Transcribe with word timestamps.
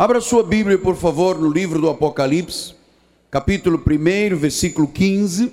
Abra 0.00 0.20
sua 0.20 0.44
Bíblia, 0.44 0.78
por 0.78 0.94
favor, 0.94 1.36
no 1.40 1.50
livro 1.50 1.80
do 1.80 1.90
Apocalipse, 1.90 2.72
capítulo 3.32 3.82
1, 3.84 4.36
versículo 4.36 4.86
15. 4.86 5.50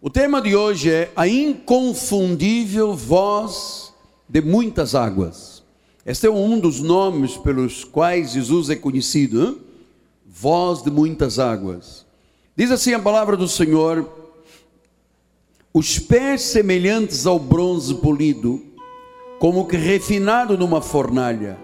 O 0.00 0.08
tema 0.08 0.40
de 0.40 0.54
hoje 0.54 0.92
é 0.92 1.10
a 1.16 1.26
inconfundível 1.26 2.94
voz 2.94 3.92
de 4.28 4.40
muitas 4.40 4.94
águas. 4.94 5.64
Este 6.06 6.28
é 6.28 6.30
um 6.30 6.60
dos 6.60 6.78
nomes 6.78 7.36
pelos 7.36 7.82
quais 7.82 8.30
Jesus 8.30 8.70
é 8.70 8.76
conhecido, 8.76 9.44
hein? 9.44 9.58
voz 10.24 10.80
de 10.80 10.88
muitas 10.92 11.40
águas. 11.40 12.06
Diz 12.54 12.70
assim 12.70 12.94
a 12.94 13.00
palavra 13.00 13.36
do 13.36 13.48
Senhor: 13.48 14.08
os 15.72 15.98
pés 15.98 16.42
semelhantes 16.42 17.26
ao 17.26 17.40
bronze 17.40 17.92
polido, 17.96 18.62
como 19.40 19.66
que 19.66 19.76
refinado 19.76 20.56
numa 20.56 20.80
fornalha, 20.80 21.58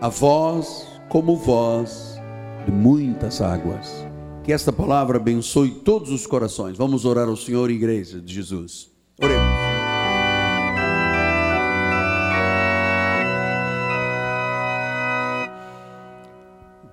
a 0.00 0.08
voz 0.08 0.87
como 1.08 1.36
voz 1.36 2.20
de 2.64 2.72
muitas 2.72 3.40
águas. 3.40 4.06
Que 4.44 4.52
esta 4.52 4.72
palavra 4.72 5.18
abençoe 5.18 5.70
todos 5.70 6.10
os 6.10 6.26
corações. 6.26 6.76
Vamos 6.76 7.04
orar 7.04 7.28
ao 7.28 7.36
Senhor, 7.36 7.70
igreja 7.70 8.20
de 8.20 8.32
Jesus. 8.32 8.90
Oremos. 9.20 9.58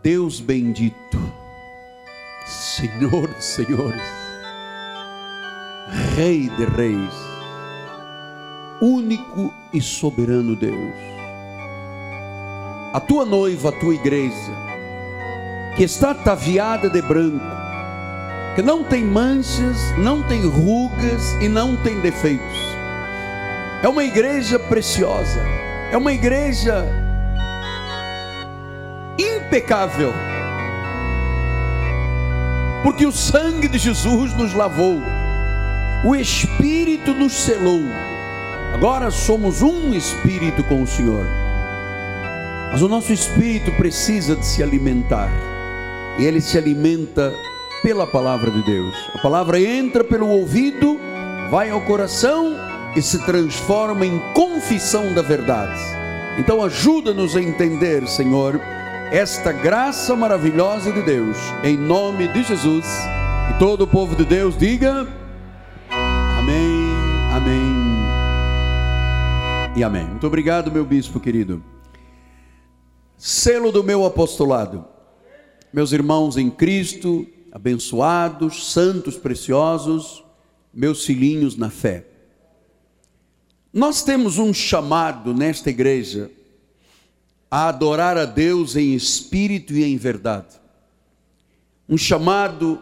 Deus 0.02 0.40
bendito, 0.40 1.18
Senhor 2.46 3.28
de 3.28 3.44
senhores, 3.44 4.02
Rei 6.16 6.48
de 6.50 6.66
reis, 6.66 7.14
único 8.80 9.52
e 9.74 9.82
soberano 9.82 10.56
Deus 10.56 11.15
a 12.96 13.00
tua 13.02 13.26
noiva, 13.26 13.68
a 13.68 13.72
tua 13.74 13.94
igreja, 13.94 14.54
que 15.76 15.84
está 15.84 16.12
ataviada 16.12 16.90
de 16.90 17.02
branco, 17.02 17.46
que 18.56 18.62
não 18.62 18.86
tem 18.86 19.04
manchas, 19.04 19.78
não 19.98 20.24
tem 20.24 20.48
rugas 20.48 21.34
e 21.42 21.50
não 21.50 21.76
tem 21.76 22.00
defeitos. 22.00 22.58
É 23.84 23.90
uma 23.90 24.02
igreja 24.02 24.58
preciosa, 24.58 25.42
é 25.92 25.98
uma 25.98 26.14
igreja 26.14 26.86
impecável, 29.20 30.14
porque 32.82 33.06
o 33.06 33.12
sangue 33.12 33.68
de 33.68 33.78
Jesus 33.78 34.34
nos 34.36 34.54
lavou, 34.54 35.02
o 36.06 36.16
Espírito 36.16 37.14
nos 37.14 37.34
selou, 37.34 37.82
agora 38.74 39.12
somos 39.12 39.62
um 39.62 39.94
Espírito 39.94 40.64
com 40.64 40.82
o 40.82 40.88
Senhor. 40.88 41.45
Mas 42.72 42.82
o 42.82 42.88
nosso 42.88 43.14
espírito 43.14 43.72
precisa 43.74 44.36
de 44.36 44.46
se 44.46 44.62
alimentar. 44.62 45.32
E 46.18 46.26
ele 46.26 46.42
se 46.42 46.58
alimenta 46.58 47.34
pela 47.82 48.08
palavra 48.08 48.50
de 48.50 48.64
Deus. 48.64 48.96
A 49.14 49.20
palavra 49.20 49.60
entra 49.60 50.04
pelo 50.04 50.28
ouvido, 50.28 51.00
vai 51.52 51.70
ao 51.70 51.82
coração 51.82 52.56
e 52.96 53.02
se 53.02 53.24
transforma 53.26 54.06
em 54.06 54.20
confissão 54.34 55.14
da 55.14 55.22
verdade. 55.22 55.80
Então 56.38 56.64
ajuda-nos 56.64 57.36
a 57.36 57.42
entender, 57.42 58.08
Senhor, 58.08 58.60
esta 59.12 59.52
graça 59.52 60.16
maravilhosa 60.16 60.92
de 60.92 61.02
Deus, 61.02 61.38
em 61.64 61.78
nome 61.78 62.28
de 62.28 62.44
Jesus. 62.44 62.86
E 63.52 63.60
todo 63.60 63.84
o 63.84 63.88
povo 63.88 64.16
de 64.16 64.26
Deus 64.26 64.58
diga: 64.58 65.08
Amém, 66.40 66.90
Amém 67.36 67.76
e 69.76 69.84
Amém. 69.84 70.06
Muito 70.06 70.26
obrigado, 70.28 70.72
meu 70.72 70.86
bispo 70.86 71.20
querido 71.20 71.75
selo 73.18 73.72
do 73.72 73.84
meu 73.84 74.06
apostolado. 74.06 74.86
Meus 75.72 75.92
irmãos 75.92 76.38
em 76.38 76.50
Cristo, 76.50 77.28
abençoados, 77.52 78.72
santos, 78.72 79.18
preciosos, 79.18 80.24
meus 80.74 81.06
filhinhos 81.06 81.56
na 81.56 81.70
fé. 81.70 82.06
Nós 83.72 84.04
temos 84.04 84.38
um 84.38 84.54
chamado 84.54 85.34
nesta 85.34 85.70
igreja 85.70 86.32
a 87.50 87.70
adorar 87.70 88.18
a 88.18 88.26
Deus 88.26 88.76
em 88.76 88.94
espírito 88.94 89.74
e 89.74 89.84
em 89.84 89.98
verdade. 89.98 90.56
Um 91.88 91.98
chamado 91.98 92.82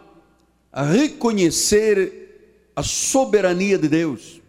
a 0.72 0.82
reconhecer 0.82 2.70
a 2.74 2.82
soberania 2.82 3.78
de 3.78 3.88
Deus. 3.88 4.40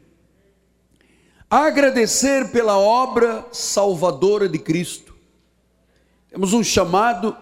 A 1.50 1.66
agradecer 1.66 2.52
pela 2.52 2.78
obra 2.78 3.46
salvadora 3.52 4.50
de 4.50 4.58
Cristo 4.58 5.05
temos 6.35 6.51
um 6.51 6.62
chamado 6.62 7.34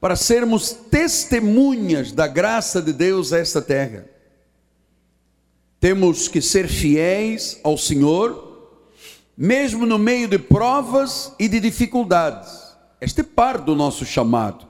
para 0.00 0.16
sermos 0.16 0.72
testemunhas 0.72 2.12
da 2.12 2.26
graça 2.26 2.80
de 2.80 2.90
Deus 2.90 3.30
a 3.30 3.38
esta 3.38 3.60
terra. 3.60 4.06
Temos 5.78 6.28
que 6.28 6.40
ser 6.40 6.66
fiéis 6.66 7.60
ao 7.62 7.76
Senhor, 7.76 8.80
mesmo 9.36 9.84
no 9.84 9.98
meio 9.98 10.26
de 10.28 10.38
provas 10.38 11.34
e 11.38 11.46
de 11.46 11.60
dificuldades. 11.60 12.74
Este 13.02 13.20
é 13.20 13.24
parte 13.24 13.64
do 13.64 13.76
nosso 13.76 14.06
chamado. 14.06 14.66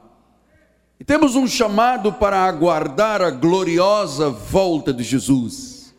E 0.99 1.05
temos 1.05 1.37
um 1.37 1.47
chamado 1.47 2.13
para 2.13 2.43
aguardar 2.43 3.23
a 3.23 3.31
gloriosa 3.31 4.29
volta 4.29 4.93
de 4.93 5.05
Jesus. 5.05 5.95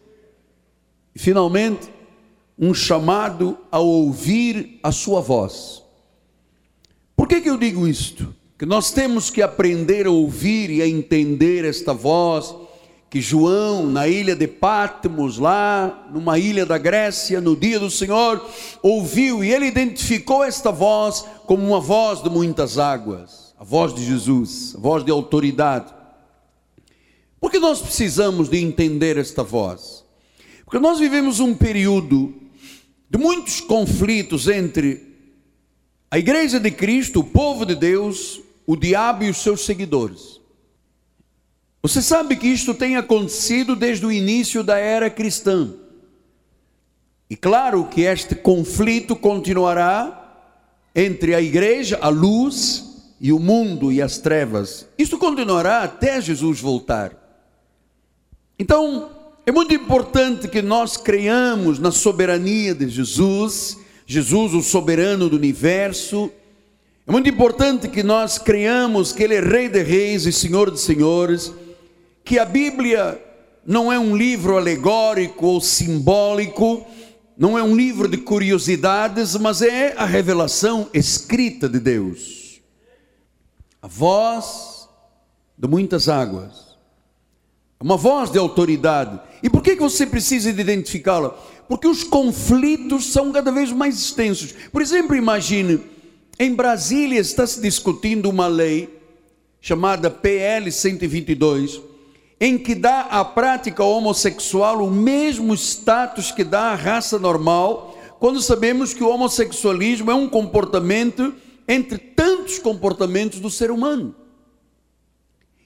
E 1.15 1.19
finalmente, 1.19 1.89
um 2.59 2.73
chamado 2.73 3.57
a 3.71 3.79
ouvir 3.79 4.81
a 4.83 4.91
sua 4.91 5.21
voz. 5.21 5.82
Por 7.15 7.27
que, 7.27 7.41
que 7.41 7.49
eu 7.49 7.57
digo 7.57 7.87
isto? 7.87 8.33
Que 8.57 8.65
nós 8.65 8.91
temos 8.91 9.29
que 9.29 9.41
aprender 9.41 10.07
a 10.07 10.11
ouvir 10.11 10.69
e 10.69 10.81
a 10.81 10.87
entender 10.87 11.65
esta 11.65 11.93
voz 11.93 12.55
que 13.13 13.21
João, 13.21 13.85
na 13.85 14.07
ilha 14.07 14.35
de 14.35 14.47
Patmos, 14.47 15.37
lá 15.37 16.07
numa 16.11 16.39
ilha 16.39 16.65
da 16.65 16.79
Grécia, 16.79 17.39
no 17.39 17.55
dia 17.55 17.79
do 17.79 17.91
Senhor, 17.91 18.43
ouviu 18.81 19.43
e 19.43 19.53
ele 19.53 19.67
identificou 19.67 20.43
esta 20.43 20.71
voz 20.71 21.23
como 21.45 21.63
uma 21.63 21.79
voz 21.79 22.23
de 22.23 22.29
muitas 22.31 22.79
águas, 22.79 23.53
a 23.59 23.63
voz 23.63 23.93
de 23.93 24.03
Jesus, 24.03 24.73
a 24.75 24.79
voz 24.79 25.05
de 25.05 25.11
autoridade. 25.11 25.93
Por 27.39 27.51
que 27.51 27.59
nós 27.59 27.81
precisamos 27.81 28.49
de 28.49 28.57
entender 28.57 29.15
esta 29.17 29.43
voz? 29.43 30.03
Porque 30.65 30.79
nós 30.79 30.97
vivemos 30.97 31.39
um 31.39 31.53
período 31.53 32.33
de 33.07 33.19
muitos 33.19 33.61
conflitos 33.61 34.47
entre 34.47 35.12
a 36.13 36.19
igreja 36.19 36.59
de 36.59 36.69
Cristo, 36.69 37.21
o 37.21 37.23
povo 37.23 37.65
de 37.65 37.73
Deus, 37.73 38.39
o 38.67 38.75
diabo 38.75 39.23
e 39.23 39.31
os 39.31 39.37
seus 39.37 39.65
seguidores. 39.65 40.39
Você 41.81 42.03
sabe 42.03 42.35
que 42.35 42.47
isto 42.47 42.75
tem 42.75 42.97
acontecido 42.97 43.75
desde 43.75 44.05
o 44.05 44.11
início 44.11 44.63
da 44.63 44.77
era 44.77 45.09
cristã. 45.09 45.73
E 47.27 47.35
claro 47.35 47.85
que 47.85 48.01
este 48.01 48.35
conflito 48.35 49.15
continuará 49.15 50.53
entre 50.93 51.33
a 51.33 51.41
igreja, 51.41 51.97
a 51.99 52.09
luz, 52.09 53.15
e 53.19 53.33
o 53.33 53.39
mundo 53.39 53.91
e 53.91 53.99
as 53.99 54.19
trevas. 54.19 54.87
Isto 54.99 55.17
continuará 55.17 55.81
até 55.81 56.21
Jesus 56.21 56.59
voltar. 56.59 57.17
Então, 58.59 59.09
é 59.47 59.51
muito 59.51 59.73
importante 59.73 60.47
que 60.47 60.61
nós 60.61 60.95
creiamos 60.95 61.79
na 61.79 61.89
soberania 61.89 62.75
de 62.75 62.87
Jesus 62.87 63.81
Jesus, 64.05 64.53
o 64.53 64.61
soberano 64.61 65.29
do 65.29 65.35
universo. 65.35 66.31
É 67.05 67.11
muito 67.11 67.29
importante 67.29 67.87
que 67.87 68.03
nós 68.03 68.37
creiamos 68.37 69.11
que 69.11 69.23
Ele 69.23 69.35
é 69.35 69.41
Rei 69.41 69.69
de 69.69 69.81
Reis 69.81 70.25
e 70.25 70.31
Senhor 70.31 70.71
de 70.71 70.79
Senhores, 70.79 71.53
que 72.23 72.39
a 72.39 72.45
Bíblia 72.45 73.21
não 73.65 73.91
é 73.91 73.97
um 73.97 74.15
livro 74.15 74.57
alegórico 74.57 75.45
ou 75.45 75.61
simbólico, 75.61 76.85
não 77.37 77.57
é 77.57 77.63
um 77.63 77.75
livro 77.75 78.07
de 78.07 78.17
curiosidades, 78.17 79.35
mas 79.35 79.61
é 79.61 79.93
a 79.97 80.05
revelação 80.05 80.89
escrita 80.93 81.67
de 81.67 81.79
Deus. 81.79 82.61
A 83.81 83.87
voz 83.87 84.87
de 85.57 85.67
muitas 85.67 86.07
águas, 86.07 86.77
uma 87.81 87.97
voz 87.97 88.31
de 88.31 88.37
autoridade. 88.37 89.19
E 89.41 89.49
por 89.49 89.61
que 89.61 89.75
você 89.75 90.05
precisa 90.05 90.53
de 90.53 90.61
identificá-la? 90.61 91.37
Porque 91.67 91.87
os 91.87 92.03
conflitos 92.03 93.11
são 93.11 93.31
cada 93.31 93.51
vez 93.51 93.71
mais 93.71 93.95
extensos. 93.95 94.53
Por 94.71 94.81
exemplo, 94.81 95.15
imagine, 95.15 95.79
em 96.39 96.53
Brasília 96.53 97.19
está 97.19 97.45
se 97.45 97.61
discutindo 97.61 98.29
uma 98.29 98.47
lei 98.47 99.01
chamada 99.61 100.09
PL 100.09 100.71
122, 100.71 101.81
em 102.39 102.57
que 102.57 102.75
dá 102.75 103.01
à 103.01 103.23
prática 103.23 103.83
homossexual 103.83 104.83
o 104.83 104.91
mesmo 104.91 105.53
status 105.53 106.31
que 106.31 106.43
dá 106.43 106.71
à 106.71 106.75
raça 106.75 107.17
normal, 107.17 107.97
quando 108.19 108.41
sabemos 108.41 108.93
que 108.93 109.03
o 109.03 109.09
homossexualismo 109.09 110.11
é 110.11 110.13
um 110.13 110.27
comportamento 110.27 111.33
entre 111.67 111.97
tantos 111.97 112.59
comportamentos 112.59 113.39
do 113.39 113.49
ser 113.49 113.71
humano. 113.71 114.13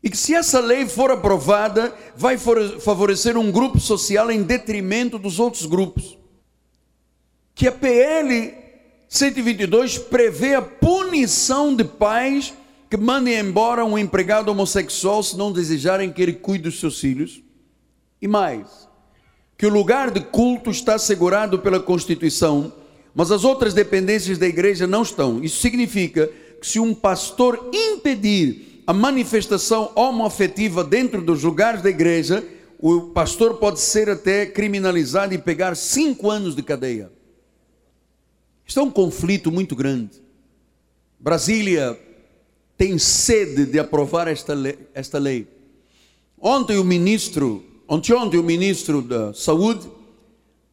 E 0.03 0.09
que 0.09 0.17
se 0.17 0.33
essa 0.33 0.59
lei 0.59 0.85
for 0.87 1.11
aprovada, 1.11 1.93
vai 2.15 2.37
favorecer 2.37 3.37
um 3.37 3.51
grupo 3.51 3.79
social 3.79 4.31
em 4.31 4.43
detrimento 4.43 5.17
dos 5.17 5.39
outros 5.39 5.65
grupos. 5.65 6.17
Que 7.55 7.67
a 7.67 7.71
PL 7.71 8.53
122 9.09 9.97
prevê 9.97 10.55
a 10.55 10.61
punição 10.61 11.75
de 11.75 11.83
pais 11.83 12.53
que 12.89 12.97
mandem 12.97 13.37
embora 13.37 13.83
um 13.83 13.97
empregado 13.97 14.49
homossexual 14.49 15.21
se 15.21 15.37
não 15.37 15.51
desejarem 15.51 16.11
que 16.11 16.21
ele 16.21 16.33
cuide 16.33 16.65
dos 16.65 16.79
seus 16.79 16.99
filhos. 16.99 17.41
E 18.21 18.27
mais, 18.27 18.87
que 19.57 19.65
o 19.65 19.69
lugar 19.69 20.11
de 20.11 20.21
culto 20.21 20.69
está 20.69 20.95
assegurado 20.95 21.59
pela 21.59 21.79
Constituição, 21.79 22.71
mas 23.13 23.31
as 23.31 23.43
outras 23.43 23.73
dependências 23.73 24.37
da 24.37 24.47
igreja 24.47 24.85
não 24.85 25.01
estão. 25.01 25.43
Isso 25.43 25.59
significa 25.59 26.29
que 26.61 26.67
se 26.67 26.79
um 26.79 26.93
pastor 26.93 27.69
impedir 27.73 28.66
a 28.87 28.93
manifestação 28.93 29.91
homoafetiva 29.95 30.81
dentro 30.81 31.21
dos 31.21 31.43
lugares 31.43 31.81
da 31.81 31.89
igreja, 31.89 32.41
o 32.79 33.01
pastor 33.09 33.55
pode 33.55 33.81
ser 33.81 34.09
até 34.09 34.45
criminalizado 34.45 35.33
e 35.33 35.37
pegar 35.37 35.75
cinco 35.75 36.31
anos 36.31 36.55
de 36.55 36.63
cadeia. 36.63 37.11
Isto 38.65 38.79
é 38.79 38.83
um 38.83 38.89
conflito 38.89 39.51
muito 39.51 39.75
grande. 39.75 40.21
Brasília 41.19 41.99
tem 42.77 42.97
sede 42.97 43.65
de 43.65 43.77
aprovar 43.77 44.29
esta 44.29 44.53
lei. 44.53 44.79
Esta 44.93 45.19
lei. 45.19 45.47
Ontem 46.39 46.77
o 46.77 46.83
ministro, 46.83 47.65
ontem, 47.89 48.13
ontem 48.13 48.37
o 48.37 48.43
ministro 48.43 49.01
da 49.01 49.33
Saúde 49.33 49.85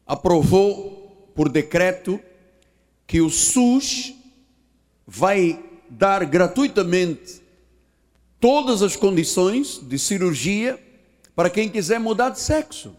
aprovou 0.07 1.31
por 1.35 1.49
decreto 1.49 2.17
que 3.05 3.19
o 3.19 3.29
SUS 3.29 4.13
vai 5.05 5.61
dar 5.89 6.23
gratuitamente 6.25 7.44
todas 8.45 8.83
as 8.83 8.95
condições 8.95 9.79
de 9.81 9.97
cirurgia 9.97 10.79
para 11.35 11.49
quem 11.49 11.67
quiser 11.67 11.99
mudar 11.99 12.29
de 12.29 12.39
sexo. 12.39 12.95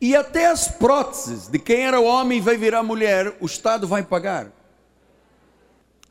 E 0.00 0.14
até 0.14 0.46
as 0.46 0.68
próteses 0.68 1.48
de 1.48 1.58
quem 1.58 1.84
era 1.84 1.98
homem 1.98 2.40
vai 2.40 2.56
virar 2.56 2.84
mulher, 2.84 3.36
o 3.40 3.46
Estado 3.46 3.84
vai 3.88 4.04
pagar. 4.04 4.52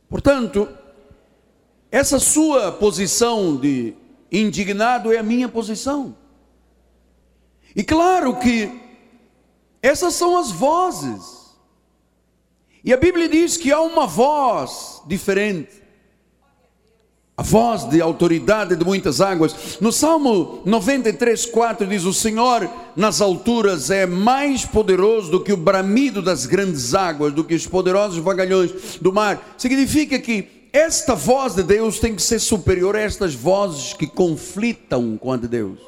Portanto, 0.10 0.68
essa 1.90 2.20
sua 2.20 2.70
posição 2.70 3.56
de 3.56 3.94
indignado 4.30 5.14
é 5.14 5.18
a 5.20 5.24
minha 5.24 5.48
posição. 5.48 6.18
E 7.74 7.82
claro 7.82 8.36
que 8.36 8.78
essas 9.82 10.16
são 10.16 10.38
as 10.38 10.52
vozes. 10.52 11.56
E 12.84 12.92
a 12.92 12.98
Bíblia 12.98 13.30
diz 13.30 13.56
que 13.56 13.72
há 13.72 13.80
uma 13.80 14.06
voz 14.06 15.02
diferente 15.08 15.85
a 17.38 17.44
voz 17.44 17.84
de 17.90 18.02
autoridade 18.02 18.76
de 18.76 18.86
muitas 18.86 19.20
águas. 19.20 19.78
No 19.82 19.92
Salmo 19.92 20.62
93, 20.66 21.46
4 21.46 21.86
diz: 21.86 22.06
O 22.06 22.14
Senhor 22.14 22.70
nas 22.96 23.20
alturas 23.20 23.90
é 23.90 24.06
mais 24.06 24.66
poderoso 24.66 25.32
do 25.32 25.44
que 25.44 25.52
o 25.52 25.58
bramido 25.58 26.22
das 26.22 26.46
grandes 26.46 26.94
águas, 26.94 27.34
do 27.34 27.44
que 27.44 27.54
os 27.54 27.68
poderosos 27.68 28.20
vagalhões 28.20 28.72
do 29.02 29.12
mar. 29.12 29.56
Significa 29.58 30.18
que 30.18 30.70
esta 30.72 31.14
voz 31.16 31.56
de 31.56 31.64
Deus 31.64 32.00
tem 32.00 32.16
que 32.16 32.22
ser 32.22 32.40
superior 32.40 32.96
a 32.96 33.02
estas 33.02 33.34
vozes 33.34 33.94
que 33.94 34.08
conflitam 34.08 35.18
com 35.18 35.32
a 35.32 35.38
de 35.38 35.48
Deus. 35.48 35.80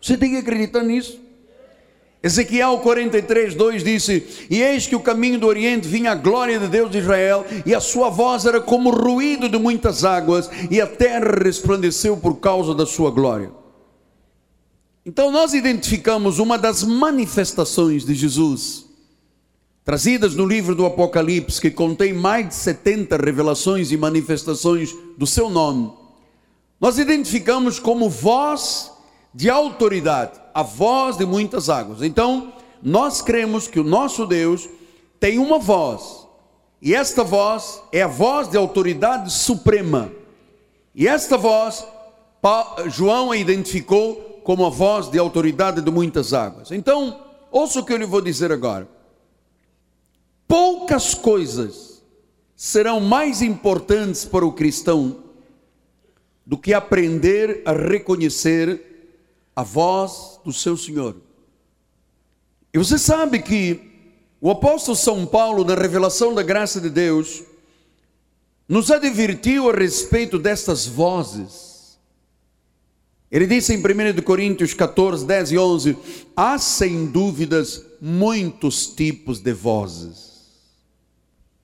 Você 0.00 0.16
tem 0.16 0.30
que 0.30 0.36
acreditar 0.36 0.82
nisso. 0.82 1.25
Ezequiel 2.26 2.78
43, 2.78 3.54
2 3.54 3.84
disse: 3.84 4.46
E 4.50 4.60
eis 4.60 4.84
que 4.84 4.96
o 4.96 5.00
caminho 5.00 5.38
do 5.38 5.46
Oriente 5.46 5.86
vinha 5.86 6.10
a 6.10 6.14
glória 6.16 6.58
de 6.58 6.66
Deus 6.66 6.90
de 6.90 6.98
Israel, 6.98 7.46
e 7.64 7.72
a 7.72 7.78
sua 7.78 8.10
voz 8.10 8.44
era 8.44 8.60
como 8.60 8.90
o 8.90 8.92
ruído 8.92 9.48
de 9.48 9.56
muitas 9.56 10.04
águas, 10.04 10.50
e 10.68 10.80
a 10.80 10.88
terra 10.88 11.38
resplandeceu 11.40 12.16
por 12.16 12.40
causa 12.40 12.74
da 12.74 12.84
sua 12.84 13.12
glória. 13.12 13.52
Então 15.04 15.30
nós 15.30 15.54
identificamos 15.54 16.40
uma 16.40 16.58
das 16.58 16.82
manifestações 16.82 18.04
de 18.04 18.12
Jesus, 18.12 18.86
trazidas 19.84 20.34
no 20.34 20.44
livro 20.44 20.74
do 20.74 20.84
Apocalipse, 20.84 21.60
que 21.60 21.70
contém 21.70 22.12
mais 22.12 22.48
de 22.48 22.54
70 22.56 23.18
revelações 23.18 23.92
e 23.92 23.96
manifestações 23.96 24.92
do 25.16 25.28
seu 25.28 25.48
nome. 25.48 25.92
Nós 26.80 26.98
identificamos 26.98 27.78
como 27.78 28.10
voz 28.10 28.90
de 29.32 29.48
autoridade, 29.48 30.40
a 30.56 30.62
voz 30.62 31.18
de 31.18 31.26
muitas 31.26 31.68
águas. 31.68 32.00
Então, 32.00 32.50
nós 32.82 33.20
cremos 33.20 33.68
que 33.68 33.78
o 33.78 33.84
nosso 33.84 34.24
Deus 34.24 34.66
tem 35.20 35.38
uma 35.38 35.58
voz, 35.58 36.26
e 36.80 36.94
esta 36.94 37.22
voz 37.22 37.82
é 37.92 38.00
a 38.00 38.06
voz 38.06 38.48
de 38.48 38.56
autoridade 38.56 39.30
suprema. 39.30 40.10
E 40.94 41.06
esta 41.06 41.36
voz, 41.36 41.86
João 42.86 43.32
a 43.32 43.36
identificou 43.36 44.40
como 44.42 44.64
a 44.64 44.70
voz 44.70 45.10
de 45.10 45.18
autoridade 45.18 45.82
de 45.82 45.90
muitas 45.90 46.32
águas. 46.32 46.70
Então, 46.70 47.20
ouça 47.50 47.80
o 47.80 47.84
que 47.84 47.92
eu 47.92 47.98
lhe 47.98 48.06
vou 48.06 48.22
dizer 48.22 48.50
agora. 48.50 48.88
Poucas 50.48 51.12
coisas 51.12 52.02
serão 52.54 52.98
mais 52.98 53.42
importantes 53.42 54.24
para 54.24 54.46
o 54.46 54.52
cristão 54.52 55.18
do 56.46 56.56
que 56.56 56.72
aprender 56.72 57.60
a 57.66 57.72
reconhecer 57.72 58.95
a 59.56 59.62
voz 59.62 60.38
do 60.44 60.52
seu 60.52 60.76
Senhor. 60.76 61.16
E 62.74 62.78
você 62.78 62.98
sabe 62.98 63.40
que 63.40 63.80
o 64.38 64.50
apóstolo 64.50 64.94
São 64.94 65.24
Paulo, 65.24 65.64
na 65.64 65.74
revelação 65.74 66.34
da 66.34 66.42
graça 66.42 66.78
de 66.78 66.90
Deus, 66.90 67.42
nos 68.68 68.90
advertiu 68.90 69.70
a 69.70 69.72
respeito 69.72 70.38
destas 70.38 70.86
vozes. 70.86 71.98
Ele 73.30 73.46
disse 73.46 73.72
em 73.72 73.78
1 73.78 74.22
Coríntios 74.22 74.74
14, 74.74 75.24
10 75.24 75.52
e 75.52 75.58
11: 75.58 75.96
Há 76.36 76.58
sem 76.58 77.06
dúvidas 77.06 77.82
muitos 77.98 78.86
tipos 78.88 79.40
de 79.40 79.54
vozes 79.54 80.26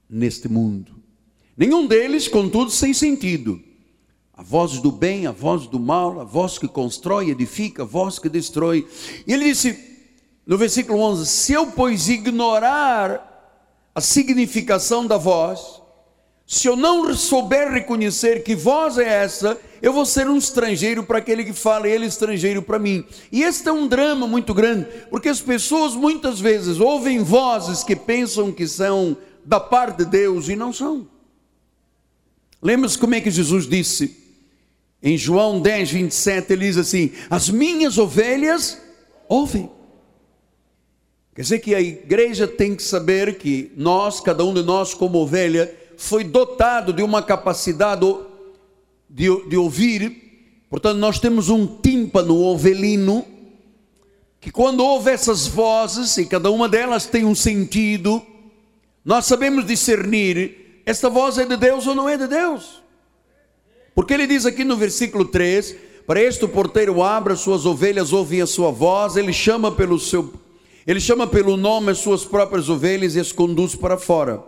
neste 0.09 0.49
mundo, 0.49 0.93
nenhum 1.57 1.87
deles, 1.87 2.27
contudo, 2.27 2.71
sem 2.71 2.93
sentido 2.93 3.63
a 4.35 4.43
voz 4.43 4.81
do 4.81 4.91
bem, 4.91 5.27
a 5.27 5.33
voz 5.33 5.67
do 5.67 5.79
mal, 5.79 6.21
a 6.21 6.25
voz 6.25 6.59
que 6.59 6.67
constrói, 6.67 7.31
edifica, 7.31 7.83
a 7.83 7.87
voz 7.87 8.19
que 8.19 8.29
destrói. 8.29 8.87
E 9.27 9.33
ele 9.33 9.45
disse 9.45 9.79
no 10.47 10.57
versículo 10.57 10.99
11: 11.01 11.27
Se 11.27 11.53
eu, 11.53 11.67
pois, 11.69 12.09
ignorar 12.09 13.29
a 13.95 14.01
significação 14.01 15.07
da 15.07 15.19
voz, 15.19 15.83
se 16.47 16.67
eu 16.67 16.77
não 16.77 17.15
souber 17.15 17.71
reconhecer 17.71 18.43
que 18.43 18.55
voz 18.55 18.99
é 18.99 19.07
essa, 19.07 19.59
eu 19.81 19.93
vou 19.93 20.05
ser 20.05 20.27
um 20.29 20.37
estrangeiro 20.37 21.05
para 21.05 21.19
aquele 21.19 21.45
que 21.45 21.53
fala, 21.53 21.89
e 21.89 21.93
ele 21.93 22.07
estrangeiro 22.07 22.63
para 22.63 22.79
mim. 22.79 23.05
E 23.31 23.43
este 23.43 23.69
é 23.69 23.73
um 23.73 23.87
drama 23.87 24.27
muito 24.27 24.55
grande, 24.55 24.87
porque 25.11 25.29
as 25.29 25.41
pessoas 25.41 25.95
muitas 25.95 26.41
vezes 26.41 26.81
ouvem 26.81 27.23
vozes 27.23 27.85
que 27.85 27.95
pensam 27.95 28.51
que 28.51 28.67
são 28.67 29.17
da 29.45 29.61
parte 29.61 29.99
de 29.99 30.05
Deus 30.07 30.49
e 30.49 30.57
não 30.57 30.73
são. 30.73 31.07
Lembra-se 32.61 32.97
como 32.97 33.15
é 33.15 33.21
que 33.21 33.31
Jesus 33.31 33.67
disse: 33.67 34.22
em 35.03 35.19
João 35.19 35.61
10, 35.61 35.91
27, 35.91 36.53
ele 36.53 36.67
diz 36.67 36.77
assim: 36.77 37.13
As 37.29 37.51
minhas 37.51 37.99
ovelhas 37.99 38.81
ouvem. 39.29 39.69
Quer 41.35 41.43
dizer 41.43 41.59
que 41.61 41.75
a 41.75 41.81
igreja 41.81 42.47
tem 42.47 42.77
que 42.77 42.83
saber 42.83 43.39
que 43.39 43.73
nós, 43.77 44.21
cada 44.21 44.45
um 44.45 44.53
de 44.53 44.63
nós, 44.63 44.93
como 44.95 45.19
ovelha, 45.19 45.75
foi 45.97 46.23
dotado 46.23 46.93
de 46.93 47.03
uma 47.03 47.23
capacidade 47.23 48.07
de, 49.09 49.49
de 49.49 49.57
ouvir, 49.57 50.65
portanto, 50.69 50.99
nós 50.99 51.19
temos 51.19 51.49
um 51.49 51.67
tímpano 51.67 52.37
ovelino, 52.37 53.25
que 54.41 54.51
quando 54.51 54.85
ouve 54.85 55.11
essas 55.11 55.47
vozes, 55.47 56.17
e 56.19 56.27
cada 56.27 56.51
uma 56.51 56.69
delas 56.69 57.07
tem 57.07 57.25
um 57.25 57.35
sentido, 57.35 58.25
nós 59.05 59.25
sabemos 59.25 59.67
discernir: 59.67 60.83
esta 60.85 61.09
voz 61.09 61.39
é 61.39 61.47
de 61.47 61.57
Deus 61.57 61.87
ou 61.87 61.95
não 61.95 62.09
é 62.09 62.17
de 62.17 62.27
Deus. 62.27 62.82
Porque 63.95 64.15
ele 64.15 64.27
diz 64.27 64.47
aqui 64.47 64.65
no 64.65 64.77
versículo 64.77 65.25
3: 65.25 65.77
Para 66.07 66.21
este 66.21 66.45
o 66.45 66.49
porteiro 66.49 67.03
abre, 67.03 67.33
as 67.33 67.41
suas 67.41 67.67
ovelhas 67.67 68.13
ouvem 68.13 68.41
a 68.41 68.47
sua 68.47 68.71
voz, 68.71 69.17
ele 69.17 69.33
chama 69.33 69.73
pelo 69.73 69.99
seu 69.99 70.33
ele 70.87 71.01
chama 71.01 71.27
pelo 71.27 71.57
nome 71.57 71.93
as 71.93 71.99
suas 71.99 72.25
próprias 72.25 72.69
ovelhas 72.69 73.15
e 73.15 73.21
as 73.21 73.31
conduz 73.31 73.75
para 73.75 73.97
fora. 73.97 74.43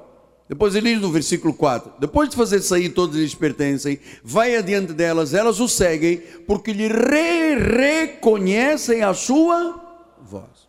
Depois 0.49 0.75
ele 0.75 0.93
diz 0.93 1.01
no 1.01 1.11
versículo 1.11 1.55
4: 1.55 1.93
Depois 1.99 2.29
de 2.29 2.37
fazer 2.37 2.61
sair 2.61 2.91
todos 2.91 3.17
lhes 3.17 3.35
pertencem, 3.35 3.99
vai 4.23 4.57
adiante 4.57 4.93
delas, 4.93 5.33
elas 5.33 5.61
o 5.61 5.69
seguem, 5.69 6.19
porque 6.47 6.73
lhe 6.73 6.89
re 6.89 7.55
reconhecem 7.55 9.03
a 9.03 9.15
sua 9.15 9.81
voz. 10.21 10.69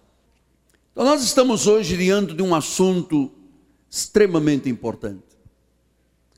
Então 0.91 1.03
nós 1.03 1.24
estamos 1.24 1.67
hoje 1.67 1.98
diante 1.98 2.34
de 2.34 2.41
um 2.41 2.55
assunto 2.55 3.32
extremamente 3.89 4.70
importante. 4.70 5.24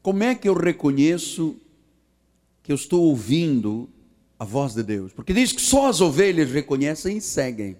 Como 0.01 0.23
é 0.23 0.33
que 0.33 0.49
eu 0.49 0.53
reconheço 0.53 1.55
que 2.67 2.73
eu 2.73 2.75
estou 2.75 3.03
ouvindo 3.03 3.89
a 4.37 4.43
voz 4.43 4.73
de 4.73 4.83
Deus. 4.83 5.13
Porque 5.13 5.31
diz 5.31 5.53
que 5.53 5.61
só 5.61 5.87
as 5.87 6.01
ovelhas 6.01 6.51
reconhecem 6.51 7.15
e 7.15 7.21
seguem. 7.21 7.77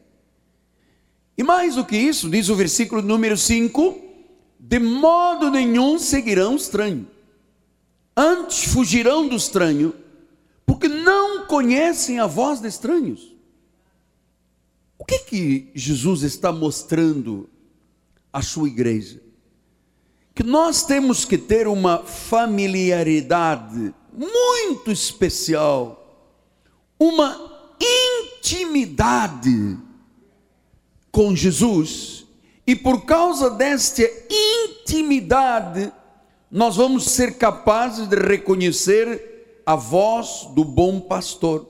E 1.37 1.43
mais 1.43 1.75
do 1.75 1.83
que 1.83 1.97
isso, 1.97 2.29
diz 2.29 2.47
o 2.47 2.55
versículo 2.55 3.01
número 3.01 3.35
5: 3.35 3.99
de 4.57 4.79
modo 4.79 5.51
nenhum 5.51 5.99
seguirão 5.99 6.53
o 6.53 6.55
estranho, 6.55 7.05
antes 8.15 8.63
fugirão 8.63 9.27
do 9.27 9.35
estranho, 9.35 9.93
porque 10.65 10.87
não 10.87 11.45
conhecem 11.47 12.19
a 12.19 12.25
voz 12.25 12.61
de 12.61 12.69
estranhos. 12.69 13.35
O 14.97 15.03
que 15.03 15.19
que 15.19 15.71
Jesus 15.75 16.23
está 16.23 16.49
mostrando 16.49 17.49
à 18.31 18.41
sua 18.41 18.69
igreja? 18.69 19.21
que 20.37 20.43
nós 20.43 20.83
temos 20.83 21.25
que 21.25 21.35
ter 21.35 21.67
uma 21.67 22.03
familiaridade 22.03 23.91
muito 24.17 24.91
especial, 24.91 26.03
uma 26.99 27.53
intimidade 27.79 29.77
com 31.11 31.35
Jesus, 31.35 32.25
e 32.65 32.75
por 32.75 33.05
causa 33.05 33.51
desta 33.51 34.01
intimidade, 34.29 35.93
nós 36.49 36.75
vamos 36.75 37.11
ser 37.11 37.37
capazes 37.37 38.07
de 38.07 38.15
reconhecer 38.15 39.61
a 39.63 39.75
voz 39.75 40.47
do 40.55 40.65
bom 40.65 40.99
pastor, 40.99 41.67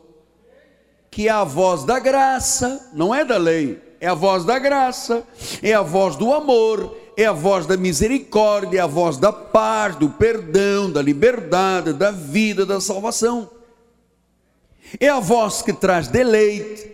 que 1.12 1.28
é 1.28 1.32
a 1.32 1.44
voz 1.44 1.84
da 1.84 2.00
graça, 2.00 2.90
não 2.94 3.14
é 3.14 3.26
da 3.26 3.38
lei, 3.38 3.82
é 4.00 4.08
a 4.08 4.14
voz 4.14 4.46
da 4.46 4.58
graça, 4.58 5.28
é 5.62 5.74
a 5.74 5.82
voz 5.82 6.16
do 6.16 6.34
amor, 6.34 6.96
é 7.18 7.26
a 7.26 7.34
voz 7.34 7.66
da 7.66 7.76
misericórdia, 7.76 8.78
é 8.78 8.82
a 8.82 8.86
voz 8.86 9.18
da 9.18 9.34
paz, 9.34 9.96
do 9.96 10.08
perdão, 10.08 10.92
da 10.92 11.02
liberdade, 11.02 11.92
da 11.92 12.12
vida, 12.12 12.64
da 12.64 12.80
salvação. 12.80 13.50
É 15.00 15.10
a 15.10 15.20
voz 15.20 15.64
que 15.64 15.74
traz 15.74 16.08
deleite, 16.08 16.92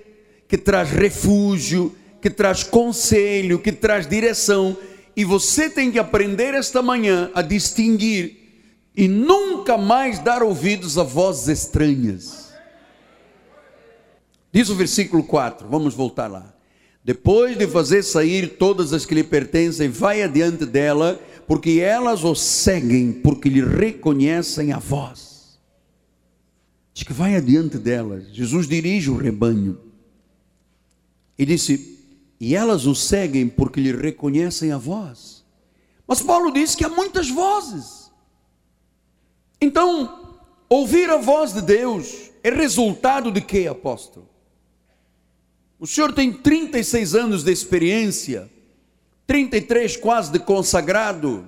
que 0.47 0.57
traz 0.57 0.89
refúgio, 0.91 1.93
que 2.21 2.29
traz 2.29 2.63
conselho, 2.63 3.59
que 3.59 3.73
traz 3.73 4.07
direção. 4.07 4.77
E 5.13 5.25
você 5.25 5.69
tem 5.69 5.91
que 5.91 5.99
aprender 5.99 6.53
esta 6.53 6.81
manhã 6.81 7.29
a 7.35 7.41
distinguir 7.41 8.37
e 8.95 9.09
nunca 9.09 9.77
mais 9.77 10.19
dar 10.19 10.41
ouvidos 10.41 10.97
a 10.97 11.03
vozes 11.03 11.49
estranhas. 11.49 12.53
Diz 14.53 14.69
o 14.69 14.75
versículo 14.75 15.21
4, 15.23 15.67
vamos 15.67 15.93
voltar 15.93 16.27
lá. 16.27 16.52
Depois 17.03 17.57
de 17.57 17.67
fazer 17.67 18.01
sair 18.01 18.57
todas 18.57 18.93
as 18.93 19.05
que 19.05 19.13
lhe 19.13 19.23
pertencem, 19.23 19.89
vai 19.89 20.23
adiante 20.23 20.65
dela, 20.65 21.19
porque 21.45 21.81
elas 21.81 22.23
o 22.23 22.33
seguem, 22.33 23.11
porque 23.11 23.49
lhe 23.49 23.61
reconhecem 23.61 24.71
a 24.71 24.79
voz. 24.79 25.59
Diz 26.93 27.03
que 27.03 27.11
vai 27.11 27.35
adiante 27.35 27.77
delas. 27.77 28.33
Jesus 28.33 28.67
dirige 28.67 29.09
o 29.09 29.17
rebanho. 29.17 29.77
E 31.37 31.45
disse: 31.45 31.99
E 32.39 32.55
elas 32.55 32.85
o 32.85 32.95
seguem 32.95 33.49
porque 33.49 33.81
lhe 33.81 33.91
reconhecem 33.91 34.71
a 34.71 34.77
voz. 34.77 35.43
Mas 36.07 36.21
Paulo 36.21 36.51
disse 36.53 36.77
que 36.77 36.85
há 36.85 36.89
muitas 36.89 37.29
vozes. 37.29 38.11
Então, 39.59 40.37
ouvir 40.69 41.09
a 41.09 41.17
voz 41.17 41.53
de 41.53 41.61
Deus 41.61 42.31
é 42.43 42.49
resultado 42.49 43.31
de 43.31 43.41
quê, 43.41 43.67
apóstolo? 43.67 44.32
O 45.83 45.85
senhor 45.85 46.13
tem 46.13 46.31
36 46.31 47.13
anos 47.13 47.43
de 47.43 47.51
experiência, 47.51 48.49
33 49.27 49.97
quase 49.97 50.31
de 50.31 50.39
consagrado. 50.39 51.45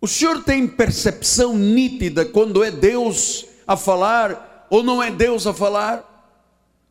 O 0.00 0.08
senhor 0.08 0.42
tem 0.42 0.66
percepção 0.66 1.56
nítida 1.56 2.24
quando 2.24 2.64
é 2.64 2.70
Deus 2.72 3.46
a 3.64 3.76
falar 3.76 4.66
ou 4.68 4.82
não 4.82 5.00
é 5.00 5.12
Deus 5.12 5.46
a 5.46 5.54
falar? 5.54 6.34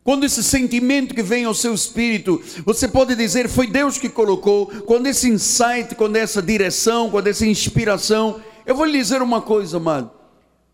Quando 0.05 0.25
esse 0.25 0.41
sentimento 0.41 1.13
que 1.13 1.21
vem 1.21 1.43
ao 1.43 1.53
seu 1.53 1.73
espírito, 1.73 2.41
você 2.63 2.87
pode 2.87 3.13
dizer 3.13 3.49
foi 3.49 3.67
Deus 3.67 3.97
que 3.97 4.07
colocou, 4.07 4.67
quando 4.67 5.07
esse 5.07 5.27
insight, 5.27 5.95
quando 5.95 6.15
essa 6.15 6.41
direção, 6.41 7.11
quando 7.11 7.27
essa 7.27 7.45
inspiração, 7.45 8.39
eu 8.65 8.73
vou 8.73 8.85
lhe 8.85 8.99
dizer 8.99 9.21
uma 9.21 9.41
coisa, 9.41 9.75
amado. 9.75 10.09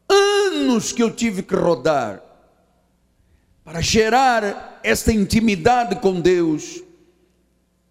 Anos 0.07 0.91
que 0.91 1.01
eu 1.01 1.09
tive 1.09 1.41
que 1.41 1.55
rodar 1.55 2.30
para 3.63 3.81
gerar 3.81 4.79
esta 4.83 5.11
intimidade 5.11 5.97
com 5.97 6.19
Deus, 6.19 6.81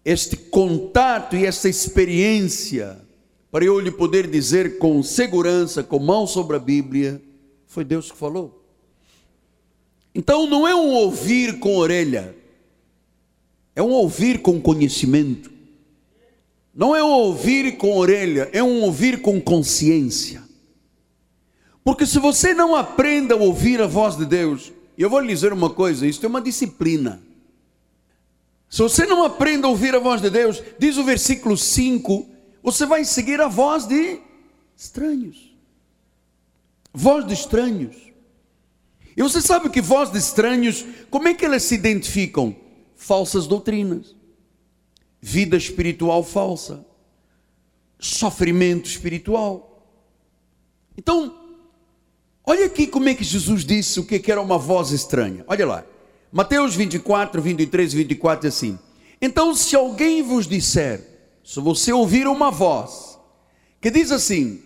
este 0.03 0.35
contato 0.35 1.35
e 1.35 1.45
esta 1.45 1.69
experiência, 1.69 2.99
para 3.51 3.65
eu 3.65 3.79
lhe 3.79 3.91
poder 3.91 4.27
dizer 4.27 4.77
com 4.77 5.01
segurança, 5.01 5.83
com 5.83 5.99
mão 5.99 6.27
sobre 6.27 6.57
a 6.57 6.59
Bíblia, 6.59 7.21
foi 7.65 7.83
Deus 7.83 8.11
que 8.11 8.17
falou. 8.17 8.65
Então 10.13 10.45
não 10.45 10.67
é 10.67 10.75
um 10.75 10.91
ouvir 10.91 11.59
com 11.59 11.77
orelha, 11.77 12.35
é 13.75 13.81
um 13.81 13.91
ouvir 13.91 14.41
com 14.41 14.59
conhecimento. 14.59 15.49
Não 16.73 16.95
é 16.95 17.03
um 17.03 17.11
ouvir 17.11 17.77
com 17.77 17.97
orelha, 17.97 18.49
é 18.53 18.63
um 18.63 18.81
ouvir 18.81 19.21
com 19.21 19.41
consciência. 19.41 20.41
Porque 21.83 22.05
se 22.05 22.19
você 22.19 22.53
não 22.53 22.75
aprenda 22.75 23.33
a 23.33 23.37
ouvir 23.37 23.81
a 23.81 23.87
voz 23.87 24.15
de 24.15 24.25
Deus, 24.25 24.71
e 25.01 25.03
eu 25.03 25.09
vou 25.09 25.19
lhe 25.19 25.33
dizer 25.33 25.51
uma 25.51 25.71
coisa: 25.71 26.05
isso 26.05 26.23
é 26.23 26.29
uma 26.29 26.39
disciplina. 26.39 27.19
Se 28.69 28.83
você 28.83 29.03
não 29.03 29.23
aprende 29.23 29.65
a 29.65 29.67
ouvir 29.67 29.95
a 29.95 29.99
voz 29.99 30.21
de 30.21 30.29
Deus, 30.29 30.61
diz 30.77 30.95
o 30.95 31.03
versículo 31.03 31.57
5, 31.57 32.29
você 32.61 32.85
vai 32.85 33.03
seguir 33.03 33.41
a 33.41 33.47
voz 33.47 33.87
de 33.87 34.19
estranhos. 34.77 35.55
Voz 36.93 37.25
de 37.25 37.33
estranhos. 37.33 37.95
E 39.17 39.23
você 39.23 39.41
sabe 39.41 39.71
que 39.71 39.81
voz 39.81 40.11
de 40.11 40.19
estranhos, 40.19 40.85
como 41.09 41.27
é 41.27 41.33
que 41.33 41.45
elas 41.45 41.63
se 41.63 41.73
identificam? 41.73 42.55
Falsas 42.95 43.47
doutrinas, 43.47 44.15
vida 45.19 45.57
espiritual 45.57 46.23
falsa, 46.23 46.85
sofrimento 47.97 48.85
espiritual. 48.85 49.83
Então, 50.95 51.50
Olha 52.51 52.65
aqui 52.65 52.85
como 52.85 53.07
é 53.07 53.13
que 53.13 53.23
Jesus 53.23 53.63
disse 53.63 53.97
o 53.97 54.03
que 54.03 54.29
era 54.29 54.41
uma 54.41 54.57
voz 54.57 54.91
estranha. 54.91 55.41
Olha 55.47 55.65
lá. 55.65 55.85
Mateus 56.29 56.75
24, 56.75 57.41
23 57.41 57.93
e 57.93 57.95
24 57.95 58.41
diz 58.41 58.57
assim: 58.57 58.77
Então, 59.21 59.55
se 59.55 59.73
alguém 59.73 60.21
vos 60.21 60.49
disser, 60.49 61.01
se 61.45 61.61
você 61.61 61.93
ouvir 61.93 62.27
uma 62.27 62.51
voz 62.51 63.17
que 63.79 63.89
diz 63.89 64.11
assim: 64.11 64.61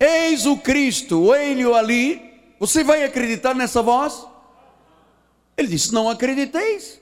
Eis 0.00 0.46
o 0.46 0.56
Cristo, 0.56 1.32
ele 1.32 1.62
ali, 1.72 2.20
você 2.58 2.82
vai 2.82 3.04
acreditar 3.04 3.54
nessa 3.54 3.82
voz? 3.82 4.26
Ele 5.56 5.68
disse: 5.68 5.94
Não 5.94 6.10
acrediteis. 6.10 7.00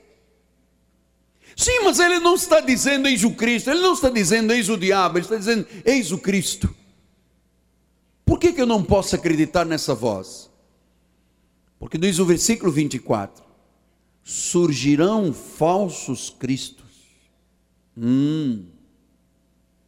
Sim, 1.55 1.79
mas 1.83 1.99
ele 1.99 2.19
não 2.19 2.35
está 2.35 2.59
dizendo 2.59 3.07
eis 3.07 3.23
o 3.23 3.31
Cristo, 3.31 3.71
ele 3.71 3.81
não 3.81 3.93
está 3.93 4.09
dizendo 4.09 4.53
eis 4.53 4.69
o 4.69 4.77
diabo, 4.77 5.17
ele 5.17 5.25
está 5.25 5.35
dizendo 5.35 5.65
eis 5.83 6.11
o 6.11 6.19
Cristo. 6.19 6.76
Por 8.27 8.37
que, 8.37 8.51
que 8.51 8.61
eu 8.61 8.65
não 8.65 8.83
posso 8.83 9.15
acreditar 9.15 9.65
nessa 9.65 9.95
voz? 9.95 10.51
Porque 11.79 11.97
diz 11.97 12.19
o 12.19 12.25
versículo 12.25 12.69
24: 12.69 13.41
surgirão 14.21 15.31
falsos 15.31 16.29
cristos 16.29 16.83
hum, 17.97 18.65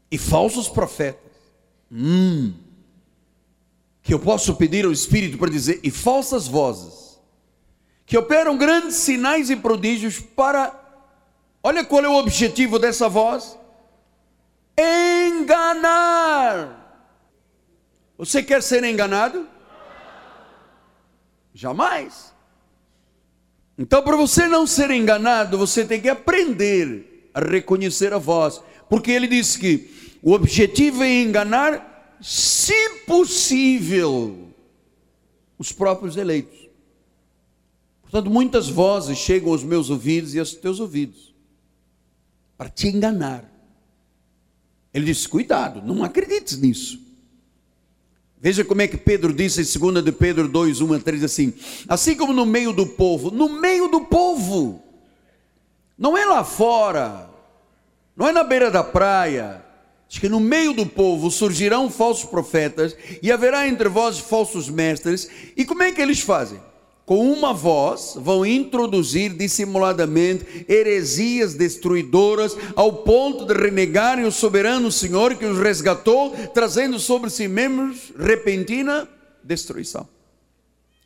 e 0.10 0.18
falsos 0.18 0.70
profetas. 0.70 1.34
Hum, 1.92 2.54
que 4.02 4.14
eu 4.14 4.20
posso 4.20 4.56
pedir 4.56 4.86
ao 4.86 4.94
Espírito 4.94 5.38
para 5.38 5.52
dizer, 5.52 5.82
e 5.84 5.92
falsas 5.92 6.48
vozes, 6.48 7.20
que 8.06 8.18
operam 8.18 8.58
grandes 8.58 8.96
sinais 8.96 9.50
e 9.50 9.56
prodígios 9.58 10.18
para. 10.18 10.74
Olha 11.62 11.84
qual 11.84 12.06
é 12.06 12.08
o 12.08 12.16
objetivo 12.16 12.80
dessa 12.80 13.10
voz: 13.10 13.60
enganar 14.78 16.79
você 18.20 18.44
quer 18.44 18.62
ser 18.62 18.84
enganado? 18.84 19.48
Jamais. 21.54 22.34
Então, 23.78 24.04
para 24.04 24.18
você 24.18 24.46
não 24.46 24.68
ser 24.68 24.92
enganado, 24.92 25.58
você 25.58 25.86
tem 25.86 26.02
que 26.02 26.10
aprender 26.10 27.30
a 27.34 27.40
reconhecer 27.40 28.12
a 28.12 28.18
voz, 28.18 28.62
porque 28.90 29.10
ele 29.10 29.26
diz 29.26 29.56
que 29.56 30.18
o 30.22 30.34
objetivo 30.34 31.02
é 31.02 31.22
enganar, 31.22 32.18
se 32.22 33.06
possível, 33.08 34.50
os 35.58 35.72
próprios 35.72 36.18
eleitos. 36.18 36.68
Portanto, 38.02 38.30
muitas 38.30 38.68
vozes 38.68 39.18
chegam 39.18 39.54
aos 39.54 39.64
meus 39.64 39.90
ouvidos 39.90 40.34
e 40.36 40.40
aos 40.40 40.54
teus 40.54 40.82
ouvidos 40.82 41.34
para 42.58 42.68
te 42.68 42.90
enganar. 42.90 43.50
Ele 44.94 45.06
diz: 45.06 45.26
cuidado, 45.26 45.82
não 45.82 46.04
acredites 46.04 46.58
nisso. 46.58 47.09
Veja 48.42 48.64
como 48.64 48.82
é 48.82 48.88
que 48.88 48.96
Pedro 48.96 49.34
disse 49.34 49.62
em 49.62 49.80
2 49.80 50.04
de 50.04 50.12
Pedro 50.14 50.48
2, 50.48 50.80
1 50.80 50.94
a 50.94 51.00
3 51.00 51.24
assim: 51.26 51.54
assim 51.88 52.16
como 52.16 52.32
no 52.32 52.46
meio 52.46 52.72
do 52.72 52.86
povo, 52.86 53.30
no 53.32 53.50
meio 53.50 53.90
do 53.90 54.02
povo, 54.02 54.82
não 55.98 56.18
é 56.18 56.26
lá 56.26 56.44
fora, 56.44 57.30
não 58.16 58.28
é 58.28 58.32
na 58.32 58.44
beira 58.44 58.72
da 58.72 58.82
praia, 58.82 59.62
diz 60.08 60.20
que 60.20 60.30
no 60.30 60.40
meio 60.40 60.72
do 60.72 60.86
povo 60.86 61.30
surgirão 61.30 61.90
falsos 61.90 62.30
profetas 62.30 62.96
e 63.22 63.30
haverá 63.30 63.68
entre 63.68 63.90
vós 63.90 64.20
falsos 64.20 64.70
mestres, 64.70 65.30
e 65.58 65.66
como 65.66 65.84
é 65.84 65.92
que 65.92 66.02
eles 66.02 66.22
fazem? 66.22 66.62
Com 67.10 67.34
uma 67.34 67.56
voz, 67.56 68.14
vão 68.18 68.46
introduzir 68.46 69.34
dissimuladamente 69.34 70.64
heresias 70.70 71.56
destruidoras, 71.56 72.56
ao 72.76 72.98
ponto 72.98 73.48
de 73.48 73.54
renegarem 73.56 74.26
o 74.26 74.32
soberano 74.32 74.92
Senhor 74.92 75.34
que 75.34 75.44
os 75.44 75.58
resgatou, 75.58 76.30
trazendo 76.54 77.00
sobre 77.00 77.32
si 77.32 77.48
mesmos 77.48 78.14
repentina 78.16 79.10
destruição. 79.44 80.08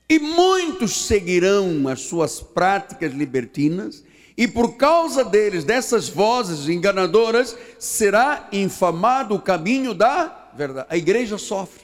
E 0.10 0.20
muitos 0.20 1.06
seguirão 1.06 1.88
as 1.88 2.02
suas 2.02 2.42
práticas 2.42 3.14
libertinas 3.14 4.04
E 4.36 4.46
por 4.46 4.76
causa 4.76 5.24
deles, 5.24 5.64
dessas 5.64 6.10
vozes 6.10 6.68
enganadoras, 6.68 7.56
será 7.80 8.50
infamado 8.52 9.36
o 9.36 9.42
caminho 9.42 9.94
da 9.94 10.50
verdade. 10.54 10.88
A 10.90 10.98
igreja 10.98 11.38
sofre. 11.38 11.84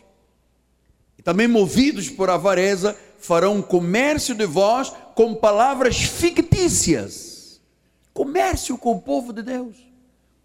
E 1.17 1.21
também 1.21 1.47
movidos 1.47 2.09
por 2.09 2.29
avareza, 2.29 2.97
farão 3.19 3.61
comércio 3.61 4.33
de 4.33 4.45
vós 4.45 4.91
com 5.15 5.35
palavras 5.35 5.97
fictícias. 5.97 7.61
Comércio 8.13 8.77
com 8.77 8.93
o 8.93 9.01
povo 9.01 9.31
de 9.31 9.43
Deus. 9.43 9.77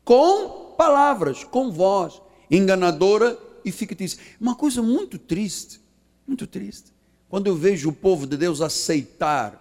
Com 0.04 0.74
palavras, 0.76 1.44
com 1.44 1.70
voz 1.70 2.20
enganadora 2.50 3.38
e 3.64 3.72
fictícia. 3.72 4.20
Uma 4.40 4.54
coisa 4.54 4.82
muito 4.82 5.18
triste, 5.18 5.80
muito 6.26 6.46
triste. 6.46 6.92
Quando 7.28 7.46
eu 7.46 7.56
vejo 7.56 7.88
o 7.88 7.92
povo 7.92 8.26
de 8.26 8.36
Deus 8.36 8.60
aceitar 8.60 9.60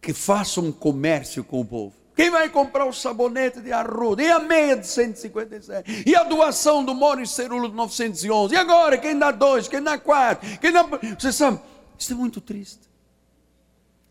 que 0.00 0.12
faça 0.12 0.60
um 0.60 0.70
comércio 0.70 1.42
com 1.42 1.60
o 1.60 1.64
povo. 1.64 1.94
Quem 2.14 2.30
vai 2.30 2.48
comprar 2.48 2.84
o 2.84 2.92
sabonete 2.92 3.60
de 3.60 3.72
arruda? 3.72 4.22
E 4.22 4.30
a 4.30 4.38
meia 4.38 4.76
de 4.76 4.86
157? 4.86 6.04
E 6.06 6.14
a 6.14 6.22
doação 6.22 6.84
do 6.84 6.94
Moro 6.94 7.20
e 7.20 7.26
Cerulo 7.26 7.68
de 7.68 7.74
911? 7.74 8.54
E 8.54 8.56
agora? 8.56 8.96
Quem 8.98 9.18
dá 9.18 9.32
dois? 9.32 9.66
Quem 9.66 9.82
dá 9.82 9.98
quatro? 9.98 10.46
Quem 10.58 10.70
dá... 10.70 10.84
Você 11.18 11.32
sabe, 11.32 11.58
isso 12.04 12.12
é 12.12 12.16
muito 12.16 12.40
triste. 12.40 12.82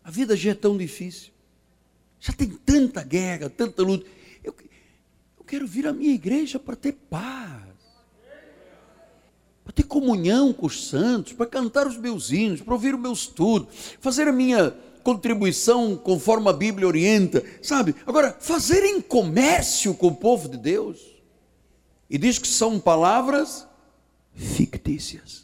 A 0.02 0.10
vida 0.10 0.36
já 0.36 0.50
é 0.50 0.54
tão 0.54 0.76
difícil. 0.76 1.32
Já 2.20 2.32
tem 2.32 2.48
tanta 2.48 3.02
guerra, 3.02 3.48
tanta 3.48 3.82
luta. 3.82 4.04
Eu, 4.42 4.54
eu 5.38 5.44
quero 5.44 5.66
vir 5.66 5.86
à 5.86 5.92
minha 5.92 6.12
igreja 6.12 6.58
para 6.58 6.74
ter 6.74 6.92
paz. 6.92 7.62
Para 9.62 9.72
ter 9.72 9.84
comunhão 9.84 10.52
com 10.52 10.66
os 10.66 10.88
santos, 10.88 11.32
para 11.32 11.46
cantar 11.46 11.86
os 11.86 11.96
meus 11.96 12.30
hinos, 12.30 12.60
para 12.60 12.74
ouvir 12.74 12.94
o 12.94 12.98
meu 12.98 13.12
estudo, 13.12 13.68
fazer 14.00 14.28
a 14.28 14.32
minha 14.32 14.70
contribuição 15.02 15.96
conforme 15.96 16.48
a 16.48 16.52
Bíblia 16.52 16.86
orienta, 16.86 17.44
sabe? 17.62 17.94
Agora, 18.06 18.36
fazerem 18.40 19.00
comércio 19.00 19.94
com 19.94 20.08
o 20.08 20.16
povo 20.16 20.48
de 20.48 20.58
Deus, 20.58 21.14
e 22.10 22.18
diz 22.18 22.38
que 22.38 22.48
são 22.48 22.78
palavras 22.78 23.66
fictícias, 24.34 25.43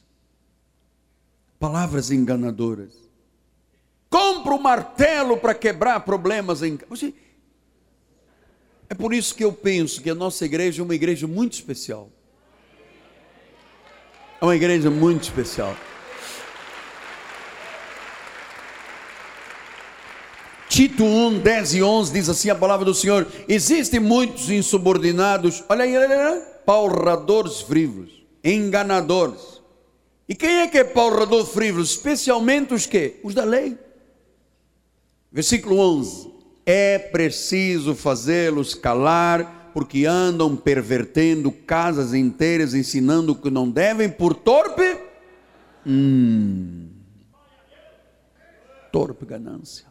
palavras 1.60 2.10
enganadoras. 2.10 2.94
Compra 4.08 4.54
o 4.54 4.56
um 4.56 4.60
martelo 4.60 5.36
para 5.36 5.54
quebrar 5.54 6.00
problemas 6.00 6.62
em 6.62 6.78
Você... 6.88 7.14
É 8.88 8.94
por 8.94 9.14
isso 9.14 9.32
que 9.36 9.44
eu 9.44 9.52
penso 9.52 10.02
que 10.02 10.10
a 10.10 10.14
nossa 10.16 10.44
igreja 10.44 10.82
é 10.82 10.84
uma 10.84 10.94
igreja 10.96 11.28
muito 11.28 11.52
especial. 11.52 12.10
É 14.40 14.44
uma 14.44 14.56
igreja 14.56 14.90
muito 14.90 15.24
especial. 15.24 15.76
Tito 20.68 21.04
1, 21.04 21.40
10 21.40 21.74
e 21.74 21.82
11 21.82 22.12
diz 22.12 22.28
assim 22.28 22.50
a 22.50 22.54
palavra 22.54 22.84
do 22.84 22.94
Senhor: 22.94 23.28
Existem 23.46 24.00
muitos 24.00 24.50
insubordinados, 24.50 25.62
olha 25.68 25.84
aí, 25.84 25.96
olha 25.96 26.28
aí, 26.28 26.42
palradores 26.64 27.60
frívolos, 27.60 28.10
enganadores. 28.42 29.59
E 30.30 30.34
quem 30.36 30.60
é 30.60 30.68
que 30.68 30.78
é 30.78 30.84
palrador 30.84 31.44
frívolo? 31.44 31.82
Especialmente 31.82 32.72
os 32.72 32.86
que? 32.86 33.18
Os 33.24 33.34
da 33.34 33.42
lei. 33.42 33.76
Versículo 35.32 35.76
11: 35.76 36.32
É 36.64 37.00
preciso 37.00 37.96
fazê-los 37.96 38.72
calar, 38.72 39.72
porque 39.74 40.06
andam 40.06 40.54
pervertendo 40.54 41.50
casas 41.50 42.14
inteiras, 42.14 42.74
ensinando 42.74 43.32
o 43.32 43.34
que 43.34 43.50
não 43.50 43.68
devem 43.68 44.08
por 44.08 44.32
torpe. 44.32 45.00
Hum, 45.84 46.90
torpe 48.92 49.26
ganância. 49.26 49.86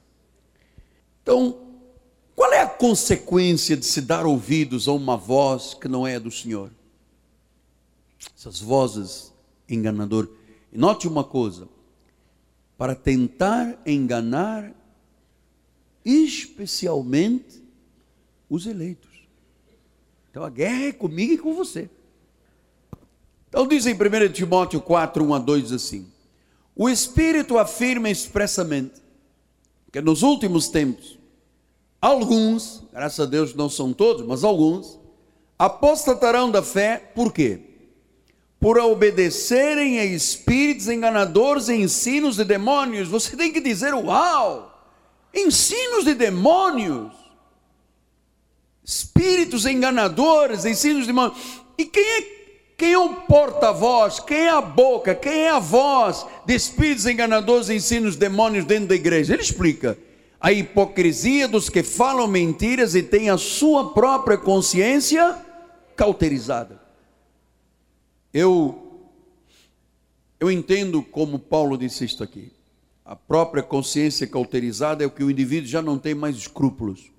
Então, 1.22 1.68
qual 2.34 2.54
é 2.54 2.62
a 2.62 2.70
consequência 2.70 3.76
de 3.76 3.86
se 3.86 4.00
dar 4.00 4.26
ouvidos 4.26 4.88
a 4.88 4.94
uma 4.94 5.18
voz 5.18 5.74
que 5.74 5.90
não 5.90 6.08
é 6.08 6.18
do 6.18 6.32
Senhor? 6.32 6.72
Essas 8.38 8.62
vozes 8.62 9.34
enganadoras. 9.70 10.30
E 10.72 10.78
note 10.78 11.08
uma 11.08 11.24
coisa: 11.24 11.68
para 12.78 12.96
tentar 12.96 13.80
enganar, 13.86 14.72
especialmente 16.04 17.64
os 18.50 18.66
eleitos. 18.66 19.10
Então 20.32 20.44
a 20.44 20.50
guerra 20.50 20.86
é 20.86 20.92
comigo 20.92 21.34
e 21.34 21.38
com 21.38 21.54
você. 21.54 21.90
Então 23.48 23.68
diz 23.68 23.86
em 23.86 23.94
1 23.94 24.32
Timóteo 24.32 24.82
4, 24.82 25.24
1 25.24 25.34
a 25.34 25.40
2 25.40 25.72
assim: 25.72 26.08
O 26.76 26.90
Espírito 26.90 27.58
afirma 27.58 28.10
expressamente 28.10 29.10
porque 29.90 30.02
nos 30.02 30.22
últimos 30.22 30.68
tempos, 30.68 31.18
alguns, 32.00 32.84
graças 32.94 33.20
a 33.20 33.26
Deus 33.26 33.56
não 33.56 33.68
são 33.68 33.92
todos, 33.92 34.24
mas 34.24 34.44
alguns, 34.44 35.00
apostatarão 35.58 36.52
da 36.52 36.62
fé, 36.62 37.12
por 37.16 37.34
quê? 37.34 37.60
Por 38.60 38.78
obedecerem 38.78 40.00
a 40.00 40.06
espíritos 40.06 40.88
enganadores 40.88 41.70
e 41.70 41.76
ensinos 41.76 42.36
de 42.36 42.44
demônios. 42.44 43.08
Você 43.08 43.38
tem 43.38 43.52
que 43.52 43.62
dizer, 43.62 43.94
uau! 43.94 44.66
Ensinos 45.34 46.04
de 46.04 46.14
demônios! 46.14 47.14
Espíritos 48.84 49.66
enganadores, 49.66 50.66
ensinos 50.66 51.02
de 51.02 51.08
demônios. 51.08 51.38
E 51.78 51.86
quem 51.86 52.04
é 52.04 52.40
quem 52.80 52.94
é 52.94 52.98
o 52.98 53.10
porta-voz? 53.10 54.22
Quem 54.22 54.38
é 54.38 54.50
a 54.50 54.62
boca? 54.62 55.14
Quem 55.14 55.42
é 55.42 55.50
a 55.50 55.60
voz 55.60 56.26
de 56.46 56.56
espíritos 56.56 57.06
enganadores 57.06 57.68
e 57.68 57.74
ensinos 57.74 58.16
demônios 58.16 58.64
dentro 58.64 58.88
da 58.88 58.96
igreja? 58.96 59.34
Ele 59.34 59.42
explica. 59.42 59.98
A 60.40 60.54
hipocrisia 60.54 61.46
dos 61.46 61.70
que 61.70 61.84
falam 61.84 62.26
mentiras 62.26 62.96
e 62.96 63.04
têm 63.04 63.30
a 63.30 63.38
sua 63.38 63.94
própria 63.94 64.38
consciência 64.38 65.36
cauterizada. 65.94 66.79
Eu 68.34 68.86
eu 70.40 70.50
entendo 70.50 71.04
como 71.04 71.38
Paulo 71.38 71.78
disse 71.78 72.06
isto 72.06 72.24
aqui. 72.24 72.52
A 73.04 73.16
própria 73.16 73.62
consciência 73.62 74.26
cauterizada 74.26 75.04
é 75.04 75.08
o 75.08 75.12
que 75.12 75.24
o 75.24 75.30
indivíduo 75.30 75.68
já 75.68 75.82
não 75.82 75.98
tem 75.98 76.16
mais 76.16 76.38
escrúpulos 76.38 77.12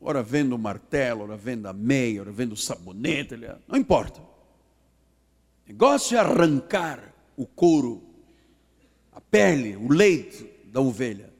ora 0.00 0.22
vendo 0.22 0.54
o 0.54 0.58
martelo, 0.58 1.24
ora 1.24 1.36
vendo 1.36 1.66
a 1.66 1.72
meia, 1.72 2.20
ora 2.20 2.32
vendo 2.32 2.52
o 2.52 2.56
sabonete, 2.56 3.36
não 3.66 3.78
importa. 3.78 4.20
O 4.20 5.68
negócio 5.68 6.16
é 6.16 6.20
arrancar 6.20 7.14
o 7.36 7.46
couro, 7.46 8.02
a 9.12 9.20
pele, 9.20 9.76
o 9.76 9.92
leite 9.92 10.50
da 10.66 10.80
ovelha. 10.80 11.32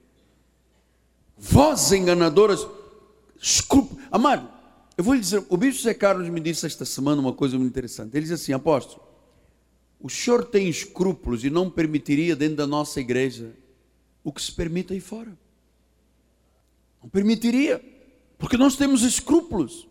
Vozes 1.36 1.92
enganadoras, 1.92 2.66
escrúpulos. 3.40 4.04
Amado, 4.10 4.50
eu 4.98 5.04
vou 5.04 5.14
lhe 5.14 5.20
dizer, 5.20 5.44
o 5.48 5.56
bispo 5.56 5.80
Zé 5.80 5.94
Carlos 5.94 6.28
me 6.28 6.40
disse 6.40 6.66
esta 6.66 6.84
semana 6.84 7.20
uma 7.20 7.32
coisa 7.32 7.56
muito 7.56 7.70
interessante. 7.70 8.16
Ele 8.16 8.24
diz 8.24 8.32
assim, 8.32 8.52
apóstolo, 8.52 9.00
o 10.00 10.10
senhor 10.10 10.44
tem 10.44 10.68
escrúpulos 10.68 11.44
e 11.44 11.50
não 11.50 11.70
permitiria 11.70 12.34
dentro 12.34 12.56
da 12.56 12.66
nossa 12.66 12.98
igreja 12.98 13.54
o 14.24 14.32
que 14.32 14.42
se 14.42 14.50
permite 14.50 14.92
aí 14.92 14.98
fora. 14.98 15.38
Não 17.00 17.08
permitiria. 17.08 17.80
Porque 18.38 18.56
nós 18.56 18.74
temos 18.74 19.02
escrúpulos. 19.02 19.88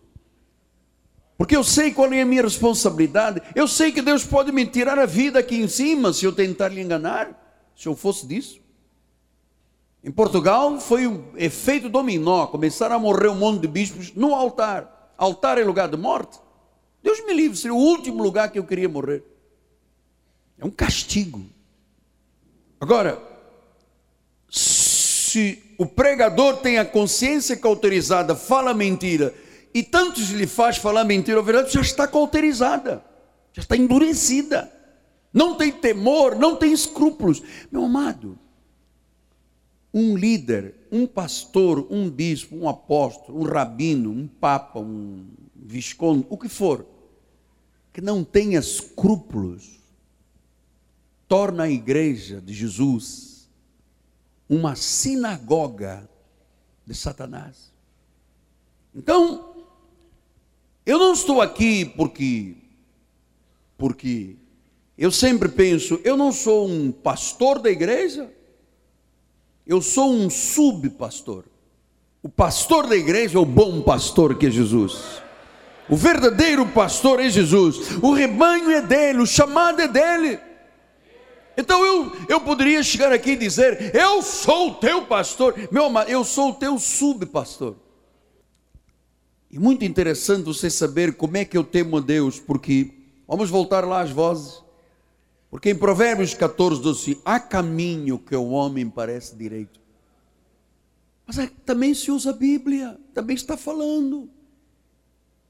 Porque 1.37 1.55
eu 1.55 1.63
sei 1.63 1.93
qual 1.93 2.11
é 2.11 2.21
a 2.21 2.25
minha 2.25 2.41
responsabilidade. 2.41 3.41
Eu 3.55 3.65
sei 3.65 3.93
que 3.93 4.01
Deus 4.01 4.25
pode 4.25 4.51
me 4.51 4.65
tirar 4.65 4.99
a 4.99 5.05
vida 5.05 5.39
aqui 5.39 5.55
em 5.55 5.69
cima 5.69 6.11
se 6.11 6.25
eu 6.25 6.33
tentar 6.33 6.67
lhe 6.67 6.81
enganar. 6.81 7.71
Se 7.77 7.87
eu 7.87 7.95
fosse 7.95 8.27
disso. 8.27 8.59
Em 10.03 10.11
Portugal 10.11 10.77
foi 10.81 11.07
um 11.07 11.31
efeito 11.37 11.87
dominó. 11.87 12.47
Começaram 12.47 12.97
a 12.97 12.99
morrer 12.99 13.29
um 13.29 13.35
monte 13.35 13.61
de 13.61 13.69
bispos 13.69 14.13
no 14.13 14.35
altar. 14.35 14.96
Altar 15.17 15.57
é 15.57 15.63
lugar 15.63 15.89
de 15.89 15.97
morte. 15.97 16.39
Deus 17.01 17.25
me 17.25 17.33
livre, 17.33 17.57
seria 17.57 17.73
o 17.73 17.79
último 17.79 18.21
lugar 18.21 18.51
que 18.51 18.59
eu 18.59 18.63
queria 18.63 18.87
morrer. 18.87 19.23
É 20.57 20.65
um 20.65 20.69
castigo. 20.69 21.45
Agora, 22.79 23.21
se 24.49 25.63
o 25.77 25.85
pregador 25.85 26.57
tem 26.57 26.77
a 26.77 26.85
consciência 26.85 27.55
cauterizada, 27.57 28.35
fala 28.35 28.73
mentira, 28.73 29.33
e 29.73 29.83
tantos 29.83 30.29
lhe 30.29 30.47
faz 30.47 30.77
falar 30.77 31.03
mentira, 31.03 31.39
a 31.39 31.43
verdade 31.43 31.73
já 31.73 31.81
está 31.81 32.07
cauterizada, 32.07 33.03
já 33.53 33.61
está 33.61 33.75
endurecida, 33.75 34.71
não 35.33 35.55
tem 35.55 35.71
temor, 35.71 36.35
não 36.35 36.55
tem 36.55 36.71
escrúpulos. 36.71 37.43
Meu 37.71 37.85
amado, 37.85 38.37
um 39.97 40.15
líder, 40.15 40.75
um 40.91 41.07
pastor, 41.07 41.87
um 41.89 42.07
bispo, 42.07 42.55
um 42.55 42.69
apóstolo, 42.69 43.39
um 43.39 43.43
rabino, 43.43 44.11
um 44.11 44.27
papa, 44.27 44.79
um 44.79 45.25
visconde, 45.55 46.23
o 46.29 46.37
que 46.37 46.47
for, 46.47 46.85
que 47.91 47.99
não 47.99 48.23
tenha 48.23 48.59
escrúpulos, 48.59 49.79
torna 51.27 51.63
a 51.63 51.69
igreja 51.69 52.39
de 52.39 52.53
Jesus 52.53 53.49
uma 54.47 54.75
sinagoga 54.75 56.07
de 56.85 56.93
Satanás. 56.93 57.73
Então, 58.93 59.65
eu 60.85 60.99
não 60.99 61.13
estou 61.13 61.41
aqui 61.41 61.83
porque 61.85 62.55
porque 63.75 64.35
eu 64.95 65.11
sempre 65.11 65.49
penso, 65.49 65.99
eu 66.03 66.15
não 66.15 66.31
sou 66.31 66.67
um 66.67 66.91
pastor 66.91 67.59
da 67.59 67.69
igreja, 67.69 68.31
Eu 69.67 69.81
sou 69.81 70.13
um 70.13 70.29
subpastor. 70.29 71.43
O 72.23 72.29
pastor 72.29 72.87
da 72.87 72.95
igreja 72.95 73.37
é 73.37 73.41
o 73.41 73.45
bom 73.45 73.81
pastor 73.81 74.35
que 74.35 74.47
é 74.47 74.49
Jesus. 74.49 75.21
O 75.89 75.95
verdadeiro 75.95 76.65
pastor 76.67 77.19
é 77.19 77.29
Jesus. 77.29 77.97
O 78.01 78.13
rebanho 78.13 78.71
é 78.71 78.81
dele, 78.81 79.19
o 79.19 79.27
chamado 79.27 79.81
é 79.81 79.87
dele. 79.87 80.39
Então 81.57 81.83
eu, 81.85 82.11
eu 82.29 82.41
poderia 82.41 82.83
chegar 82.83 83.11
aqui 83.11 83.31
e 83.31 83.35
dizer: 83.35 83.95
Eu 83.95 84.21
sou 84.21 84.69
o 84.69 84.75
teu 84.75 85.05
pastor, 85.05 85.55
meu 85.71 85.85
amado, 85.85 86.09
eu 86.09 86.23
sou 86.23 86.51
o 86.51 86.55
teu 86.55 86.77
subpastor. 86.77 87.75
E 89.49 89.57
muito 89.57 89.83
interessante 89.85 90.43
você 90.43 90.69
saber 90.69 91.15
como 91.15 91.37
é 91.37 91.45
que 91.45 91.57
eu 91.57 91.63
temo 91.63 91.97
a 91.97 92.01
Deus, 92.01 92.39
porque 92.39 92.91
vamos 93.27 93.49
voltar 93.49 93.85
lá 93.85 94.01
às 94.01 94.11
vozes. 94.11 94.61
Porque 95.49 95.69
em 95.69 95.75
Provérbios 95.75 96.33
14, 96.33 96.81
12, 96.81 97.21
há 97.23 97.39
caminho 97.39 98.19
que 98.19 98.35
o 98.35 98.49
homem 98.49 98.89
parece 98.89 99.35
direito. 99.35 99.79
Mas 101.25 101.37
é, 101.39 101.49
também 101.65 101.93
se 101.93 102.11
usa 102.11 102.29
a 102.29 102.33
Bíblia, 102.33 102.97
também 103.13 103.35
está 103.35 103.57
falando. 103.57 104.29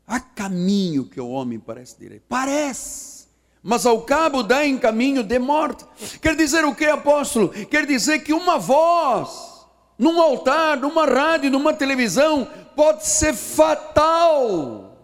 Há 0.06 0.20
caminho 0.20 1.06
que 1.06 1.20
o 1.20 1.30
homem 1.30 1.60
parece 1.60 2.00
direito. 2.00 2.24
Parece. 2.30 3.28
Mas 3.62 3.86
ao 3.86 4.02
cabo 4.04 4.44
dá 4.44 4.66
em 4.66 4.78
caminho 4.78 5.24
de 5.24 5.38
morte. 5.38 5.86
Quer 6.22 6.36
dizer 6.36 6.64
o 6.64 6.74
que, 6.74 6.86
apóstolo? 6.86 7.50
Quer 7.50 7.86
dizer 7.86 8.20
que 8.20 8.34
uma 8.34 8.58
voz, 8.58 9.66
num 9.98 10.22
altar, 10.22 10.78
numa 10.78 11.06
rádio, 11.06 11.52
numa 11.52 11.74
televisão, 11.74 12.48
pode 12.76 13.06
ser 13.06 13.34
fatal. 13.34 14.98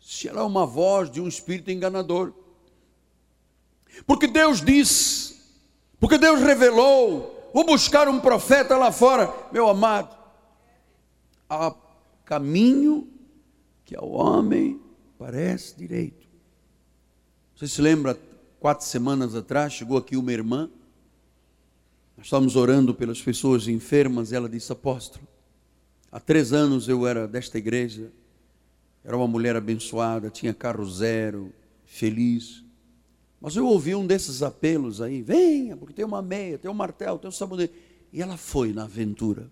Se 0.00 0.28
ela 0.28 0.40
é 0.40 0.44
uma 0.44 0.64
voz 0.64 1.10
de 1.10 1.20
um 1.20 1.26
espírito 1.26 1.70
enganador. 1.70 2.32
Porque 4.06 4.26
Deus 4.26 4.60
disse, 4.60 5.36
porque 6.00 6.18
Deus 6.18 6.40
revelou, 6.40 7.50
vou 7.52 7.64
buscar 7.64 8.08
um 8.08 8.20
profeta 8.20 8.76
lá 8.76 8.92
fora, 8.92 9.32
meu 9.52 9.68
amado. 9.68 10.16
Há 11.48 11.74
caminho 12.24 13.08
que 13.84 13.96
ao 13.96 14.10
homem 14.10 14.80
parece 15.18 15.76
direito. 15.76 16.28
Você 17.56 17.66
se 17.66 17.82
lembra, 17.82 18.18
quatro 18.60 18.86
semanas 18.86 19.34
atrás, 19.34 19.72
chegou 19.72 19.96
aqui 19.96 20.16
uma 20.16 20.32
irmã, 20.32 20.70
nós 22.16 22.26
estávamos 22.26 22.54
orando 22.54 22.94
pelas 22.94 23.20
pessoas 23.20 23.66
enfermas, 23.66 24.30
e 24.30 24.36
ela 24.36 24.48
disse, 24.48 24.70
apóstolo, 24.70 25.26
há 26.12 26.20
três 26.20 26.52
anos 26.52 26.88
eu 26.88 27.06
era 27.06 27.26
desta 27.26 27.58
igreja, 27.58 28.12
era 29.04 29.16
uma 29.16 29.26
mulher 29.26 29.56
abençoada, 29.56 30.30
tinha 30.30 30.52
carro 30.52 30.84
zero, 30.84 31.52
feliz, 31.84 32.62
mas 33.40 33.54
eu 33.56 33.66
ouvi 33.66 33.94
um 33.94 34.06
desses 34.06 34.42
apelos 34.42 35.00
aí, 35.00 35.22
venha, 35.22 35.76
porque 35.76 35.92
tem 35.92 36.04
uma 36.04 36.22
meia, 36.22 36.58
tem 36.58 36.70
um 36.70 36.74
martelo, 36.74 37.18
tem 37.18 37.28
um 37.28 37.32
sabonete, 37.32 37.72
e 38.12 38.20
ela 38.20 38.36
foi 38.36 38.72
na 38.72 38.84
aventura, 38.84 39.50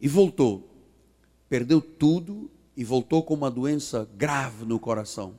e 0.00 0.08
voltou, 0.08 0.68
perdeu 1.48 1.80
tudo, 1.80 2.50
e 2.76 2.84
voltou 2.84 3.22
com 3.22 3.34
uma 3.34 3.50
doença 3.50 4.08
grave 4.16 4.64
no 4.64 4.78
coração. 4.78 5.38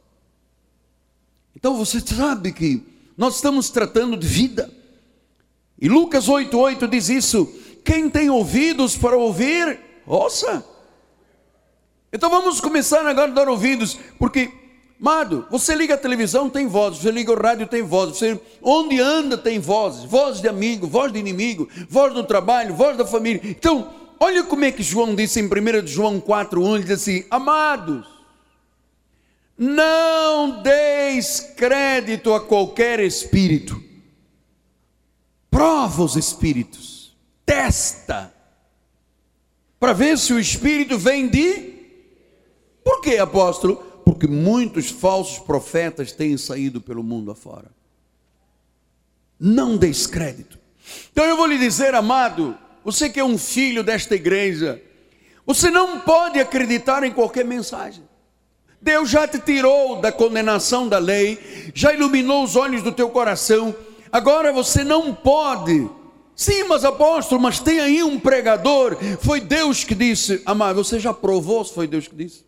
Então 1.55 1.77
você 1.77 1.99
sabe 1.99 2.51
que 2.51 2.83
nós 3.17 3.35
estamos 3.35 3.69
tratando 3.69 4.17
de 4.17 4.27
vida. 4.27 4.71
E 5.79 5.87
Lucas 5.87 6.27
8,8 6.27 6.87
diz 6.87 7.09
isso: 7.09 7.45
quem 7.83 8.09
tem 8.09 8.29
ouvidos 8.29 8.95
para 8.95 9.17
ouvir, 9.17 9.79
ouça. 10.05 10.65
Então 12.11 12.29
vamos 12.29 12.61
começar 12.61 13.05
agora 13.05 13.31
a 13.31 13.33
dar 13.33 13.49
ouvidos, 13.49 13.97
porque, 14.19 14.51
Mado, 15.03 15.45
você 15.51 15.75
liga 15.75 15.95
a 15.95 15.97
televisão, 15.97 16.49
tem 16.49 16.65
voz, 16.65 16.97
você 16.97 17.11
liga 17.11 17.29
o 17.29 17.35
rádio, 17.35 17.67
tem 17.67 17.81
voz, 17.81 18.11
você 18.17 18.39
onde 18.61 19.01
anda 19.01 19.37
tem 19.37 19.59
vozes, 19.59 20.05
voz 20.05 20.39
de 20.39 20.47
amigo, 20.47 20.87
voz 20.87 21.11
de 21.11 21.19
inimigo, 21.19 21.67
voz 21.89 22.13
do 22.13 22.23
trabalho, 22.23 22.73
voz 22.73 22.95
da 22.95 23.05
família. 23.05 23.41
Então, 23.43 23.93
Olha 24.23 24.41
como 24.41 24.63
é 24.63 24.71
que 24.71 24.81
João 24.81 25.13
disse 25.13 25.41
em 25.41 25.47
1 25.47 25.85
João 25.85 26.21
4,1, 26.21 26.75
ele 26.75 26.83
diz 26.83 26.91
assim: 26.91 27.25
Amados, 27.29 28.07
não 29.57 30.61
deis 30.63 31.41
crédito 31.41 32.33
a 32.33 32.39
qualquer 32.39 33.01
espírito, 33.01 33.83
prova 35.51 36.03
os 36.03 36.15
espíritos, 36.15 37.13
testa, 37.45 38.33
para 39.77 39.91
ver 39.91 40.17
se 40.17 40.31
o 40.31 40.39
espírito 40.39 40.97
vem 40.97 41.27
de. 41.27 41.73
Por 42.81 43.01
que, 43.01 43.17
apóstolo? 43.17 43.92
Porque 44.03 44.27
muitos 44.27 44.89
falsos 44.89 45.39
profetas 45.39 46.11
têm 46.11 46.37
saído 46.37 46.81
pelo 46.81 47.03
mundo 47.03 47.31
afora. 47.31 47.71
Não 49.39 49.77
deis 49.77 50.05
crédito. 50.05 50.59
Então 51.11 51.25
eu 51.25 51.37
vou 51.37 51.45
lhe 51.45 51.57
dizer, 51.57 51.95
amado, 51.95 52.57
você 52.83 53.09
que 53.09 53.19
é 53.19 53.23
um 53.23 53.37
filho 53.37 53.83
desta 53.83 54.15
igreja, 54.15 54.81
você 55.45 55.69
não 55.69 55.99
pode 55.99 56.39
acreditar 56.39 57.03
em 57.03 57.11
qualquer 57.11 57.45
mensagem. 57.45 58.03
Deus 58.81 59.09
já 59.09 59.25
te 59.25 59.39
tirou 59.39 60.01
da 60.01 60.11
condenação 60.11 60.89
da 60.89 60.97
lei, 60.97 61.71
já 61.73 61.93
iluminou 61.93 62.43
os 62.43 62.57
olhos 62.57 62.83
do 62.83 62.91
teu 62.91 63.09
coração. 63.09 63.73
Agora 64.11 64.51
você 64.51 64.83
não 64.83 65.13
pode. 65.13 65.89
Sim, 66.35 66.65
mas 66.65 66.83
apóstolo, 66.83 67.39
mas 67.39 67.59
tem 67.59 67.79
aí 67.79 68.03
um 68.03 68.19
pregador. 68.19 68.97
Foi 69.21 69.39
Deus 69.39 69.85
que 69.85 69.95
disse. 69.95 70.41
Amado, 70.45 70.83
você 70.83 70.99
já 70.99 71.13
provou 71.13 71.63
se 71.63 71.73
foi 71.73 71.87
Deus 71.87 72.07
que 72.07 72.15
disse? 72.15 72.43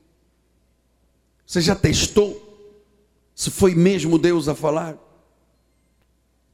Você 1.46 1.62
já 1.62 1.76
testou 1.76 2.42
se 3.36 3.52
foi 3.52 3.76
mesmo 3.76 4.18
Deus 4.18 4.48
a 4.48 4.56
falar? 4.56 4.98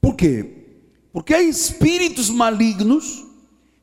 Por 0.00 0.16
quê? 0.16 0.62
Porque 1.12 1.32
há 1.32 1.42
espíritos 1.42 2.28
malignos 2.28 3.24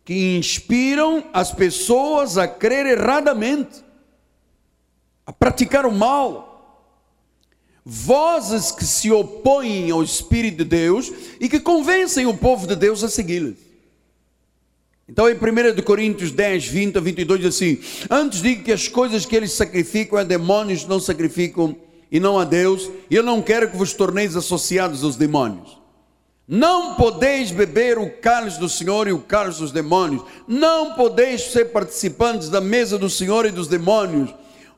que 0.04 0.36
inspiram 0.38 1.24
as 1.32 1.52
pessoas 1.52 2.38
a 2.38 2.48
crer 2.48 2.86
erradamente, 2.86 3.84
a 5.26 5.32
praticar 5.32 5.86
o 5.86 5.92
mal. 5.92 6.48
Vozes 7.86 8.72
que 8.72 8.84
se 8.84 9.12
opõem 9.12 9.90
ao 9.90 10.04
Espírito 10.04 10.58
de 10.58 10.66
Deus 10.66 11.12
e 11.40 11.48
que 11.48 11.60
convencem 11.60 12.26
o 12.26 12.38
povo 12.38 12.68
de 12.68 12.76
Deus 12.76 13.04
a 13.04 13.10
segui-las. 13.10 13.69
Então, 15.10 15.28
em 15.28 15.34
1 15.34 15.82
Coríntios 15.82 16.32
10, 16.32 16.68
20 16.68 16.98
a 16.98 17.02
22, 17.02 17.42
diz 17.42 17.56
assim: 17.56 17.80
Antes 18.12 18.44
digo 18.44 18.64
que 18.64 18.72
as 18.72 18.88
coisas 18.88 19.26
que 19.26 19.36
eles 19.36 19.54
sacrificam 19.54 20.20
a 20.20 20.24
demônios 20.24 20.86
não 20.86 21.00
sacrificam 21.00 21.76
e 22.12 22.20
não 22.20 22.38
a 22.38 22.44
Deus, 22.44 22.90
e 23.10 23.16
eu 23.16 23.24
não 23.24 23.42
quero 23.42 23.70
que 23.72 23.78
vos 23.78 23.94
torneis 23.94 24.36
associados 24.36 25.04
aos 25.04 25.16
demônios. 25.16 25.80
Não 26.48 26.96
podeis 26.96 27.52
beber 27.52 27.98
o 27.98 28.10
cálice 28.10 28.60
do 28.60 28.70
Senhor 28.70 29.08
e 29.08 29.12
o 29.12 29.20
cálice 29.20 29.60
dos 29.60 29.72
demônios. 29.72 30.24
Não 30.48 30.94
podeis 30.94 31.52
ser 31.52 31.66
participantes 31.66 32.50
da 32.50 32.62
mesa 32.62 32.98
do 32.98 33.10
Senhor 33.10 33.46
e 33.46 33.52
dos 33.52 33.68
demônios. 33.68 34.34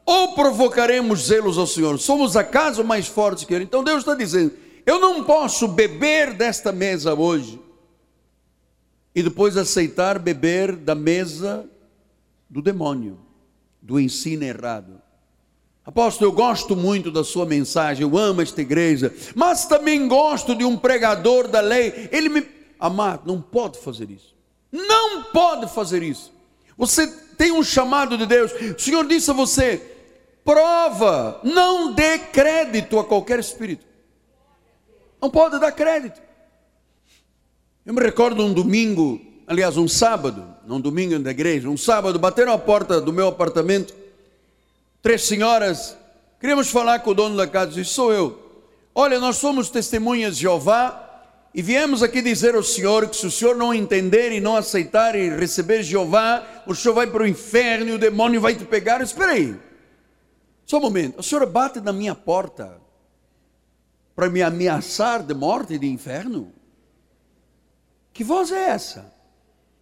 Ou 0.06 0.34
provocaremos 0.34 1.28
zelos 1.28 1.58
ao 1.58 1.68
Senhor. 1.68 1.98
Somos 2.00 2.36
acaso 2.36 2.84
mais 2.84 3.08
fortes 3.08 3.44
que 3.44 3.54
Ele? 3.54 3.66
Então 3.66 3.84
Deus 3.84 4.00
está 4.00 4.16
dizendo: 4.16 4.54
Eu 4.86 5.00
não 5.00 5.24
posso 5.24 5.68
beber 5.68 6.34
desta 6.34 6.72
mesa 6.72 7.14
hoje 7.14 7.60
e 9.14 9.22
depois 9.22 9.58
aceitar 9.58 10.18
beber 10.20 10.76
da 10.76 10.96
mesa 10.96 11.70
do 12.50 12.62
demônio, 12.62 13.20
do 13.82 14.00
ensino 14.00 14.44
errado. 14.44 15.02
Apóstolo, 15.84 16.30
eu 16.30 16.36
gosto 16.36 16.76
muito 16.76 17.12
da 17.12 17.24
sua 17.24 17.46
mensagem, 17.46 18.04
eu 18.04 18.18
amo 18.18 18.42
esta 18.42 18.62
igreja, 18.62 19.14
mas 19.36 19.66
também 19.66 20.08
gosto 20.08 20.56
de 20.56 20.64
um 20.64 20.78
pregador 20.78 21.48
da 21.48 21.60
lei. 21.60 22.10
Ele 22.12 22.30
me. 22.30 22.48
Amado, 22.80 23.24
não 23.26 23.42
pode 23.42 23.80
fazer 23.80 24.10
isso. 24.10 24.36
Não 24.72 25.24
pode 25.24 25.68
fazer 25.74 26.04
isso. 26.04 26.32
Você 26.78 27.08
tem 27.36 27.52
um 27.52 27.64
chamado 27.64 28.18
de 28.18 28.26
Deus. 28.26 28.52
O 28.54 28.80
Senhor 28.80 29.06
disse 29.08 29.32
a 29.32 29.34
você: 29.34 29.82
prova, 30.44 31.40
não 31.44 31.94
dê 31.94 32.20
crédito 32.20 33.00
a 33.00 33.04
qualquer 33.04 33.40
espírito. 33.40 33.86
Não 35.22 35.30
pode 35.30 35.60
dar 35.60 35.72
crédito. 35.72 36.22
Eu 37.84 37.96
me 37.96 38.02
recordo 38.02 38.46
um 38.46 38.54
domingo, 38.54 39.20
aliás, 39.48 39.76
um 39.76 39.88
sábado, 39.88 40.46
não 40.68 40.76
um 40.76 40.82
domingo 40.82 41.18
da 41.18 41.32
igreja, 41.32 41.68
um 41.68 41.76
sábado, 41.78 42.20
bateram 42.20 42.54
a 42.54 42.58
porta 42.58 43.02
do 43.02 43.12
meu 43.12 43.28
apartamento 43.28 43.96
três 45.02 45.24
senhoras, 45.24 45.98
queríamos 46.40 46.70
falar 46.70 47.00
com 47.00 47.10
o 47.10 47.16
dono 47.16 47.36
da 47.36 47.48
casa, 47.48 47.72
disse, 47.72 47.90
sou 47.90 48.14
eu. 48.14 48.40
Olha, 48.94 49.20
nós 49.20 49.38
somos 49.38 49.72
testemunhas 49.72 50.36
de 50.36 50.44
Jeová 50.44 51.10
e 51.56 51.62
viemos 51.64 52.04
aqui 52.04 52.22
dizer 52.22 52.54
ao 52.54 52.62
senhor 52.62 53.10
que 53.10 53.16
se 53.16 53.26
o 53.26 53.32
senhor 53.32 53.56
não 53.56 53.74
entender 53.74 54.32
e 54.32 54.40
não 54.40 54.56
aceitar 54.56 55.16
e 55.16 55.30
receber 55.30 55.82
Jeová, 55.82 56.44
o 56.68 56.76
senhor 56.76 56.94
vai 56.94 57.08
para 57.08 57.24
o 57.24 57.28
inferno 57.28 57.90
e 57.90 57.94
o 57.94 57.98
demônio 57.98 58.40
vai 58.40 58.54
te 58.54 58.64
pegar. 58.64 59.02
Espera 59.02 59.32
aí, 59.32 59.56
só 60.68 60.78
um 60.78 60.82
momento, 60.82 61.20
a 61.20 61.24
senhora 61.24 61.48
bate 61.48 61.82
na 61.82 61.92
minha 61.92 62.14
porta 62.14 62.80
para 64.16 64.30
me 64.30 64.44
ameaçar 64.44 65.24
de 65.24 65.34
morte 65.34 65.74
e 65.74 65.80
de 65.80 65.88
inferno? 65.88 66.61
Que 68.14 68.24
voz 68.24 68.52
é 68.52 68.70
essa? 68.70 69.14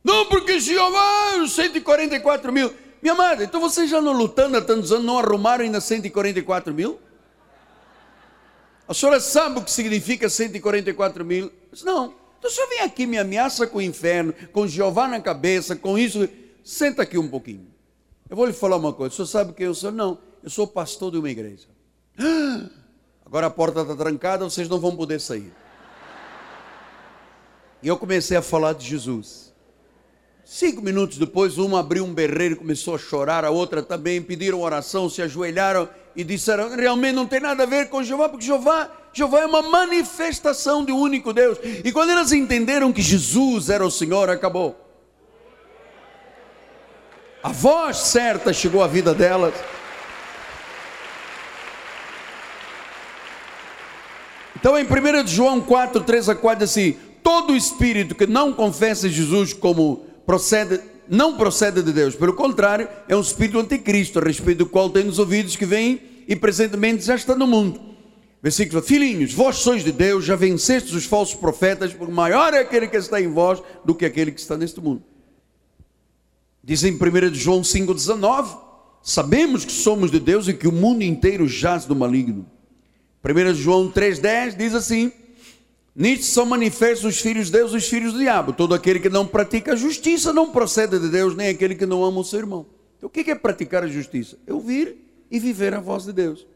Não, 0.04 0.26
porque 0.28 0.60
Jeová, 0.60 1.38
os 1.44 1.54
144 1.54 2.52
mil. 2.52 2.74
Minha 3.02 3.14
amada, 3.14 3.44
então 3.44 3.62
vocês 3.62 3.90
já 3.90 4.02
não 4.02 4.12
lutando 4.12 4.58
há 4.58 4.62
tantos 4.62 4.92
anos, 4.92 5.06
não 5.06 5.18
arrumaram 5.18 5.64
ainda 5.64 5.80
144 5.80 6.74
mil? 6.74 7.00
A 8.88 8.94
senhora 8.94 9.20
sabe 9.20 9.60
o 9.60 9.64
que 9.64 9.72
significa 9.72 10.30
144 10.30 11.24
mil? 11.24 11.52
Não. 11.84 12.14
Então 12.40 12.50
senhor 12.50 12.68
vem 12.70 12.80
aqui 12.82 13.06
me 13.06 13.18
ameaça 13.18 13.68
com 13.68 13.78
o 13.78 13.82
inferno, 13.82 14.34
com 14.52 14.68
Jeová 14.68 15.08
na 15.08 15.20
cabeça, 15.22 15.76
com 15.76 15.98
isso. 15.98 16.28
Senta 16.64 17.04
aqui 17.04 17.18
um 17.18 17.28
pouquinho. 17.28 17.68
Eu 18.30 18.36
vou 18.36 18.46
lhe 18.46 18.54
falar 18.54 18.78
uma 18.78 18.94
coisa. 18.94 19.14
O 19.14 19.16
senhor 19.16 19.28
sabe 19.28 19.54
quem 19.54 19.66
eu 19.66 19.76
sou? 19.76 19.92
Não, 19.92 20.18
eu 20.44 20.50
sou 20.50 20.66
pastor 20.66 21.12
de 21.12 21.18
uma 21.18 21.30
igreja. 21.30 21.68
Agora 23.26 23.48
a 23.48 23.50
porta 23.50 23.82
está 23.82 23.96
trancada, 23.96 24.44
vocês 24.44 24.68
não 24.68 24.80
vão 24.80 24.96
poder 24.96 25.22
sair. 25.22 25.54
E 27.82 27.88
eu 27.88 27.98
comecei 27.98 28.36
a 28.36 28.42
falar 28.42 28.74
de 28.74 28.86
Jesus. 28.86 29.54
Cinco 30.44 30.82
minutos 30.82 31.18
depois, 31.18 31.60
uma 31.60 31.80
abriu 31.80 32.04
um 32.04 32.14
berreiro 32.14 32.56
e 32.56 32.58
começou 32.58 32.96
a 32.96 32.98
chorar, 32.98 33.46
a 33.46 33.52
outra 33.52 33.84
também 33.84 34.20
pediram 34.20 34.60
oração, 34.62 35.08
se 35.08 35.22
ajoelharam 35.22 35.88
e 36.16 36.24
disseram: 36.24 36.76
realmente 36.76 37.14
não 37.14 37.28
tem 37.28 37.40
nada 37.40 37.64
a 37.64 37.66
ver 37.68 37.88
com 37.88 38.04
Jeová, 38.04 38.28
porque 38.28 38.46
Jeová, 38.46 38.90
Jeová 39.14 39.42
é 39.42 39.46
uma 39.46 39.62
manifestação 39.62 40.84
de 40.84 40.92
um 40.92 40.98
único 40.98 41.32
Deus. 41.32 41.60
E 41.64 41.92
quando 41.92 42.10
elas 42.10 42.32
entenderam 42.32 42.92
que 42.92 43.02
Jesus 43.02 43.70
era 43.70 43.86
o 43.86 43.92
Senhor, 43.92 44.30
acabou. 44.30 44.76
A 47.44 47.50
voz 47.50 47.98
certa 47.98 48.52
chegou 48.52 48.84
à 48.84 48.88
vida 48.88 49.14
delas. 49.14 49.54
Então 54.56 54.78
em 54.78 54.84
1 54.84 55.28
João 55.28 55.62
4, 55.62 56.04
3 56.04 56.30
a 56.30 56.36
4 56.36 56.64
assim: 56.66 56.98
todo 57.24 57.56
espírito 57.56 58.16
que 58.16 58.28
não 58.28 58.54
confessa 58.54 59.10
Jesus 59.10 59.54
como 59.54 60.06
procede, 60.26 60.80
não 61.08 61.38
procede 61.38 61.82
de 61.82 61.92
Deus, 61.92 62.16
pelo 62.16 62.34
contrário, 62.34 62.88
é 63.08 63.16
um 63.16 63.22
espírito 63.22 63.60
anticristo, 63.60 64.20
a 64.20 64.24
respeito 64.24 64.60
do 64.60 64.66
qual 64.66 64.90
tem 64.90 65.08
os 65.08 65.20
ouvidos 65.20 65.56
que 65.56 65.66
vêm 65.66 66.02
e 66.28 66.36
presentemente 66.36 67.04
já 67.04 67.16
está 67.16 67.36
no 67.36 67.48
mundo. 67.48 67.80
Versículo: 68.42 68.82
Filhinhos, 68.82 69.34
vós 69.34 69.58
sois 69.58 69.84
de 69.84 69.92
Deus, 69.92 70.24
já 70.24 70.36
vencestes 70.36 70.94
os 70.94 71.06
falsos 71.06 71.36
profetas, 71.36 71.94
porque 71.94 72.14
maior 72.14 72.54
é 72.54 72.60
aquele 72.60 72.88
que 72.88 72.98
está 72.98 73.22
em 73.22 73.28
vós 73.28 73.62
do 73.84 73.94
que 73.94 74.06
aquele 74.06 74.32
que 74.32 74.40
está 74.40 74.58
neste 74.58 74.80
mundo. 74.80 75.04
Diz 76.64 76.84
em 76.84 76.94
1 76.94 77.34
João 77.34 77.62
5,19: 77.62 78.58
Sabemos 79.02 79.66
que 79.66 79.72
somos 79.72 80.12
de 80.12 80.20
Deus 80.20 80.48
e 80.48 80.54
que 80.54 80.68
o 80.68 80.72
mundo 80.72 81.04
inteiro 81.04 81.48
jaz 81.48 81.86
do 81.86 81.96
maligno. 81.96 82.46
1 83.24 83.54
João 83.56 83.92
3,10 83.92 84.56
diz 84.56 84.74
assim: 84.74 85.12
Nisto 86.00 86.28
são 86.28 86.46
manifestos 86.46 87.04
os 87.04 87.20
filhos 87.20 87.48
de 87.48 87.52
Deus 87.52 87.74
e 87.74 87.76
os 87.76 87.90
filhos 87.90 88.14
do 88.14 88.20
diabo. 88.20 88.54
Todo 88.54 88.74
aquele 88.74 89.02
que 89.02 89.10
não 89.10 89.28
pratica 89.28 89.74
a 89.74 89.76
justiça 89.76 90.32
não 90.32 90.50
procede 90.50 90.98
de 90.98 91.10
Deus, 91.10 91.36
nem 91.36 91.50
aquele 91.50 91.76
que 91.76 91.86
não 91.86 92.06
ama 92.06 92.22
o 92.22 92.24
seu 92.24 92.40
irmão. 92.40 92.66
Então, 92.98 93.08
o 93.08 93.10
que 93.10 93.30
é 93.30 93.36
praticar 93.36 93.84
a 93.84 93.88
justiça? 93.88 94.38
É 94.48 94.54
ouvir 94.54 94.96
e 95.30 95.38
viver 95.38 95.74
a 95.74 95.82
voz 95.82 96.06
de 96.06 96.14
Deus. 96.14 96.48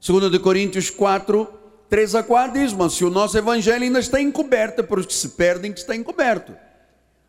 2 0.00 0.38
Coríntios 0.38 0.90
4, 0.90 1.48
3 1.88 2.14
a 2.14 2.22
4 2.22 2.60
diz: 2.60 2.72
Mas 2.72 2.92
se 2.92 3.04
o 3.04 3.10
nosso 3.10 3.36
evangelho 3.36 3.82
ainda 3.82 3.98
está 3.98 4.20
encoberto, 4.20 4.78
é 4.78 4.84
para 4.84 5.00
os 5.00 5.06
que 5.06 5.14
se 5.14 5.30
perdem 5.30 5.72
que 5.72 5.80
está 5.80 5.96
encoberto, 5.96 6.54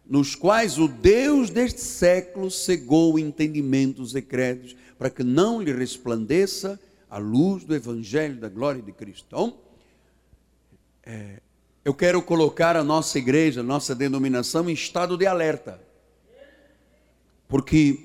nos 0.08 0.36
quais 0.36 0.78
o 0.78 0.88
Deus 0.88 1.50
deste 1.50 1.82
século 1.82 2.52
cegou 2.52 3.15
o 3.15 3.17
entendimento 3.17 4.04
dos 4.04 4.12
secretos, 4.12 4.76
para 5.00 5.10
que 5.10 5.24
não 5.24 5.60
lhe 5.60 5.74
resplandeça 5.74 6.80
a 7.10 7.17
luz 7.17 7.63
do 7.63 7.74
evangelho 7.74 8.36
da 8.36 8.50
glória 8.50 8.84
de 8.84 8.91
Cristo. 8.91 9.26
Então, 9.28 9.64
é, 11.06 11.39
eu 11.84 11.94
quero 11.94 12.22
colocar 12.22 12.76
a 12.76 12.84
nossa 12.84 13.20
igreja, 13.20 13.60
a 13.60 13.63
nossa 13.63 13.94
denominação 13.94 14.70
em 14.70 14.74
estado 14.74 15.18
de 15.18 15.28
alerta. 15.28 15.80
Porque 17.48 18.00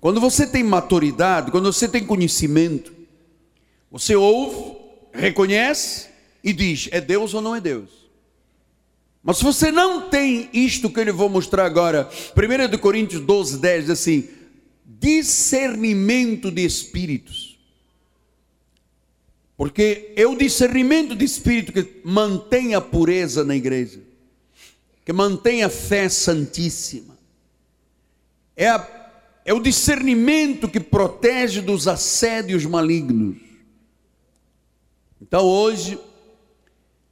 quando 0.00 0.20
você 0.20 0.46
tem 0.46 0.64
maturidade, 0.64 1.52
quando 1.52 1.72
você 1.72 1.88
tem 1.88 2.04
conhecimento, 2.04 2.92
você 3.90 4.16
ouve, 4.16 4.76
reconhece 5.12 6.08
e 6.42 6.52
diz: 6.52 6.88
é 6.90 7.00
Deus 7.00 7.32
ou 7.34 7.40
não 7.40 7.54
é 7.54 7.60
Deus? 7.60 7.90
Mas 9.22 9.36
se 9.36 9.44
você 9.44 9.70
não 9.70 10.10
tem 10.10 10.50
isto 10.52 10.90
que 10.90 10.98
eu 10.98 11.14
vou 11.14 11.28
mostrar 11.28 11.64
agora, 11.64 12.10
1 12.36 12.78
Coríntios 12.78 13.22
12, 13.22 13.58
10 13.58 13.82
diz 13.82 13.90
assim: 13.90 14.28
discernimento 14.84 16.50
de 16.50 16.64
espíritos. 16.64 17.41
Porque 19.62 20.12
é 20.16 20.26
o 20.26 20.34
discernimento 20.34 21.14
de 21.14 21.24
espírito 21.24 21.72
que 21.72 22.00
mantém 22.02 22.74
a 22.74 22.80
pureza 22.80 23.44
na 23.44 23.54
igreja, 23.54 24.00
que 25.04 25.12
mantém 25.12 25.62
a 25.62 25.68
fé 25.68 26.08
santíssima. 26.08 27.16
É, 28.56 28.68
a, 28.70 29.12
é 29.44 29.54
o 29.54 29.60
discernimento 29.60 30.68
que 30.68 30.80
protege 30.80 31.60
dos 31.60 31.86
assédios 31.86 32.66
malignos. 32.66 33.36
Então 35.20 35.44
hoje, 35.44 35.96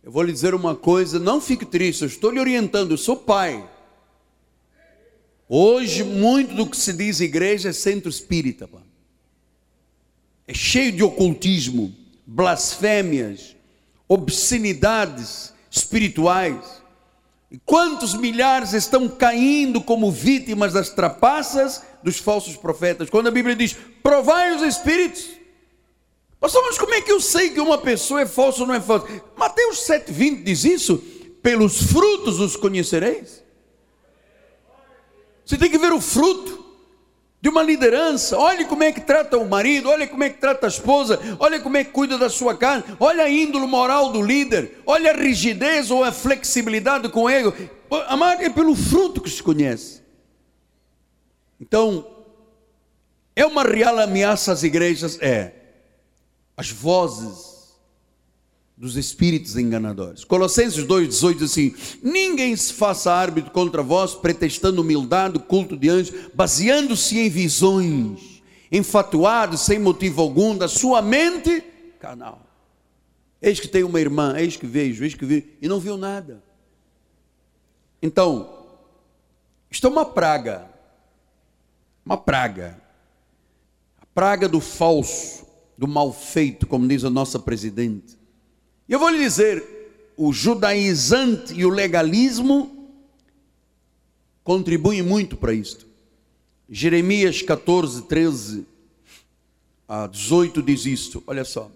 eu 0.02 0.10
vou 0.10 0.24
lhe 0.24 0.32
dizer 0.32 0.52
uma 0.52 0.74
coisa, 0.74 1.20
não 1.20 1.40
fique 1.40 1.64
triste, 1.64 2.02
eu 2.02 2.08
estou 2.08 2.32
lhe 2.32 2.40
orientando, 2.40 2.90
eu 2.90 2.98
sou 2.98 3.14
pai. 3.14 3.64
Hoje, 5.48 6.02
muito 6.02 6.52
do 6.56 6.66
que 6.66 6.76
se 6.76 6.92
diz 6.92 7.20
igreja 7.20 7.68
é 7.68 7.72
centro 7.72 8.10
espírita, 8.10 8.68
é 10.48 10.52
cheio 10.52 10.90
de 10.90 11.04
ocultismo 11.04 11.99
blasfêmias, 12.32 13.56
obscenidades 14.08 15.52
espirituais. 15.68 16.80
E 17.50 17.58
quantos 17.58 18.14
milhares 18.14 18.72
estão 18.72 19.08
caindo 19.08 19.80
como 19.80 20.12
vítimas 20.12 20.72
das 20.72 20.90
trapaças 20.90 21.82
dos 22.04 22.18
falsos 22.18 22.56
profetas? 22.56 23.10
Quando 23.10 23.26
a 23.26 23.32
Bíblia 23.32 23.56
diz: 23.56 23.76
provai 24.00 24.54
os 24.54 24.62
espíritos. 24.62 25.28
Mas 26.40 26.52
como 26.78 26.94
é 26.94 27.00
que 27.00 27.12
eu 27.12 27.20
sei 27.20 27.50
que 27.50 27.60
uma 27.60 27.76
pessoa 27.76 28.22
é 28.22 28.26
falsa 28.26 28.60
ou 28.60 28.66
não 28.68 28.74
é 28.74 28.80
falsa? 28.80 29.06
Mateus 29.36 29.78
7,20 29.78 30.44
diz 30.44 30.64
isso: 30.64 30.98
pelos 31.42 31.82
frutos 31.82 32.38
os 32.38 32.54
conhecereis. 32.54 33.42
Você 35.44 35.58
tem 35.58 35.68
que 35.68 35.78
ver 35.78 35.92
o 35.92 36.00
fruto 36.00 36.59
de 37.40 37.48
uma 37.48 37.62
liderança. 37.62 38.36
Olhe 38.36 38.64
como 38.64 38.82
é 38.82 38.92
que 38.92 39.00
trata 39.00 39.38
o 39.38 39.48
marido, 39.48 39.88
olha 39.88 40.06
como 40.06 40.22
é 40.22 40.30
que 40.30 40.38
trata 40.38 40.66
a 40.66 40.68
esposa, 40.68 41.18
olha 41.38 41.60
como 41.60 41.76
é 41.76 41.84
que 41.84 41.90
cuida 41.90 42.18
da 42.18 42.28
sua 42.28 42.56
casa, 42.56 42.84
olha 42.98 43.24
a 43.24 43.30
índole 43.30 43.66
moral 43.66 44.12
do 44.12 44.22
líder, 44.22 44.80
olha 44.86 45.12
a 45.12 45.16
rigidez 45.16 45.90
ou 45.90 46.04
a 46.04 46.12
flexibilidade 46.12 47.08
com 47.08 47.28
ego. 47.28 47.54
Amar 48.08 48.42
é 48.42 48.50
pelo 48.50 48.74
fruto 48.76 49.20
que 49.20 49.30
se 49.30 49.42
conhece. 49.42 50.00
Então, 51.60 52.06
é 53.34 53.44
uma 53.44 53.62
real 53.62 53.98
ameaça 53.98 54.52
às 54.52 54.62
igrejas? 54.62 55.18
É. 55.20 55.52
As 56.56 56.70
vozes 56.70 57.49
dos 58.80 58.96
espíritos 58.96 59.58
enganadores. 59.58 60.24
Colossenses 60.24 60.82
2,18 60.86 61.34
diz 61.34 61.42
assim: 61.42 61.74
Ninguém 62.02 62.56
se 62.56 62.72
faça 62.72 63.12
árbitro 63.12 63.50
contra 63.50 63.82
vós, 63.82 64.14
pretextando 64.14 64.80
humildade, 64.80 65.38
culto 65.38 65.76
de 65.76 65.90
anjos, 65.90 66.30
baseando-se 66.32 67.18
em 67.18 67.28
visões, 67.28 68.42
enfatuado, 68.72 69.58
sem 69.58 69.78
motivo 69.78 70.22
algum, 70.22 70.56
da 70.56 70.66
sua 70.66 71.02
mente 71.02 71.62
canal. 72.00 72.40
Eis 73.42 73.60
que 73.60 73.68
tem 73.68 73.84
uma 73.84 74.00
irmã, 74.00 74.34
eis 74.38 74.56
que 74.56 74.66
vejo, 74.66 75.04
eis 75.04 75.12
que 75.12 75.26
vi, 75.26 75.58
e 75.60 75.68
não 75.68 75.78
viu 75.78 75.98
nada. 75.98 76.42
Então, 78.00 78.66
isto 79.70 79.86
é 79.86 79.90
uma 79.90 80.06
praga, 80.06 80.70
uma 82.02 82.16
praga, 82.16 82.80
a 84.00 84.06
praga 84.06 84.48
do 84.48 84.58
falso, 84.58 85.46
do 85.76 85.86
mal 85.86 86.14
feito, 86.14 86.66
como 86.66 86.88
diz 86.88 87.04
a 87.04 87.10
nossa 87.10 87.38
presidente 87.38 88.19
eu 88.90 88.98
vou 88.98 89.08
lhe 89.08 89.18
dizer, 89.18 89.64
o 90.16 90.32
judaizante 90.32 91.54
e 91.54 91.64
o 91.64 91.70
legalismo 91.70 92.90
contribuem 94.44 95.00
muito 95.00 95.36
para 95.36 95.54
isto. 95.54 95.86
Jeremias 96.68 97.40
14, 97.40 98.02
13 98.02 98.66
a 99.88 100.06
18 100.08 100.60
diz 100.60 100.86
isto, 100.86 101.22
olha 101.26 101.44
só. 101.44 101.70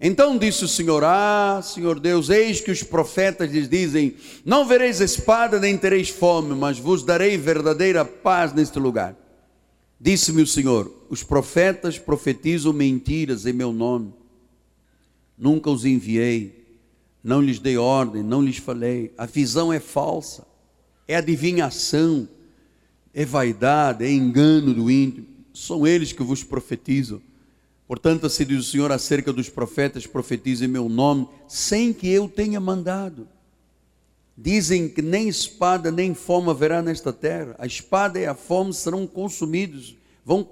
Então 0.00 0.36
disse 0.36 0.64
o 0.64 0.68
Senhor: 0.68 1.02
Ah, 1.02 1.60
Senhor 1.62 1.98
Deus, 1.98 2.28
eis 2.28 2.60
que 2.60 2.70
os 2.70 2.82
profetas 2.82 3.50
lhes 3.50 3.68
dizem: 3.68 4.14
Não 4.44 4.66
vereis 4.66 5.00
espada 5.00 5.58
nem 5.58 5.78
tereis 5.78 6.10
fome, 6.10 6.54
mas 6.54 6.78
vos 6.78 7.02
darei 7.02 7.38
verdadeira 7.38 8.04
paz 8.04 8.52
neste 8.52 8.78
lugar. 8.78 9.16
Disse-me 9.98 10.42
o 10.42 10.46
Senhor: 10.46 10.92
Os 11.08 11.22
profetas 11.22 11.98
profetizam 11.98 12.72
mentiras 12.72 13.46
em 13.46 13.52
meu 13.52 13.72
nome 13.72 14.12
nunca 15.36 15.70
os 15.70 15.84
enviei, 15.84 16.64
não 17.22 17.40
lhes 17.40 17.58
dei 17.58 17.76
ordem, 17.76 18.22
não 18.22 18.42
lhes 18.42 18.58
falei. 18.58 19.12
A 19.16 19.24
visão 19.24 19.72
é 19.72 19.80
falsa, 19.80 20.46
é 21.08 21.16
adivinhação, 21.16 22.28
é 23.14 23.24
vaidade, 23.24 24.04
é 24.04 24.10
engano 24.10 24.74
do 24.74 24.90
íntimo. 24.90 25.26
São 25.54 25.86
eles 25.86 26.12
que 26.12 26.22
vos 26.22 26.44
profetizam. 26.44 27.22
Portanto, 27.86 28.26
assim 28.26 28.44
diz 28.44 28.66
o 28.66 28.70
Senhor 28.70 28.90
acerca 28.90 29.32
dos 29.32 29.48
profetas, 29.48 30.06
profetizem 30.06 30.68
em 30.68 30.70
meu 30.70 30.88
nome, 30.88 31.28
sem 31.46 31.92
que 31.92 32.08
eu 32.08 32.28
tenha 32.28 32.58
mandado. 32.58 33.28
Dizem 34.36 34.88
que 34.88 35.00
nem 35.00 35.28
espada 35.28 35.92
nem 35.92 36.12
fome 36.12 36.50
haverá 36.50 36.82
nesta 36.82 37.12
terra. 37.12 37.54
A 37.58 37.66
espada 37.66 38.18
e 38.18 38.26
a 38.26 38.34
fome 38.34 38.72
serão 38.72 39.06
consumidos, 39.06 39.96
vão 40.24 40.48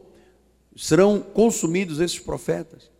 serão 0.76 1.20
consumidos 1.20 2.00
esses 2.00 2.18
profetas. 2.18 2.91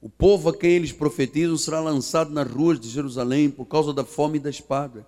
O 0.00 0.08
povo 0.08 0.48
a 0.48 0.56
quem 0.56 0.70
eles 0.70 0.92
profetizam 0.92 1.58
será 1.58 1.78
lançado 1.78 2.32
nas 2.32 2.50
ruas 2.50 2.80
de 2.80 2.88
Jerusalém 2.88 3.50
por 3.50 3.66
causa 3.66 3.92
da 3.92 4.02
fome 4.02 4.38
e 4.38 4.40
da 4.40 4.48
espada. 4.48 5.06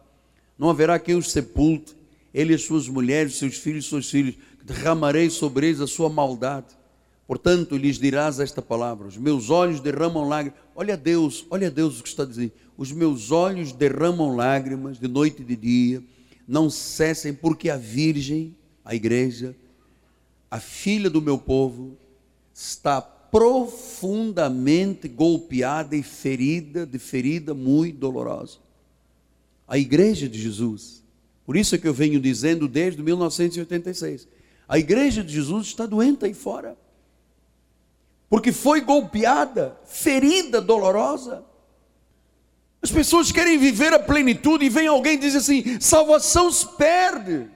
Não 0.58 0.68
haverá 0.68 0.98
quem 0.98 1.14
os 1.14 1.30
sepulte, 1.30 1.96
ele 2.32 2.52
e 2.52 2.54
as 2.54 2.62
suas 2.62 2.88
mulheres, 2.88 3.36
seus 3.36 3.56
filhos 3.56 3.86
e 3.86 3.88
seus 3.88 4.10
filhos, 4.10 4.34
derramarei 4.62 5.30
sobre 5.30 5.68
eles 5.68 5.80
a 5.80 5.86
sua 5.86 6.10
maldade. 6.10 6.66
Portanto, 7.26 7.76
lhes 7.76 7.98
dirás 7.98 8.38
esta 8.38 8.60
palavra: 8.60 9.08
Os 9.08 9.16
meus 9.16 9.48
olhos 9.48 9.80
derramam 9.80 10.28
lágrimas. 10.28 10.60
Olha 10.74 10.96
Deus, 10.96 11.46
olha 11.48 11.70
Deus 11.70 11.98
o 11.98 12.02
que 12.02 12.08
está 12.10 12.26
dizendo. 12.26 12.52
Os 12.76 12.92
meus 12.92 13.30
olhos 13.30 13.72
derramam 13.72 14.36
lágrimas 14.36 14.98
de 14.98 15.08
noite 15.08 15.40
e 15.40 15.44
de 15.44 15.56
dia, 15.56 16.02
não 16.46 16.68
cessem, 16.68 17.32
porque 17.32 17.70
a 17.70 17.78
Virgem, 17.78 18.54
a 18.84 18.94
igreja, 18.94 19.56
a 20.50 20.60
filha 20.60 21.08
do 21.08 21.22
meu 21.22 21.38
povo, 21.38 21.96
está 22.52 23.00
profundamente 23.32 25.08
golpeada 25.08 25.96
e 25.96 26.02
ferida, 26.02 26.84
de 26.84 26.98
ferida 26.98 27.54
muito 27.54 27.96
dolorosa. 27.96 28.58
A 29.66 29.78
igreja 29.78 30.28
de 30.28 30.38
Jesus, 30.38 31.02
por 31.46 31.56
isso 31.56 31.74
é 31.74 31.78
que 31.78 31.88
eu 31.88 31.94
venho 31.94 32.20
dizendo 32.20 32.68
desde 32.68 33.02
1986, 33.02 34.28
a 34.68 34.78
igreja 34.78 35.24
de 35.24 35.32
Jesus 35.32 35.68
está 35.68 35.86
doente 35.86 36.26
aí 36.26 36.34
fora, 36.34 36.76
porque 38.28 38.52
foi 38.52 38.82
golpeada, 38.82 39.80
ferida 39.86 40.60
dolorosa. 40.60 41.42
As 42.82 42.90
pessoas 42.90 43.32
querem 43.32 43.56
viver 43.56 43.94
a 43.94 43.98
plenitude 43.98 44.66
e 44.66 44.68
vem 44.68 44.88
alguém 44.88 45.14
e 45.14 45.20
diz 45.20 45.34
assim: 45.34 45.80
salvação 45.80 46.52
se 46.52 46.66
perde. 46.76 47.48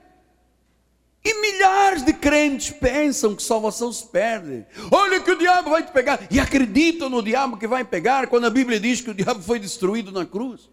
E 1.27 1.41
milhares 1.41 2.05
de 2.05 2.13
crentes 2.13 2.71
pensam 2.71 3.35
que 3.35 3.43
salvação 3.43 3.93
se 3.93 4.07
perde. 4.07 4.65
Olha 4.93 5.19
que 5.19 5.33
o 5.33 5.37
diabo 5.37 5.71
vai 5.71 5.83
te 5.83 5.91
pegar. 5.91 6.21
E 6.31 6.39
acreditam 6.39 7.11
no 7.11 7.21
diabo 7.21 7.57
que 7.57 7.67
vai 7.67 7.85
pegar, 7.85 8.29
quando 8.29 8.47
a 8.47 8.51
Bíblia 8.51 8.79
diz 8.79 9.01
que 9.01 9.11
o 9.11 9.15
diabo 9.15 9.43
foi 9.43 9.59
destruído 9.59 10.13
na 10.13 10.25
cruz. 10.25 10.71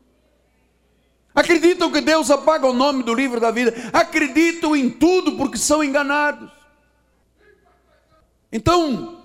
Acreditam 1.34 1.92
que 1.92 2.02
Deus 2.02 2.30
apaga 2.30 2.68
o 2.68 2.74
nome 2.74 3.02
do 3.02 3.16
livro 3.16 3.40
da 3.40 3.50
vida. 3.50 3.74
Acreditam 3.92 4.76
em 4.76 4.92
tudo 4.92 5.38
porque 5.38 5.58
são 5.58 5.84
enganados. 5.84 6.52
Então, 8.52 9.24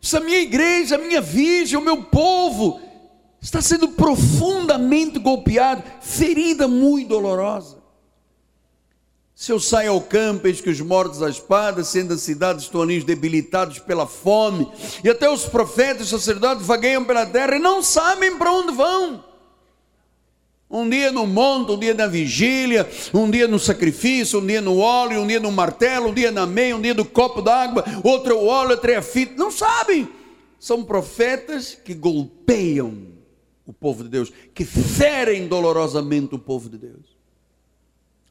se 0.00 0.16
a 0.16 0.20
minha 0.20 0.40
igreja, 0.40 0.96
a 0.96 0.98
minha 0.98 1.20
virgem, 1.20 1.78
o 1.78 1.82
meu 1.82 2.02
povo 2.02 2.80
está 3.40 3.62
sendo 3.62 3.90
profundamente 3.90 5.20
golpeado, 5.20 5.84
ferida 6.00 6.66
muito 6.66 7.10
dolorosa. 7.10 7.83
Se 9.44 9.52
eu 9.52 9.60
saio 9.60 9.92
ao 9.92 10.00
campo, 10.00 10.48
eis 10.48 10.62
que 10.62 10.70
os 10.70 10.80
mortos 10.80 11.22
à 11.22 11.28
espada, 11.28 11.84
sendo 11.84 12.14
as 12.14 12.22
cidades 12.22 12.66
toninhos 12.66 13.04
debilitados 13.04 13.78
pela 13.78 14.06
fome, 14.06 14.66
e 15.04 15.10
até 15.10 15.28
os 15.28 15.44
profetas 15.44 16.06
e 16.06 16.10
sacerdotes 16.10 16.64
vagueiam 16.64 17.04
pela 17.04 17.26
terra 17.26 17.56
e 17.56 17.58
não 17.58 17.82
sabem 17.82 18.38
para 18.38 18.50
onde 18.50 18.72
vão. 18.72 19.22
Um 20.70 20.88
dia 20.88 21.12
no 21.12 21.26
monte, 21.26 21.72
um 21.72 21.78
dia 21.78 21.92
na 21.92 22.06
vigília, 22.06 22.88
um 23.12 23.30
dia 23.30 23.46
no 23.46 23.58
sacrifício, 23.58 24.40
um 24.40 24.46
dia 24.46 24.62
no 24.62 24.78
óleo, 24.78 25.20
um 25.20 25.26
dia 25.26 25.40
no 25.40 25.52
martelo, 25.52 26.08
um 26.08 26.14
dia 26.14 26.32
na 26.32 26.46
meia, 26.46 26.74
um 26.74 26.80
dia 26.80 26.94
do 26.94 27.04
copo 27.04 27.42
d'água, 27.42 27.84
outro 28.02 28.38
o 28.38 28.46
óleo, 28.46 28.70
outro 28.70 28.92
é 28.92 28.96
a 28.96 29.02
fita. 29.02 29.34
Não 29.36 29.50
sabem. 29.50 30.08
São 30.58 30.82
profetas 30.82 31.74
que 31.84 31.92
golpeiam 31.92 32.96
o 33.66 33.74
povo 33.74 34.04
de 34.04 34.08
Deus, 34.08 34.32
que 34.54 34.64
ferem 34.64 35.46
dolorosamente 35.46 36.34
o 36.34 36.38
povo 36.38 36.70
de 36.70 36.78
Deus. 36.78 37.13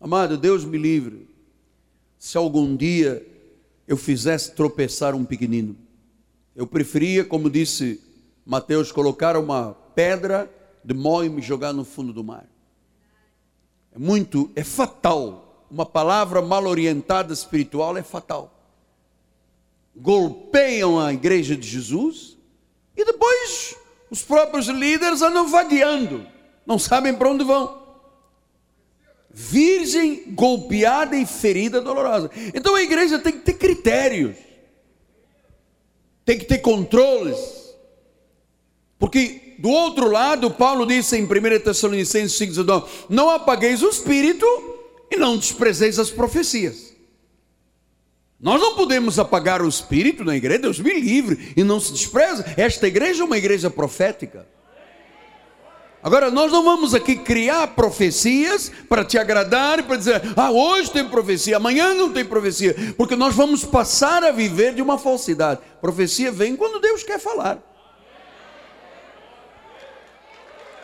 Amado, 0.03 0.37
Deus 0.37 0.65
me 0.65 0.77
livre. 0.77 1.25
Se 2.19 2.37
algum 2.37 2.75
dia 2.75 3.25
eu 3.87 3.95
fizesse 3.95 4.51
tropeçar 4.51 5.15
um 5.15 5.23
pequenino, 5.23 5.77
eu 6.53 6.67
preferia, 6.67 7.23
como 7.23 7.49
disse 7.49 8.01
Mateus, 8.45 8.91
colocar 8.91 9.37
uma 9.37 9.73
pedra 9.95 10.51
de 10.83 10.93
mó 10.93 11.23
e 11.23 11.29
me 11.29 11.41
jogar 11.41 11.71
no 11.71 11.85
fundo 11.85 12.11
do 12.11 12.21
mar. 12.21 12.45
É 13.95 13.97
muito, 13.97 14.51
é 14.57 14.63
fatal. 14.65 15.65
Uma 15.71 15.85
palavra 15.85 16.41
mal 16.41 16.65
orientada 16.65 17.31
espiritual 17.31 17.95
é 17.95 18.03
fatal. 18.03 18.53
Golpeiam 19.95 20.99
a 20.99 21.13
igreja 21.13 21.55
de 21.55 21.65
Jesus 21.65 22.37
e 22.97 23.05
depois 23.05 23.77
os 24.11 24.21
próprios 24.21 24.67
líderes 24.67 25.21
andam 25.21 25.47
vagueando, 25.47 26.27
não 26.65 26.77
sabem 26.77 27.15
para 27.15 27.29
onde 27.29 27.45
vão 27.45 27.82
virgem 29.33 30.25
golpeada 30.31 31.15
e 31.15 31.25
ferida 31.25 31.81
dolorosa. 31.81 32.29
Então 32.53 32.75
a 32.75 32.83
igreja 32.83 33.17
tem 33.17 33.33
que 33.33 33.39
ter 33.39 33.53
critérios, 33.53 34.37
tem 36.23 36.37
que 36.37 36.45
ter 36.45 36.59
controles, 36.59 37.37
porque 38.99 39.55
do 39.59 39.69
outro 39.69 40.09
lado, 40.09 40.51
Paulo 40.51 40.85
disse 40.85 41.17
em 41.17 41.23
1 41.23 41.27
Tessalonicenses 41.63 42.37
5,19: 42.39 42.85
Não 43.09 43.29
apagueis 43.29 43.81
o 43.81 43.89
espírito 43.89 44.45
e 45.09 45.17
não 45.17 45.37
desprezeis 45.37 45.97
as 45.99 46.09
profecias. 46.09 46.93
Nós 48.39 48.59
não 48.59 48.75
podemos 48.75 49.17
apagar 49.17 49.61
o 49.61 49.69
espírito 49.69 50.25
na 50.25 50.35
igreja, 50.35 50.59
Deus 50.59 50.79
me 50.79 50.99
livre, 50.99 51.53
e 51.55 51.63
não 51.63 51.79
se 51.79 51.93
despreza. 51.93 52.43
Esta 52.57 52.87
igreja 52.87 53.23
é 53.23 53.25
uma 53.25 53.37
igreja 53.37 53.69
profética. 53.69 54.45
Agora, 56.03 56.29
nós 56.29 56.51
não 56.51 56.65
vamos 56.65 56.93
aqui 56.93 57.15
criar 57.15 57.67
profecias 57.67 58.69
para 58.89 59.05
te 59.05 59.17
agradar 59.17 59.79
e 59.79 59.83
para 59.83 59.95
dizer, 59.95 60.21
ah, 60.35 60.51
hoje 60.51 60.91
tem 60.91 61.07
profecia, 61.07 61.55
amanhã 61.55 61.93
não 61.93 62.11
tem 62.11 62.25
profecia, 62.25 62.75
porque 62.97 63.15
nós 63.15 63.33
vamos 63.33 63.63
passar 63.63 64.21
a 64.21 64.31
viver 64.31 64.73
de 64.73 64.81
uma 64.81 64.97
falsidade. 64.97 65.61
Profecia 65.79 66.29
vem 66.29 66.57
quando 66.57 66.81
Deus 66.81 67.03
quer 67.03 67.19
falar. 67.19 67.57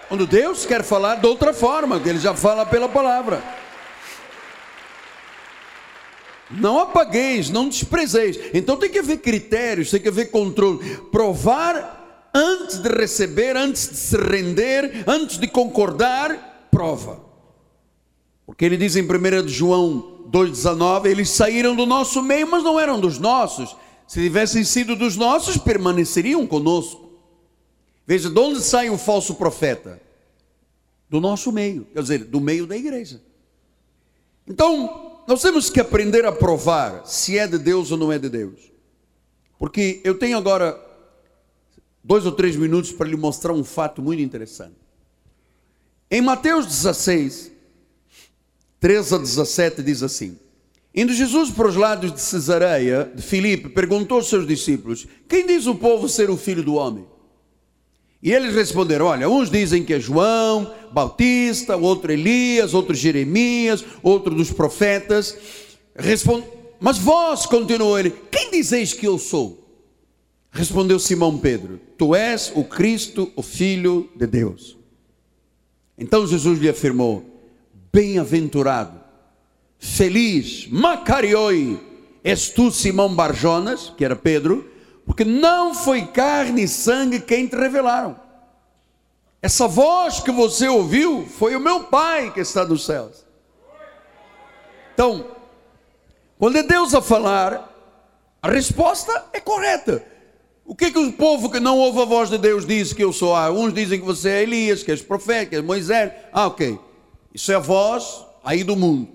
Quando 0.07 0.25
Deus 0.25 0.65
quer 0.65 0.83
falar 0.83 1.15
de 1.15 1.27
outra 1.27 1.53
forma, 1.53 1.99
que 1.99 2.07
Ele 2.07 2.19
já 2.19 2.33
fala 2.33 2.65
pela 2.65 2.87
palavra. 2.87 3.43
Não 6.49 6.79
apagueis, 6.79 7.49
não 7.49 7.67
desprezeis. 7.67 8.39
Então 8.53 8.77
tem 8.77 8.89
que 8.89 8.99
haver 8.99 9.17
critérios, 9.17 9.91
tem 9.91 9.99
que 9.99 10.07
haver 10.07 10.31
controle. 10.31 10.79
Provar 11.11 11.98
antes 12.33 12.77
de 12.77 12.89
receber, 12.89 13.55
antes 13.55 13.89
de 13.89 13.95
se 13.95 14.17
render, 14.17 15.03
antes 15.07 15.37
de 15.37 15.47
concordar, 15.47 16.67
prova. 16.71 17.19
Porque 18.45 18.65
ele 18.65 18.77
diz 18.77 18.95
em 18.95 19.03
1 19.03 19.47
João 19.47 20.25
2,19: 20.31 21.05
eles 21.05 21.29
saíram 21.29 21.75
do 21.75 21.85
nosso 21.85 22.21
meio, 22.21 22.49
mas 22.49 22.63
não 22.63 22.79
eram 22.79 22.99
dos 22.99 23.19
nossos. 23.19 23.75
Se 24.07 24.21
tivessem 24.21 24.63
sido 24.63 24.95
dos 24.95 25.15
nossos, 25.15 25.57
permaneceriam 25.57 26.45
conosco. 26.47 27.09
Veja, 28.07 28.29
de 28.29 28.39
onde 28.39 28.59
sai 28.61 28.89
o 28.89 28.97
falso 28.97 29.35
profeta? 29.35 30.01
Do 31.07 31.21
nosso 31.21 31.51
meio, 31.51 31.85
quer 31.93 32.01
dizer, 32.01 32.23
do 32.25 32.41
meio 32.41 32.65
da 32.65 32.75
igreja. 32.75 33.21
Então, 34.47 35.21
nós 35.27 35.43
temos 35.43 35.69
que 35.69 35.79
aprender 35.79 36.25
a 36.25 36.31
provar 36.31 37.05
se 37.05 37.37
é 37.37 37.45
de 37.45 37.59
Deus 37.59 37.91
ou 37.91 37.97
não 37.99 38.11
é 38.11 38.17
de 38.17 38.29
Deus. 38.29 38.71
Porque 39.59 40.01
eu 40.03 40.17
tenho 40.17 40.37
agora 40.37 40.71
dois 42.09 42.25
ou 42.25 42.31
três 42.31 42.55
minutos 42.55 42.91
para 42.91 43.07
lhe 43.07 43.15
mostrar 43.15 43.53
um 43.53 43.63
fato 43.63 44.01
muito 44.01 44.19
interessante. 44.19 44.73
Em 46.09 46.21
Mateus 46.21 46.65
16, 46.65 47.51
13 48.79 49.13
a 49.13 49.17
17, 49.19 49.83
diz 49.83 50.01
assim: 50.01 50.35
Indo 50.93 51.13
Jesus 51.13 51.51
para 51.51 51.67
os 51.67 51.75
lados 51.75 52.11
de 52.11 52.19
Cesareia, 52.19 53.11
de 53.13 53.21
Filipe, 53.21 53.69
perguntou 53.69 54.17
aos 54.17 54.27
seus 54.27 54.47
discípulos: 54.47 55.05
Quem 55.27 55.45
diz 55.45 55.67
o 55.67 55.75
povo 55.75 56.09
ser 56.09 56.31
o 56.31 56.35
filho 56.35 56.63
do 56.63 56.73
homem? 56.73 57.05
E 58.23 58.33
eles 58.33 58.55
responderam: 58.55 59.05
Olha, 59.05 59.29
uns 59.29 59.51
dizem 59.51 59.85
que 59.85 59.93
é 59.93 59.99
João 59.99 60.73
Batista, 60.91 61.77
outro 61.77 62.11
Elias, 62.11 62.73
outro 62.73 62.95
Jeremias, 62.95 63.85
outro 64.01 64.33
dos 64.33 64.51
profetas. 64.51 65.37
Respond... 65.95 66.43
Mas 66.79 66.97
vós, 66.97 67.45
continuou 67.45 67.99
ele, 67.99 68.11
quem 68.31 68.49
dizeis 68.49 68.93
que 68.93 69.05
eu 69.05 69.19
sou? 69.19 69.68
Respondeu 70.51 70.99
Simão 70.99 71.37
Pedro: 71.37 71.79
Tu 71.97 72.15
és 72.15 72.51
o 72.55 72.63
Cristo, 72.63 73.31
o 73.35 73.41
Filho 73.41 74.09
de 74.15 74.25
Deus. 74.27 74.77
Então 75.97 76.25
Jesus 76.25 76.59
lhe 76.59 76.69
afirmou: 76.69 77.23
Bem-aventurado, 77.91 78.99
feliz, 79.77 80.67
Macarioi, 80.67 81.79
és 82.23 82.49
tu, 82.49 82.71
Simão 82.71 83.13
Barjonas, 83.13 83.93
que 83.95 84.03
era 84.05 84.15
Pedro, 84.15 84.69
porque 85.05 85.25
não 85.25 85.73
foi 85.73 86.05
carne 86.07 86.63
e 86.63 86.67
sangue 86.67 87.19
quem 87.19 87.47
te 87.47 87.55
revelaram. 87.55 88.19
Essa 89.41 89.67
voz 89.67 90.19
que 90.19 90.31
você 90.31 90.67
ouviu 90.67 91.25
foi 91.25 91.55
o 91.55 91.59
meu 91.59 91.85
Pai 91.85 92.31
que 92.33 92.41
está 92.41 92.65
nos 92.65 92.85
céus. 92.85 93.25
Então, 94.93 95.25
quando 96.37 96.57
é 96.57 96.63
Deus 96.63 96.93
a 96.93 97.01
falar, 97.01 97.73
a 98.41 98.49
resposta 98.49 99.25
é 99.31 99.39
correta. 99.39 100.05
O 100.69 100.75
que 100.75 100.85
é 100.85 100.91
que 100.91 100.99
o 100.99 101.11
povo 101.11 101.49
que 101.49 101.59
não 101.59 101.79
ouve 101.79 101.99
a 101.99 102.05
voz 102.05 102.29
de 102.29 102.37
Deus 102.37 102.63
diz 102.63 102.93
que 102.93 103.03
eu 103.03 103.11
sou? 103.11 103.35
Ah, 103.35 103.49
uns 103.49 103.73
dizem 103.73 103.99
que 103.99 104.05
você 104.05 104.29
é 104.29 104.43
Elias, 104.43 104.83
que 104.83 104.91
és 104.91 105.01
profeta, 105.01 105.47
que 105.47 105.55
és 105.55 105.65
Moisés. 105.65 106.13
Ah, 106.31 106.45
ok. 106.45 106.77
Isso 107.33 107.51
é 107.51 107.55
a 107.55 107.59
voz 107.59 108.23
aí 108.43 108.63
do 108.63 108.75
mundo. 108.75 109.09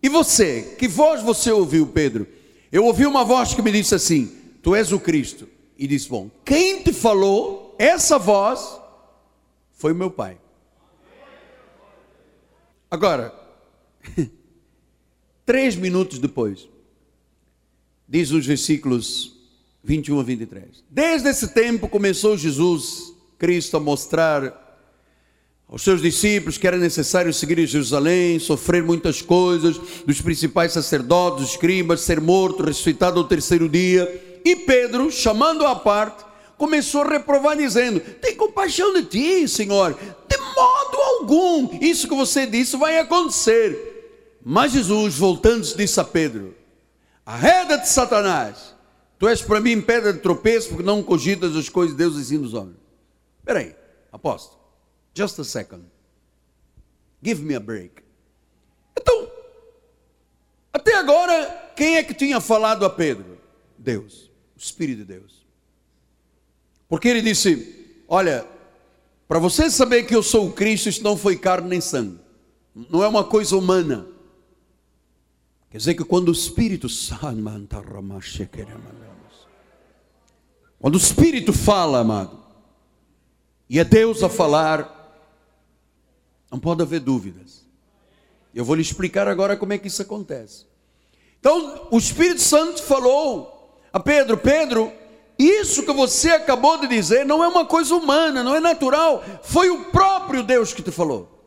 E 0.00 0.08
você? 0.08 0.76
Que 0.78 0.86
voz 0.86 1.20
você 1.20 1.50
ouviu, 1.50 1.88
Pedro? 1.88 2.24
Eu 2.70 2.84
ouvi 2.84 3.04
uma 3.04 3.24
voz 3.24 3.52
que 3.52 3.60
me 3.60 3.72
disse 3.72 3.96
assim: 3.96 4.30
Tu 4.62 4.76
és 4.76 4.92
o 4.92 5.00
Cristo. 5.00 5.48
E 5.76 5.88
disse: 5.88 6.08
Bom, 6.08 6.30
quem 6.44 6.84
te 6.84 6.92
falou 6.92 7.74
essa 7.80 8.16
voz, 8.16 8.80
foi 9.72 9.92
meu 9.92 10.08
pai. 10.08 10.38
Agora, 12.88 13.34
três 15.44 15.74
minutos 15.74 16.20
depois, 16.20 16.68
diz 18.08 18.30
os 18.30 18.46
versículos 18.46 19.41
21 19.84 20.20
a 20.20 20.22
23. 20.22 20.84
Desde 20.88 21.28
esse 21.28 21.48
tempo 21.48 21.88
começou 21.88 22.36
Jesus, 22.36 23.12
Cristo, 23.38 23.76
a 23.76 23.80
mostrar 23.80 24.60
aos 25.68 25.82
seus 25.82 26.02
discípulos 26.02 26.58
que 26.58 26.66
era 26.66 26.76
necessário 26.76 27.32
seguir 27.32 27.58
em 27.58 27.66
Jerusalém, 27.66 28.38
sofrer 28.38 28.82
muitas 28.82 29.22
coisas, 29.22 29.80
dos 30.06 30.20
principais 30.20 30.72
sacerdotes, 30.72 31.50
escribas, 31.50 32.02
ser 32.02 32.20
morto, 32.20 32.62
ressuscitado 32.62 33.18
ao 33.18 33.26
terceiro 33.26 33.68
dia. 33.68 34.40
E 34.44 34.54
Pedro, 34.54 35.10
chamando-o 35.10 35.66
à 35.66 35.74
parte, 35.74 36.24
começou 36.58 37.02
a 37.02 37.08
reprovar, 37.08 37.56
dizendo: 37.56 38.00
Tem 38.00 38.36
compaixão 38.36 38.92
de 38.92 39.04
ti, 39.04 39.48
Senhor, 39.48 39.98
de 40.28 40.36
modo 40.36 40.96
algum, 40.96 41.78
isso 41.80 42.06
que 42.06 42.14
você 42.14 42.46
disse 42.46 42.76
vai 42.76 42.98
acontecer. 42.98 44.38
Mas 44.44 44.72
Jesus, 44.72 45.16
voltando-se, 45.16 45.76
disse 45.76 45.98
a 45.98 46.04
Pedro: 46.04 46.54
Arreda-te, 47.24 47.88
Satanás, 47.88 48.71
tu 49.22 49.28
és 49.28 49.40
para 49.40 49.60
mim 49.60 49.80
pedra 49.80 50.12
de 50.12 50.18
tropeço, 50.18 50.70
porque 50.70 50.82
não 50.82 51.00
cogitas 51.00 51.54
as 51.54 51.68
coisas 51.68 51.96
de 51.96 51.98
Deus 51.98 52.16
ensina 52.16 52.44
os 52.44 52.54
homens. 52.54 52.76
Espera 53.38 53.60
aí, 53.60 53.76
apóstolo. 54.10 54.60
Just 55.14 55.38
a 55.38 55.44
second. 55.44 55.84
Give 57.22 57.40
me 57.40 57.54
a 57.54 57.60
break. 57.60 58.02
Então, 58.98 59.30
até 60.72 60.96
agora, 60.96 61.72
quem 61.76 61.98
é 61.98 62.02
que 62.02 62.12
tinha 62.12 62.40
falado 62.40 62.84
a 62.84 62.90
Pedro? 62.90 63.38
Deus, 63.78 64.28
o 64.56 64.58
Espírito 64.58 64.98
de 64.98 65.04
Deus. 65.04 65.46
Porque 66.88 67.06
ele 67.06 67.22
disse: 67.22 68.02
Olha, 68.08 68.44
para 69.28 69.38
você 69.38 69.70
saber 69.70 70.02
que 70.02 70.16
eu 70.16 70.22
sou 70.24 70.48
o 70.48 70.52
Cristo, 70.52 70.88
isso 70.88 71.04
não 71.04 71.16
foi 71.16 71.36
carne 71.36 71.68
nem 71.68 71.80
sangue, 71.80 72.18
não 72.74 73.04
é 73.04 73.06
uma 73.06 73.22
coisa 73.22 73.56
humana. 73.56 74.04
Quer 75.70 75.78
dizer 75.78 75.94
que 75.94 76.04
quando 76.04 76.28
o 76.28 76.32
Espírito 76.32 76.88
quando 80.82 80.96
o 80.96 80.98
Espírito 80.98 81.52
fala, 81.52 82.00
amado, 82.00 82.40
e 83.70 83.78
é 83.78 83.84
Deus 83.84 84.20
a 84.24 84.28
falar, 84.28 85.16
não 86.50 86.58
pode 86.58 86.82
haver 86.82 86.98
dúvidas. 86.98 87.64
Eu 88.52 88.64
vou 88.64 88.74
lhe 88.74 88.82
explicar 88.82 89.28
agora 89.28 89.56
como 89.56 89.72
é 89.72 89.78
que 89.78 89.86
isso 89.86 90.02
acontece. 90.02 90.66
Então, 91.38 91.86
o 91.88 91.96
Espírito 91.96 92.40
Santo 92.40 92.82
falou 92.82 93.80
a 93.92 94.00
Pedro: 94.00 94.36
Pedro, 94.36 94.92
isso 95.38 95.84
que 95.84 95.92
você 95.92 96.30
acabou 96.30 96.76
de 96.78 96.88
dizer 96.88 97.24
não 97.24 97.44
é 97.44 97.46
uma 97.46 97.64
coisa 97.64 97.94
humana, 97.94 98.42
não 98.42 98.56
é 98.56 98.60
natural, 98.60 99.24
foi 99.44 99.70
o 99.70 99.84
próprio 99.84 100.42
Deus 100.42 100.74
que 100.74 100.82
te 100.82 100.90
falou. 100.90 101.46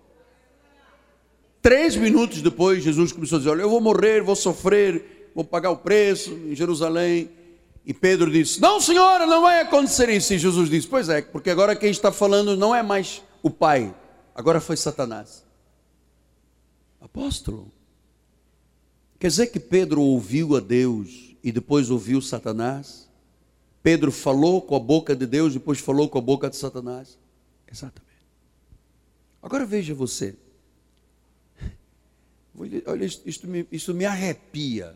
Três 1.61 1.97
minutos 1.97 2.41
depois, 2.41 2.81
Jesus 2.81 3.11
começou 3.11 3.36
a 3.36 3.39
dizer: 3.39 3.51
Olha, 3.51 3.63
eu 3.63 3.69
vou 3.69 3.81
morrer, 3.81 4.23
vou 4.23 4.36
sofrer, 4.36 5.29
vou 5.36 5.43
pagar 5.43 5.71
o 5.71 5.77
preço 5.77 6.31
em 6.31 6.55
Jerusalém. 6.55 7.43
E 7.86 7.93
Pedro 7.93 8.31
disse: 8.31 8.59
Não, 8.59 8.81
senhora, 8.81 9.25
não 9.25 9.41
vai 9.41 9.61
acontecer 9.61 10.09
isso. 10.09 10.33
E 10.33 10.39
Jesus 10.39 10.69
disse: 10.69 10.88
Pois 10.88 11.07
é, 11.07 11.21
porque 11.21 11.49
agora 11.49 11.75
quem 11.75 11.91
está 11.91 12.11
falando 12.11 12.57
não 12.57 12.73
é 12.73 12.81
mais 12.81 13.21
o 13.43 13.49
Pai, 13.49 13.93
agora 14.33 14.59
foi 14.59 14.75
Satanás. 14.75 15.45
Apóstolo, 16.99 17.71
quer 19.19 19.27
dizer 19.27 19.47
que 19.47 19.59
Pedro 19.59 20.01
ouviu 20.01 20.55
a 20.55 20.59
Deus 20.59 21.36
e 21.43 21.51
depois 21.51 21.91
ouviu 21.91 22.19
Satanás? 22.21 23.05
Pedro 23.83 24.11
falou 24.11 24.63
com 24.63 24.75
a 24.75 24.79
boca 24.79 25.15
de 25.15 25.27
Deus, 25.27 25.51
e 25.51 25.59
depois 25.59 25.77
falou 25.77 26.09
com 26.09 26.17
a 26.17 26.21
boca 26.21 26.49
de 26.49 26.55
Satanás? 26.55 27.19
Exatamente. 27.71 28.25
Agora 29.43 29.63
veja 29.63 29.93
você. 29.93 30.36
Olha, 32.88 33.05
isto 33.05 33.47
me, 33.47 33.67
isto 33.71 33.93
me 33.93 34.05
arrepia. 34.05 34.95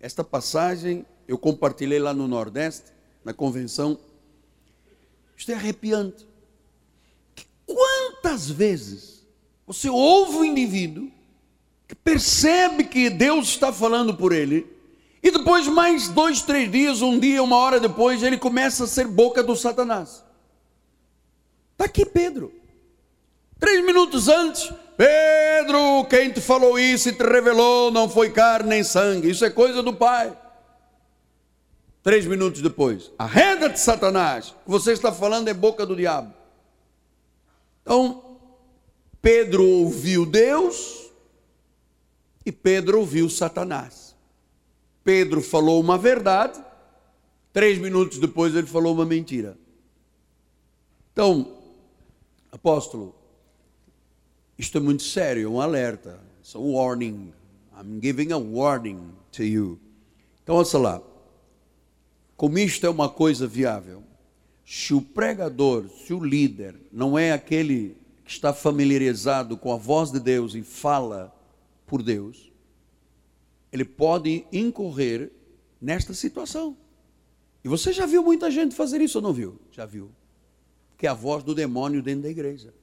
Esta 0.00 0.22
passagem 0.22 1.04
eu 1.26 1.36
compartilhei 1.36 1.98
lá 1.98 2.14
no 2.14 2.26
Nordeste, 2.26 2.92
na 3.24 3.32
convenção. 3.32 3.98
Isto 5.36 5.52
é 5.52 5.54
arrepiante. 5.54 6.26
Quantas 7.66 8.50
vezes 8.50 9.26
você 9.66 9.90
ouve 9.90 10.38
um 10.38 10.44
indivíduo 10.44 11.10
que 11.86 11.94
percebe 11.94 12.84
que 12.84 13.10
Deus 13.10 13.48
está 13.48 13.72
falando 13.72 14.14
por 14.14 14.32
ele, 14.32 14.66
e 15.22 15.30
depois, 15.30 15.66
mais 15.66 16.08
dois, 16.08 16.42
três 16.42 16.70
dias, 16.70 17.02
um 17.02 17.18
dia, 17.18 17.42
uma 17.42 17.56
hora 17.56 17.80
depois, 17.80 18.22
ele 18.22 18.38
começa 18.38 18.84
a 18.84 18.86
ser 18.86 19.06
boca 19.06 19.42
do 19.42 19.56
Satanás. 19.56 20.22
Está 21.72 21.86
aqui 21.86 22.06
Pedro. 22.06 22.52
Três 23.58 23.84
minutos 23.84 24.28
antes, 24.28 24.72
Pedro, 24.98 26.06
quem 26.10 26.32
te 26.32 26.40
falou 26.40 26.76
isso 26.76 27.08
e 27.08 27.12
te 27.12 27.22
revelou 27.22 27.88
não 27.92 28.08
foi 28.08 28.32
carne 28.32 28.70
nem 28.70 28.82
sangue, 28.82 29.30
isso 29.30 29.44
é 29.44 29.50
coisa 29.50 29.80
do 29.80 29.94
Pai. 29.94 30.36
Três 32.02 32.26
minutos 32.26 32.60
depois, 32.60 33.12
arreda-te, 33.16 33.78
Satanás, 33.78 34.48
o 34.48 34.54
que 34.64 34.70
você 34.70 34.92
está 34.92 35.12
falando 35.12 35.46
é 35.46 35.54
boca 35.54 35.86
do 35.86 35.94
diabo. 35.94 36.34
Então, 37.82 38.40
Pedro 39.22 39.64
ouviu 39.64 40.26
Deus 40.26 41.12
e 42.44 42.50
Pedro 42.50 42.98
ouviu 42.98 43.30
Satanás. 43.30 44.16
Pedro 45.04 45.40
falou 45.40 45.80
uma 45.80 45.96
verdade, 45.96 46.60
três 47.52 47.78
minutos 47.78 48.18
depois 48.18 48.52
ele 48.56 48.66
falou 48.66 48.94
uma 48.94 49.06
mentira. 49.06 49.56
Então, 51.12 51.56
apóstolo, 52.50 53.17
isto 54.58 54.76
é 54.78 54.80
muito 54.80 55.04
sério, 55.04 55.46
é 55.46 55.48
um 55.48 55.60
alerta, 55.60 56.20
é 56.52 56.58
um 56.58 56.72
warning. 56.72 57.32
I'm 57.78 58.00
giving 58.02 58.32
a 58.32 58.38
warning 58.38 59.12
to 59.32 59.44
you. 59.44 59.78
Então, 60.42 60.56
ouça 60.56 60.76
lá. 60.78 61.00
Como 62.36 62.58
isto 62.58 62.84
é 62.84 62.90
uma 62.90 63.08
coisa 63.08 63.46
viável, 63.46 64.02
se 64.64 64.92
o 64.92 65.00
pregador, 65.00 65.88
se 65.88 66.12
o 66.12 66.22
líder 66.22 66.74
não 66.92 67.18
é 67.18 67.32
aquele 67.32 67.96
que 68.24 68.30
está 68.30 68.52
familiarizado 68.52 69.56
com 69.56 69.72
a 69.72 69.76
voz 69.76 70.10
de 70.10 70.20
Deus 70.20 70.54
e 70.54 70.62
fala 70.62 71.34
por 71.86 72.02
Deus, 72.02 72.52
ele 73.72 73.84
pode 73.84 74.44
incorrer 74.52 75.30
nesta 75.80 76.12
situação. 76.12 76.76
E 77.64 77.68
você 77.68 77.92
já 77.92 78.06
viu 78.06 78.22
muita 78.22 78.50
gente 78.50 78.74
fazer 78.74 79.00
isso 79.00 79.18
ou 79.18 79.22
não 79.22 79.32
viu? 79.32 79.58
Já 79.70 79.86
viu. 79.86 80.10
Que 80.96 81.06
é 81.06 81.10
a 81.10 81.14
voz 81.14 81.44
do 81.44 81.54
demônio 81.54 82.02
dentro 82.02 82.22
da 82.22 82.28
igreja. 82.28 82.74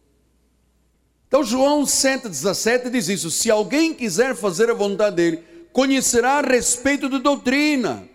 Então 1.28 1.44
João 1.44 1.84
7,17 1.84 2.90
diz 2.90 3.10
isso: 3.10 3.32
se 3.32 3.50
alguém 3.50 3.94
quiser 3.94 4.36
fazer 4.36 4.70
a 4.70 4.74
vontade 4.74 5.16
dele, 5.16 5.40
conhecerá 5.72 6.40
a 6.40 6.42
respeito 6.42 7.10
de 7.10 7.20
doutrina 7.20 8.08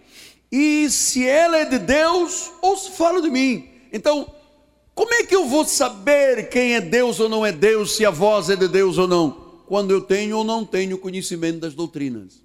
e 0.51 0.89
se 0.91 1.27
ela 1.27 1.59
é 1.59 1.65
de 1.65 1.79
Deus 1.79 2.51
ou 2.61 2.77
se 2.77 2.91
fala 2.93 3.21
de 3.23 3.31
mim. 3.31 3.69
Então, 3.93 4.27
como 4.95 5.15
é 5.15 5.25
que 5.25 5.35
eu 5.35 5.47
vou 5.47 5.65
saber 5.65 6.49
quem 6.49 6.75
é 6.75 6.81
Deus 6.81 7.21
ou 7.21 7.29
não 7.29 7.45
é 7.45 7.53
Deus, 7.53 7.97
se 7.97 8.05
a 8.05 8.11
voz 8.11 8.51
é 8.51 8.57
de 8.57 8.69
Deus 8.69 8.99
ou 8.99 9.07
não? 9.07 9.31
Quando 9.67 9.93
eu 9.93 10.01
tenho 10.01 10.39
ou 10.39 10.45
não 10.45 10.65
tenho 10.65 10.99
conhecimento 10.99 11.61
das 11.61 11.75
doutrinas. 11.75 12.43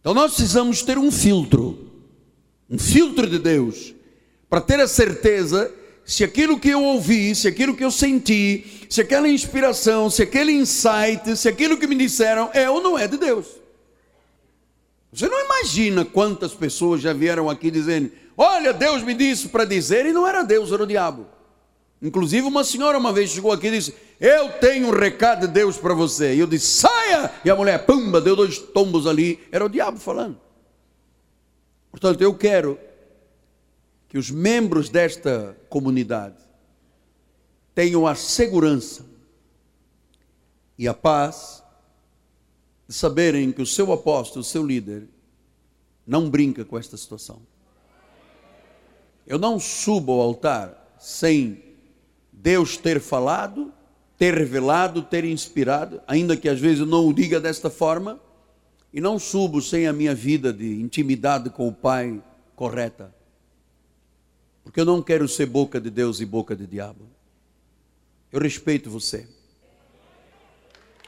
Então 0.00 0.12
nós 0.14 0.34
precisamos 0.34 0.82
ter 0.82 0.98
um 0.98 1.10
filtro, 1.10 1.90
um 2.68 2.78
filtro 2.78 3.26
de 3.26 3.38
Deus, 3.38 3.94
para 4.48 4.60
ter 4.60 4.80
a 4.80 4.86
certeza 4.88 5.72
se 6.04 6.24
aquilo 6.24 6.58
que 6.58 6.68
eu 6.68 6.82
ouvi, 6.82 7.34
se 7.34 7.48
aquilo 7.48 7.76
que 7.76 7.84
eu 7.84 7.90
senti, 7.90 8.77
se 8.88 9.00
aquela 9.00 9.28
inspiração, 9.28 10.08
se 10.08 10.22
aquele 10.22 10.52
insight, 10.52 11.36
se 11.36 11.48
aquilo 11.48 11.76
que 11.76 11.86
me 11.86 11.94
disseram 11.94 12.50
é 12.54 12.68
ou 12.70 12.80
não 12.80 12.98
é 12.98 13.06
de 13.06 13.16
Deus. 13.16 13.46
Você 15.12 15.28
não 15.28 15.44
imagina 15.44 16.04
quantas 16.04 16.54
pessoas 16.54 17.00
já 17.00 17.12
vieram 17.12 17.50
aqui 17.50 17.70
dizendo: 17.70 18.10
Olha, 18.36 18.72
Deus 18.72 19.02
me 19.02 19.14
disse 19.14 19.48
para 19.48 19.64
dizer, 19.64 20.06
e 20.06 20.12
não 20.12 20.26
era 20.26 20.42
Deus, 20.42 20.72
era 20.72 20.82
o 20.82 20.86
diabo. 20.86 21.26
Inclusive, 22.00 22.46
uma 22.46 22.62
senhora 22.62 22.96
uma 22.96 23.12
vez 23.12 23.30
chegou 23.30 23.52
aqui 23.52 23.66
e 23.66 23.72
disse: 23.72 23.94
Eu 24.20 24.52
tenho 24.52 24.88
um 24.88 24.90
recado 24.90 25.46
de 25.46 25.52
Deus 25.52 25.76
para 25.76 25.94
você. 25.94 26.34
E 26.34 26.38
eu 26.38 26.46
disse: 26.46 26.66
Saia! 26.66 27.30
E 27.44 27.50
a 27.50 27.56
mulher, 27.56 27.84
pumba, 27.84 28.20
deu 28.20 28.36
dois 28.36 28.58
tombos 28.58 29.06
ali. 29.06 29.40
Era 29.50 29.64
o 29.64 29.68
diabo 29.68 29.98
falando. 29.98 30.38
Portanto, 31.90 32.22
eu 32.22 32.34
quero 32.34 32.78
que 34.08 34.16
os 34.16 34.30
membros 34.30 34.88
desta 34.88 35.56
comunidade 35.68 36.47
tenham 37.78 38.08
a 38.08 38.16
segurança 38.16 39.06
e 40.76 40.88
a 40.88 40.92
paz 40.92 41.62
de 42.88 42.92
saberem 42.92 43.52
que 43.52 43.62
o 43.62 43.66
seu 43.66 43.92
apóstolo, 43.92 44.40
o 44.40 44.44
seu 44.44 44.66
líder, 44.66 45.06
não 46.04 46.28
brinca 46.28 46.64
com 46.64 46.76
esta 46.76 46.96
situação. 46.96 47.40
Eu 49.24 49.38
não 49.38 49.60
subo 49.60 50.10
ao 50.10 50.22
altar 50.22 50.96
sem 50.98 51.62
Deus 52.32 52.76
ter 52.76 52.98
falado, 52.98 53.72
ter 54.16 54.34
revelado, 54.34 55.00
ter 55.00 55.24
inspirado, 55.24 56.00
ainda 56.04 56.36
que 56.36 56.48
às 56.48 56.58
vezes 56.58 56.80
eu 56.80 56.86
não 56.86 57.06
o 57.06 57.14
diga 57.14 57.38
desta 57.38 57.70
forma, 57.70 58.18
e 58.92 59.00
não 59.00 59.20
subo 59.20 59.62
sem 59.62 59.86
a 59.86 59.92
minha 59.92 60.16
vida 60.16 60.52
de 60.52 60.80
intimidade 60.80 61.48
com 61.48 61.68
o 61.68 61.72
Pai 61.72 62.20
correta. 62.56 63.14
Porque 64.64 64.80
eu 64.80 64.84
não 64.84 65.00
quero 65.00 65.28
ser 65.28 65.46
boca 65.46 65.80
de 65.80 65.90
Deus 65.90 66.20
e 66.20 66.26
boca 66.26 66.56
de 66.56 66.66
diabo. 66.66 67.17
Eu 68.30 68.40
respeito 68.40 68.90
você. 68.90 69.26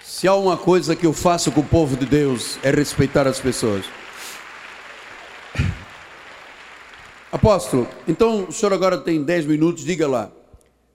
Se 0.03 0.27
há 0.27 0.35
uma 0.35 0.57
coisa 0.57 0.97
que 0.97 1.05
eu 1.05 1.13
faço 1.13 1.53
com 1.53 1.61
o 1.61 1.67
povo 1.67 1.97
de 1.97 2.07
Deus 2.07 2.59
é 2.63 2.71
respeitar 2.71 3.27
as 3.27 3.39
pessoas. 3.39 3.85
Apóstolo, 7.31 7.87
então 8.09 8.45
o 8.49 8.53
senhor 8.53 8.73
agora 8.73 8.97
tem 8.97 9.23
10 9.23 9.47
minutos, 9.47 9.85
diga 9.85 10.09
lá. 10.09 10.33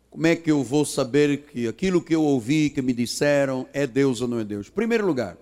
Como 0.09 0.25
é 0.25 0.35
que 0.35 0.49
eu 0.49 0.63
vou 0.63 0.83
saber 0.83 1.43
que 1.43 1.67
aquilo 1.67 2.01
que 2.01 2.15
eu 2.15 2.23
ouvi, 2.23 2.69
que 2.71 2.81
me 2.81 2.93
disseram, 2.93 3.67
é 3.71 3.85
Deus 3.85 4.21
ou 4.21 4.27
não 4.27 4.39
é 4.39 4.43
Deus? 4.43 4.69
Primeiro 4.69 5.05
lugar, 5.05 5.37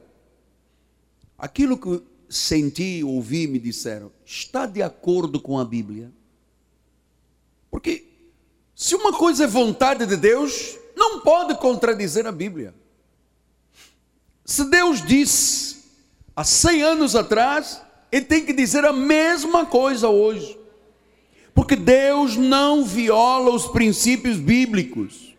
aquilo 1.38 1.78
que 1.78 2.02
senti, 2.28 3.04
ouvi, 3.04 3.48
me 3.48 3.60
disseram, 3.60 4.12
está 4.26 4.66
de 4.66 4.82
acordo 4.82 5.40
com 5.40 5.58
a 5.58 5.64
Bíblia? 5.64 6.12
Porque 7.72 8.13
se 8.76 8.96
uma 8.96 9.14
coisa 9.14 9.44
é 9.44 9.48
vontade 9.48 10.06
de 10.06 10.18
Deus, 10.18 10.78
não 10.96 11.20
pode 11.20 11.56
contradizer 11.56 12.26
a 12.26 12.32
Bíblia. 12.32 12.74
Se 14.46 14.66
Deus 14.66 15.02
disse 15.02 15.84
há 16.36 16.44
100 16.44 16.84
anos 16.84 17.16
atrás, 17.16 17.82
Ele 18.12 18.26
tem 18.26 18.46
que 18.46 18.54
dizer 18.54 18.84
a 18.86 18.94
mesma 18.94 19.66
coisa 19.66 20.10
hoje. 20.10 20.58
Porque 21.54 21.76
Deus 21.76 22.36
não 22.36 22.84
viola 22.84 23.52
os 23.52 23.68
princípios 23.68 24.38
bíblicos. 24.38 25.36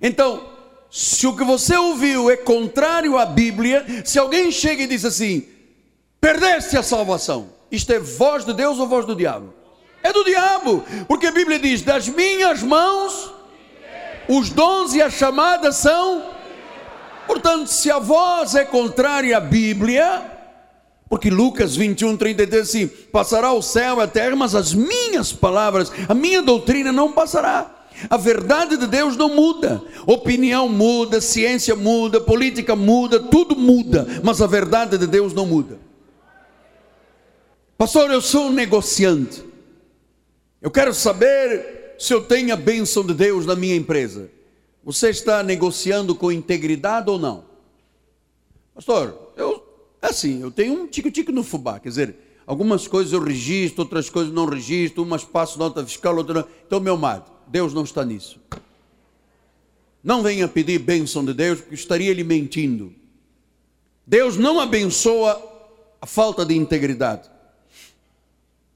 Então, 0.00 0.50
se 0.90 1.26
o 1.26 1.36
que 1.36 1.44
você 1.44 1.76
ouviu 1.76 2.30
é 2.30 2.36
contrário 2.36 3.18
à 3.18 3.26
Bíblia, 3.26 3.84
se 4.04 4.18
alguém 4.18 4.50
chega 4.50 4.82
e 4.82 4.86
diz 4.86 5.04
assim: 5.04 5.46
perdeste 6.20 6.76
a 6.76 6.82
salvação, 6.82 7.50
isto 7.70 7.92
é 7.92 7.98
voz 7.98 8.44
de 8.44 8.52
Deus 8.52 8.78
ou 8.78 8.88
voz 8.88 9.04
do 9.06 9.14
diabo? 9.14 9.53
É 10.04 10.12
do 10.12 10.22
diabo, 10.22 10.84
porque 11.08 11.26
a 11.26 11.32
Bíblia 11.32 11.58
diz: 11.58 11.80
das 11.80 12.06
minhas 12.06 12.62
mãos 12.62 13.32
os 14.28 14.50
dons 14.50 14.94
e 14.94 15.02
as 15.02 15.14
chamadas 15.14 15.76
são. 15.76 16.22
Portanto, 17.26 17.68
se 17.68 17.90
a 17.90 17.98
voz 17.98 18.54
é 18.54 18.64
contrária 18.64 19.36
à 19.36 19.40
Bíblia, 19.40 20.22
porque 21.08 21.30
Lucas 21.30 21.74
21, 21.74 22.18
33 22.18 22.62
assim: 22.62 22.86
passará 22.86 23.52
o 23.52 23.62
céu 23.62 23.98
e 23.98 24.02
a 24.02 24.06
terra, 24.06 24.36
mas 24.36 24.54
as 24.54 24.74
minhas 24.74 25.32
palavras, 25.32 25.90
a 26.06 26.14
minha 26.14 26.42
doutrina 26.42 26.92
não 26.92 27.10
passará. 27.10 27.70
A 28.10 28.16
verdade 28.16 28.76
de 28.76 28.86
Deus 28.86 29.16
não 29.16 29.28
muda, 29.28 29.80
opinião 30.04 30.68
muda, 30.68 31.20
ciência 31.20 31.76
muda, 31.76 32.20
política 32.20 32.74
muda, 32.74 33.20
tudo 33.20 33.56
muda, 33.56 34.06
mas 34.22 34.42
a 34.42 34.46
verdade 34.46 34.98
de 34.98 35.06
Deus 35.06 35.32
não 35.32 35.46
muda. 35.46 35.78
Pastor, 37.78 38.10
eu 38.10 38.20
sou 38.20 38.48
um 38.48 38.52
negociante. 38.52 39.53
Eu 40.64 40.70
quero 40.70 40.94
saber 40.94 41.94
se 41.98 42.14
eu 42.14 42.24
tenho 42.24 42.54
a 42.54 42.56
bênção 42.56 43.04
de 43.04 43.12
Deus 43.12 43.44
na 43.44 43.54
minha 43.54 43.76
empresa. 43.76 44.30
Você 44.82 45.10
está 45.10 45.42
negociando 45.42 46.14
com 46.14 46.32
integridade 46.32 47.10
ou 47.10 47.18
não? 47.18 47.44
Pastor, 48.74 49.34
eu 49.36 49.62
assim, 50.00 50.40
eu 50.40 50.50
tenho 50.50 50.72
um 50.72 50.86
tico-tico 50.86 51.30
no 51.32 51.44
fubá, 51.44 51.78
quer 51.78 51.90
dizer, 51.90 52.16
algumas 52.46 52.88
coisas 52.88 53.12
eu 53.12 53.22
registro, 53.22 53.82
outras 53.82 54.08
coisas 54.08 54.32
não 54.32 54.46
registro, 54.46 55.02
umas 55.02 55.22
passo 55.22 55.58
nota 55.58 55.84
fiscal, 55.84 56.16
outras 56.16 56.44
não. 56.44 56.50
Então, 56.66 56.80
meu 56.80 56.94
amado, 56.94 57.30
Deus 57.46 57.74
não 57.74 57.84
está 57.84 58.02
nisso. 58.02 58.40
Não 60.02 60.22
venha 60.22 60.48
pedir 60.48 60.78
bênção 60.78 61.22
de 61.26 61.34
Deus, 61.34 61.60
porque 61.60 61.74
estaria 61.74 62.14
lhe 62.14 62.24
mentindo. 62.24 62.90
Deus 64.06 64.38
não 64.38 64.58
abençoa 64.58 65.42
a 66.00 66.06
falta 66.06 66.42
de 66.42 66.56
integridade. 66.56 67.33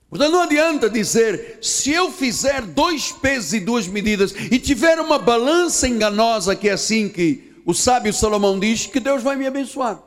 Portanto, 0.09 0.33
não 0.33 0.43
adianta 0.43 0.89
dizer, 0.89 1.59
se 1.61 1.93
eu 1.93 2.11
fizer 2.11 2.63
dois 2.63 3.13
pesos 3.13 3.53
e 3.53 3.61
duas 3.61 3.87
medidas 3.87 4.33
e 4.51 4.59
tiver 4.59 4.99
uma 4.99 5.19
balança 5.19 5.87
enganosa, 5.87 6.57
que 6.57 6.69
é 6.69 6.73
assim 6.73 7.09
que 7.09 7.61
o 7.67 7.75
sábio 7.75 8.13
Salomão 8.13 8.59
diz, 8.59 8.87
que 8.87 9.01
Deus 9.01 9.23
vai 9.23 9.37
me 9.37 9.47
abençoar. 9.47 10.03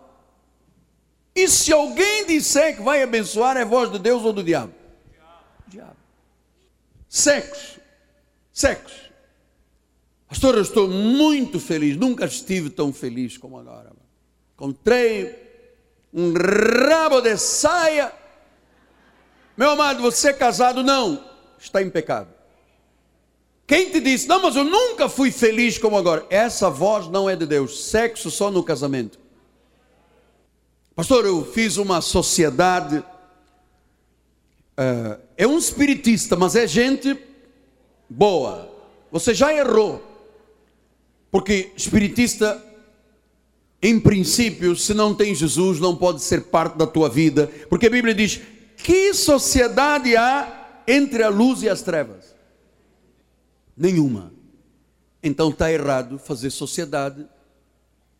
E 1.36 1.47
se 1.47 1.72
alguém 1.72 2.26
disser 2.26 2.76
que 2.76 2.82
vai 2.82 3.04
abençoar, 3.04 3.56
é 3.56 3.64
voz 3.64 3.91
de 3.91 3.99
Deus 3.99 4.24
ou 4.24 4.34
do 4.34 4.43
diabo? 4.43 4.74
Diabo. 5.68 5.95
Sexo. 7.08 7.80
Sexo. 8.52 9.12
Pastor, 10.28 10.56
eu 10.56 10.62
estou 10.62 10.88
muito 10.88 11.60
feliz, 11.60 11.95
nunca 11.95 12.26
estive 12.26 12.70
tão 12.70 12.91
feliz 12.91 13.38
como 13.38 13.60
agora. 13.60 13.91
Encontrei 14.56 15.36
um 16.14 16.34
rabo 16.34 17.22
de 17.22 17.38
saia 17.38 18.12
meu 19.62 19.70
amado, 19.70 20.01
você 20.01 20.30
é 20.30 20.34
casado? 20.34 20.82
Não, 20.82 21.24
está 21.59 21.84
em 21.84 21.89
pecado. 21.91 22.30
Quem 23.68 23.91
te 23.91 23.99
disse, 23.99 24.28
não, 24.28 24.41
mas 24.41 24.55
eu 24.55 24.64
nunca 24.64 25.07
fui 25.07 25.30
feliz 25.30 25.78
como 25.78 25.95
agora? 25.95 26.26
Essa 26.32 26.68
voz 26.68 27.07
não 27.07 27.30
é 27.30 27.36
de 27.36 27.45
Deus. 27.45 27.84
Sexo 27.86 28.32
só 28.32 28.49
no 28.49 28.64
casamento. 28.64 29.20
Pastor, 30.95 31.28
eu 31.28 31.45
fiz 31.45 31.78
uma 31.78 32.01
sociedade. 32.01 33.03
Uh, 34.80 35.22
é 35.38 35.45
um 35.45 35.59
espiritista, 35.59 36.36
mas 36.36 36.55
é 36.55 36.66
gente 36.66 37.16
boa. 38.09 38.68
Você 39.12 39.32
já 39.32 39.53
errou. 39.53 40.03
Porque 41.30 41.72
espiritista, 41.78 42.59
em 43.80 43.99
princípio, 43.99 44.76
se 44.76 44.95
não 44.95 45.14
tem 45.14 45.36
Jesus, 45.36 45.80
não 45.80 45.95
pode 45.95 46.24
ser 46.24 46.45
parte 46.45 46.80
da 46.80 46.88
tua 46.88 47.07
vida. 47.07 47.47
Porque 47.70 47.86
a 47.86 47.91
Bíblia 47.91 48.16
diz: 48.16 48.41
que 48.84 49.14
sociedade 49.14 50.16
há 50.16 50.82
entre 50.88 51.24
a 51.24 51.30
luz 51.30 51.64
e 51.64 51.70
as 51.70 51.82
trevas? 51.82 52.36
Nenhuma. 53.76 54.32
Então 55.24 55.50
está 55.50 55.72
errado 55.72 56.18
fazer 56.18 56.50
sociedade 56.50 57.28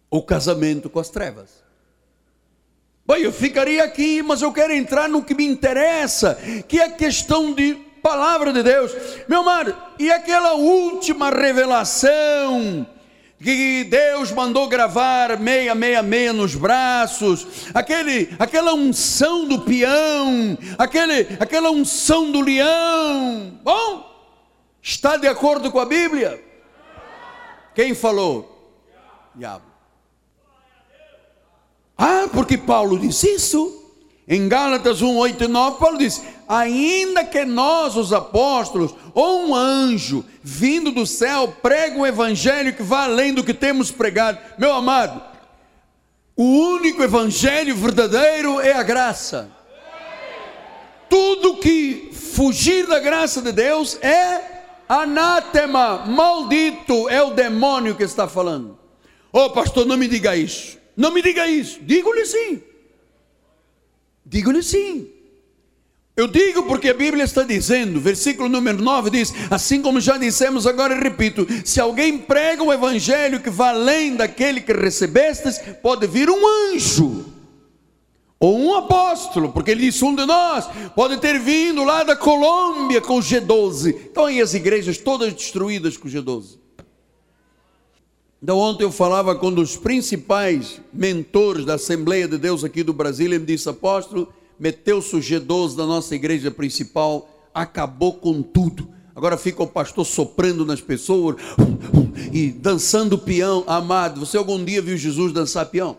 ou 0.10 0.24
casamento 0.24 0.90
com 0.90 1.00
as 1.00 1.10
trevas. 1.10 1.64
Bom, 3.06 3.16
eu 3.16 3.32
ficaria 3.32 3.84
aqui, 3.84 4.22
mas 4.22 4.42
eu 4.42 4.54
quero 4.54 4.74
entrar 4.74 5.10
no 5.10 5.24
que 5.24 5.34
me 5.34 5.46
interessa, 5.46 6.36
que 6.68 6.80
é 6.80 6.86
a 6.86 6.92
questão 6.92 7.54
de 7.54 7.74
palavra 8.02 8.54
de 8.54 8.62
Deus. 8.62 8.92
Meu 9.28 9.42
amado, 9.42 9.76
e 9.98 10.12
aquela 10.12 10.54
última 10.54 11.30
revelação 11.30 12.88
que 13.42 13.84
Deus 13.86 14.32
mandou 14.32 14.68
gravar 14.68 15.40
meia, 15.40 15.74
meia, 15.74 16.04
meia 16.04 16.32
nos 16.32 16.54
braços, 16.54 17.68
aquele, 17.74 18.34
aquela 18.38 18.74
unção 18.74 19.48
do 19.48 19.62
peão, 19.62 20.58
aquele, 20.78 21.38
aquela 21.40 21.72
unção 21.72 22.32
do 22.32 22.42
leão. 22.42 23.60
Bom, 23.64 24.10
está 24.82 25.18
de 25.18 25.28
acordo 25.28 25.72
com 25.72 25.80
a 25.80 25.86
Bíblia? 25.86 26.42
Quem 27.74 27.96
falou? 27.96 28.78
Diabo. 29.34 29.66
Ah, 31.98 32.28
porque 32.32 32.58
Paulo 32.58 33.00
disse 33.00 33.28
isso. 33.36 33.80
Em 34.28 34.48
Gálatas 34.48 35.02
1, 35.02 35.18
8 35.18 35.44
e 35.44 35.48
9, 35.48 35.78
Paulo 35.78 35.98
diz: 35.98 36.24
Ainda 36.52 37.24
que 37.24 37.46
nós, 37.46 37.96
os 37.96 38.12
apóstolos, 38.12 38.94
ou 39.14 39.48
um 39.48 39.56
anjo 39.56 40.26
vindo 40.44 40.92
do 40.92 41.06
céu, 41.06 41.48
prega 41.62 41.98
um 41.98 42.06
evangelho 42.06 42.76
que 42.76 42.84
vai 42.84 43.06
além 43.06 43.34
do 43.34 43.42
que 43.42 43.54
temos 43.54 43.90
pregado, 43.90 44.38
meu 44.58 44.74
amado, 44.74 45.22
o 46.36 46.44
único 46.44 47.02
evangelho 47.02 47.74
verdadeiro 47.74 48.60
é 48.60 48.74
a 48.74 48.84
graça. 48.84 49.50
Tudo 51.10 51.56
que 51.56 52.10
fugir 52.12 52.86
da 52.86 53.00
graça 53.00 53.42
de 53.42 53.54
Deus 53.54 53.98
é 54.02 54.42
anátema, 54.90 56.06
maldito, 56.06 57.08
é 57.08 57.24
o 57.24 57.32
demônio 57.32 57.96
que 57.96 58.04
está 58.04 58.28
falando. 58.28 58.78
Oh, 59.32 59.50
pastor, 59.52 59.86
não 59.86 59.96
me 59.96 60.10
diga 60.10 60.36
isso. 60.36 60.78
Não 60.98 61.12
me 61.12 61.22
diga 61.22 61.48
isso. 61.48 61.80
Digo-lhe 61.82 62.26
sim. 62.26 62.62
Digo-lhe 64.26 64.62
sim. 64.62 65.21
Eu 66.22 66.28
digo 66.28 66.62
porque 66.68 66.90
a 66.90 66.94
Bíblia 66.94 67.24
está 67.24 67.42
dizendo, 67.42 68.00
versículo 68.00 68.48
número 68.48 68.80
9 68.80 69.10
diz: 69.10 69.34
Assim 69.50 69.82
como 69.82 70.00
já 70.00 70.20
dissemos, 70.20 70.68
agora 70.68 70.94
repito: 70.94 71.48
se 71.66 71.82
alguém 71.82 72.16
prega 72.16 72.64
o 72.64 72.72
evangelho 72.72 73.40
que 73.40 73.50
vai 73.50 73.70
além 73.70 74.16
daquele 74.16 74.62
que 74.62 74.72
recebestes, 74.72 75.60
pode 75.82 76.06
vir 76.06 76.30
um 76.30 76.48
anjo, 76.48 77.26
ou 78.40 78.56
um 78.56 78.76
apóstolo, 78.76 79.52
porque 79.52 79.72
ele 79.72 79.82
disse 79.82 80.06
um 80.06 80.14
de 80.14 80.24
nós, 80.28 80.70
pode 80.96 81.18
ter 81.18 81.40
vindo 81.40 81.84
lá 81.84 82.04
da 82.04 82.16
Colômbia 82.16 83.02
com 83.02 83.18
o 83.18 83.20
G12. 83.20 83.96
Então 84.12 84.28
aí 84.28 84.40
as 84.40 84.54
igrejas 84.54 85.00
todas 85.00 85.34
destruídas 85.34 85.98
com 85.98 86.08
o 86.08 86.12
G12. 86.12 86.60
Então, 88.44 88.60
ontem 88.60 88.84
eu 88.84 88.92
falava 88.92 89.34
com 89.34 89.48
um 89.48 89.54
dos 89.54 89.76
principais 89.76 90.80
mentores 90.94 91.66
da 91.66 91.76
Assembleia 91.76 92.28
de 92.28 92.38
Deus 92.38 92.64
aqui 92.64 92.84
do 92.84 92.94
Brasil, 92.94 93.26
ele 93.26 93.40
me 93.40 93.46
disse: 93.46 93.68
Apóstolo, 93.68 94.32
meteu-se 94.62 95.16
o 95.16 95.20
G12 95.20 95.76
da 95.76 95.88
nossa 95.88 96.14
igreja 96.14 96.52
principal, 96.52 97.28
acabou 97.52 98.14
com 98.14 98.44
tudo. 98.44 98.88
Agora 99.16 99.36
fica 99.36 99.64
o 99.64 99.68
pastor 99.68 100.06
soprando 100.06 100.64
nas 100.64 100.80
pessoas 100.80 101.36
e 102.32 102.52
dançando 102.52 103.18
peão. 103.18 103.64
Amado, 103.66 104.20
você 104.20 104.38
algum 104.38 104.64
dia 104.64 104.80
viu 104.80 104.96
Jesus 104.96 105.34
dançar 105.34 105.66
peão? 105.66 105.98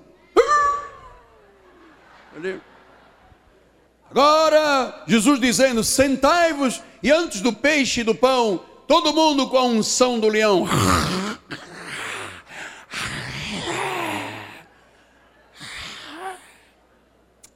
Agora, 4.08 5.04
Jesus 5.08 5.40
dizendo: 5.40 5.82
Sentai-vos 5.82 6.80
e 7.02 7.10
antes 7.10 7.40
do 7.40 7.52
peixe 7.52 8.02
e 8.02 8.04
do 8.04 8.14
pão, 8.14 8.60
todo 8.86 9.12
mundo 9.12 9.48
com 9.48 9.58
a 9.58 9.64
unção 9.64 10.20
do 10.20 10.28
leão. 10.28 10.68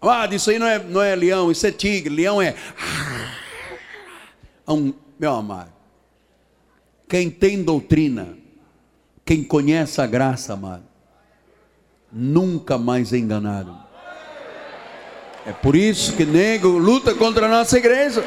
Ah, 0.09 0.29
isso 0.31 0.51
aí 0.51 0.59
não 0.59 0.67
é, 0.67 0.79
não 0.79 1.03
é 1.03 1.15
leão, 1.15 1.51
isso 1.51 1.67
é 1.67 1.71
tigre. 1.71 2.15
Leão 2.15 2.41
é. 2.41 2.55
Um, 4.69 4.93
meu 5.19 5.33
amado, 5.33 5.73
quem 7.09 7.31
tem 7.31 7.63
doutrina, 7.63 8.37
quem 9.25 9.45
conhece 9.45 10.01
a 10.01 10.07
graça, 10.07 10.55
amado, 10.55 10.85
nunca 12.13 12.77
mais 12.77 13.13
é 13.13 13.19
enganado. 13.19 13.77
É 15.47 15.53
por 15.53 15.77
isso 15.77 16.17
que 16.17 16.25
nego 16.25 16.69
luta 16.71 17.15
contra 17.15 17.47
a 17.47 17.49
nossa 17.49 17.79
igreja. 17.79 18.25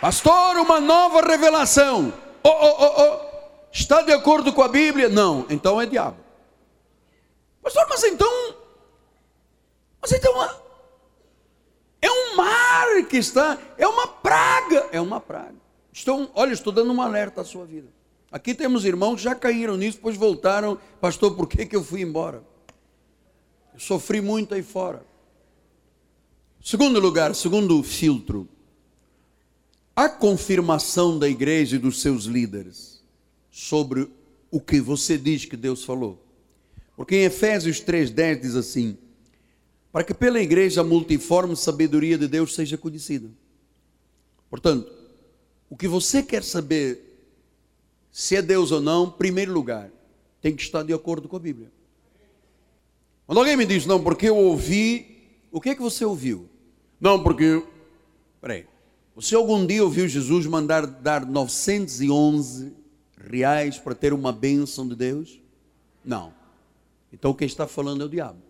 Pastor, 0.00 0.56
uma 0.56 0.80
nova 0.80 1.22
revelação. 1.22 2.12
Oh, 2.42 2.48
oh, 2.48 2.76
oh, 2.78 3.02
oh. 3.02 3.34
Está 3.72 4.02
de 4.02 4.12
acordo 4.12 4.52
com 4.52 4.62
a 4.62 4.68
Bíblia? 4.68 5.08
Não, 5.08 5.46
então 5.48 5.80
é 5.80 5.86
diabo. 5.86 6.23
Pastor, 7.64 7.86
mas 7.88 8.04
então. 8.04 8.56
Mas 10.00 10.12
então. 10.12 10.32
É 12.02 12.10
um 12.10 12.36
mar 12.36 13.04
que 13.08 13.16
está. 13.16 13.58
É 13.78 13.88
uma 13.88 14.06
praga. 14.06 14.90
É 14.92 15.00
uma 15.00 15.18
praga. 15.18 15.54
Estou, 15.90 16.30
olha, 16.34 16.52
estou 16.52 16.70
dando 16.70 16.92
um 16.92 17.00
alerta 17.00 17.40
à 17.40 17.44
sua 17.44 17.64
vida. 17.64 17.88
Aqui 18.30 18.54
temos 18.54 18.84
irmãos 18.84 19.16
que 19.16 19.22
já 19.22 19.34
caíram 19.34 19.76
nisso, 19.76 19.96
depois 19.96 20.16
voltaram. 20.16 20.78
Pastor, 21.00 21.34
por 21.34 21.48
que, 21.48 21.64
que 21.64 21.74
eu 21.74 21.82
fui 21.82 22.02
embora? 22.02 22.44
Eu 23.72 23.80
sofri 23.80 24.20
muito 24.20 24.54
aí 24.54 24.62
fora. 24.62 25.06
Segundo 26.62 27.00
lugar, 27.00 27.34
segundo 27.34 27.82
filtro, 27.82 28.48
a 29.96 30.08
confirmação 30.08 31.18
da 31.18 31.28
igreja 31.28 31.76
e 31.76 31.78
dos 31.78 32.02
seus 32.02 32.24
líderes 32.24 33.02
sobre 33.50 34.10
o 34.50 34.60
que 34.60 34.80
você 34.80 35.16
diz 35.16 35.44
que 35.44 35.56
Deus 35.56 35.84
falou. 35.84 36.23
Porque 36.96 37.16
em 37.16 37.24
Efésios 37.24 37.80
3,10 37.80 38.40
diz 38.40 38.54
assim: 38.54 38.96
para 39.94 40.02
que 40.02 40.12
pela 40.12 40.40
igreja 40.40 40.80
a 40.80 40.84
multiforme 40.84 41.56
sabedoria 41.56 42.18
de 42.18 42.26
Deus 42.26 42.54
seja 42.54 42.76
conhecida. 42.76 43.28
Portanto, 44.50 44.92
o 45.70 45.76
que 45.76 45.86
você 45.86 46.22
quer 46.22 46.42
saber 46.42 47.14
se 48.10 48.36
é 48.36 48.42
Deus 48.42 48.70
ou 48.70 48.80
não, 48.80 49.06
em 49.06 49.10
primeiro 49.10 49.52
lugar, 49.52 49.90
tem 50.40 50.54
que 50.54 50.62
estar 50.62 50.84
de 50.84 50.92
acordo 50.92 51.28
com 51.28 51.36
a 51.36 51.40
Bíblia. 51.40 51.72
Quando 53.26 53.38
alguém 53.38 53.56
me 53.56 53.66
diz, 53.66 53.86
não, 53.86 54.02
porque 54.02 54.28
eu 54.28 54.36
ouvi, 54.36 55.28
o 55.50 55.60
que 55.60 55.70
é 55.70 55.74
que 55.74 55.82
você 55.82 56.04
ouviu? 56.04 56.48
Não, 57.00 57.22
porque. 57.22 57.62
Peraí. 58.40 58.66
Você 59.16 59.34
algum 59.34 59.66
dia 59.66 59.82
ouviu 59.82 60.06
Jesus 60.06 60.46
mandar 60.46 60.86
dar 60.86 61.24
911 61.26 62.72
reais 63.16 63.78
para 63.78 63.94
ter 63.94 64.12
uma 64.12 64.32
bênção 64.32 64.86
de 64.88 64.94
Deus? 64.94 65.40
Não. 66.04 66.32
Então 67.14 67.32
quem 67.32 67.46
está 67.46 67.66
falando 67.68 68.02
é 68.02 68.06
o 68.06 68.08
diabo. 68.08 68.42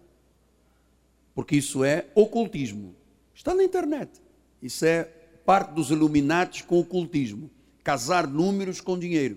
Porque 1.35 1.55
isso 1.55 1.85
é 1.85 2.07
ocultismo. 2.15 2.95
Está 3.35 3.55
na 3.55 3.63
internet. 3.63 4.11
Isso 4.63 4.87
é 4.87 5.05
parte 5.45 5.73
dos 5.73 5.91
iluminatis 5.91 6.63
com 6.63 6.81
ocultismo. 6.81 7.51
Casar 7.83 8.27
números 8.27 8.81
com 8.81 8.99
dinheiro. 8.99 9.37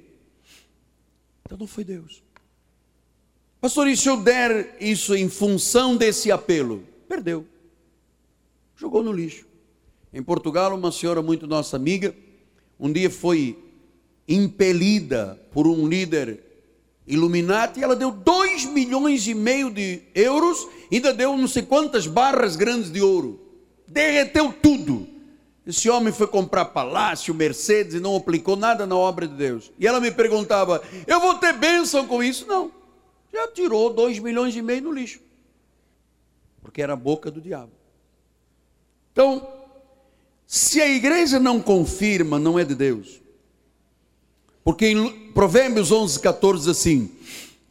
Então 1.46 1.58
não 1.58 1.68
foi 1.68 1.84
Deus. 1.84 2.24
Pastor, 3.60 3.90
e 3.90 3.98
se 3.98 4.08
eu 4.08 4.16
der 4.16 4.78
isso 4.80 5.14
em 5.14 5.28
função 5.28 5.98
desse 5.98 6.32
apelo? 6.32 6.84
Perdeu. 7.10 7.46
Jogou 8.78 9.04
no 9.04 9.12
lixo. 9.12 9.46
Em 10.14 10.24
Portugal, 10.24 10.74
uma 10.74 10.92
senhora 10.92 11.22
muito 11.22 11.46
nossa 11.46 11.76
amiga, 11.76 12.16
um 12.80 12.92
dia 12.92 13.10
foi 13.10 13.62
impelida 14.26 15.38
por 15.52 15.68
um 15.68 15.86
líder 15.86 16.47
Illuminati, 17.08 17.82
ela 17.82 17.96
deu 17.96 18.12
2 18.12 18.66
milhões 18.66 19.26
e 19.28 19.34
meio 19.34 19.72
de 19.72 20.02
euros, 20.14 20.68
ainda 20.92 21.14
deu 21.14 21.38
não 21.38 21.48
sei 21.48 21.64
quantas 21.64 22.06
barras 22.06 22.56
grandes 22.56 22.92
de 22.92 23.02
ouro. 23.02 23.40
Derreteu 23.88 24.52
tudo. 24.52 25.08
Esse 25.66 25.90
homem 25.90 26.14
foi 26.14 26.28
comprar 26.28 26.66
palácio, 26.66 27.34
Mercedes 27.34 27.96
e 27.96 28.00
não 28.00 28.16
aplicou 28.16 28.56
nada 28.56 28.86
na 28.86 28.96
obra 28.96 29.28
de 29.28 29.36
Deus. 29.36 29.72
E 29.80 29.88
ela 29.88 30.00
me 30.00 30.12
perguntava: 30.12 30.82
Eu 31.06 31.20
vou 31.20 31.36
ter 31.36 31.54
bênção 31.54 32.06
com 32.08 32.22
isso? 32.22 32.46
Não. 32.46 32.72
Já 33.34 33.48
tirou 33.50 33.94
2 33.94 34.20
milhões 34.20 34.56
e 34.56 34.62
meio 34.62 34.82
no 34.82 34.92
lixo. 34.92 35.20
Porque 36.62 36.82
era 36.82 36.94
a 36.94 36.98
boca 36.98 37.30
do 37.32 37.40
diabo. 37.40 37.72
Então, 39.12 39.48
se 40.46 40.82
a 40.82 40.88
igreja 40.88 41.40
não 41.40 41.62
confirma, 41.62 42.40
não 42.40 42.58
é 42.58 42.64
de 42.64 42.76
Deus. 42.76 43.22
Porque 44.68 44.88
em 44.90 45.32
Provérbios 45.34 45.94
11, 45.94 46.20
14 46.20 46.66
diz 46.66 46.78
assim: 46.78 47.10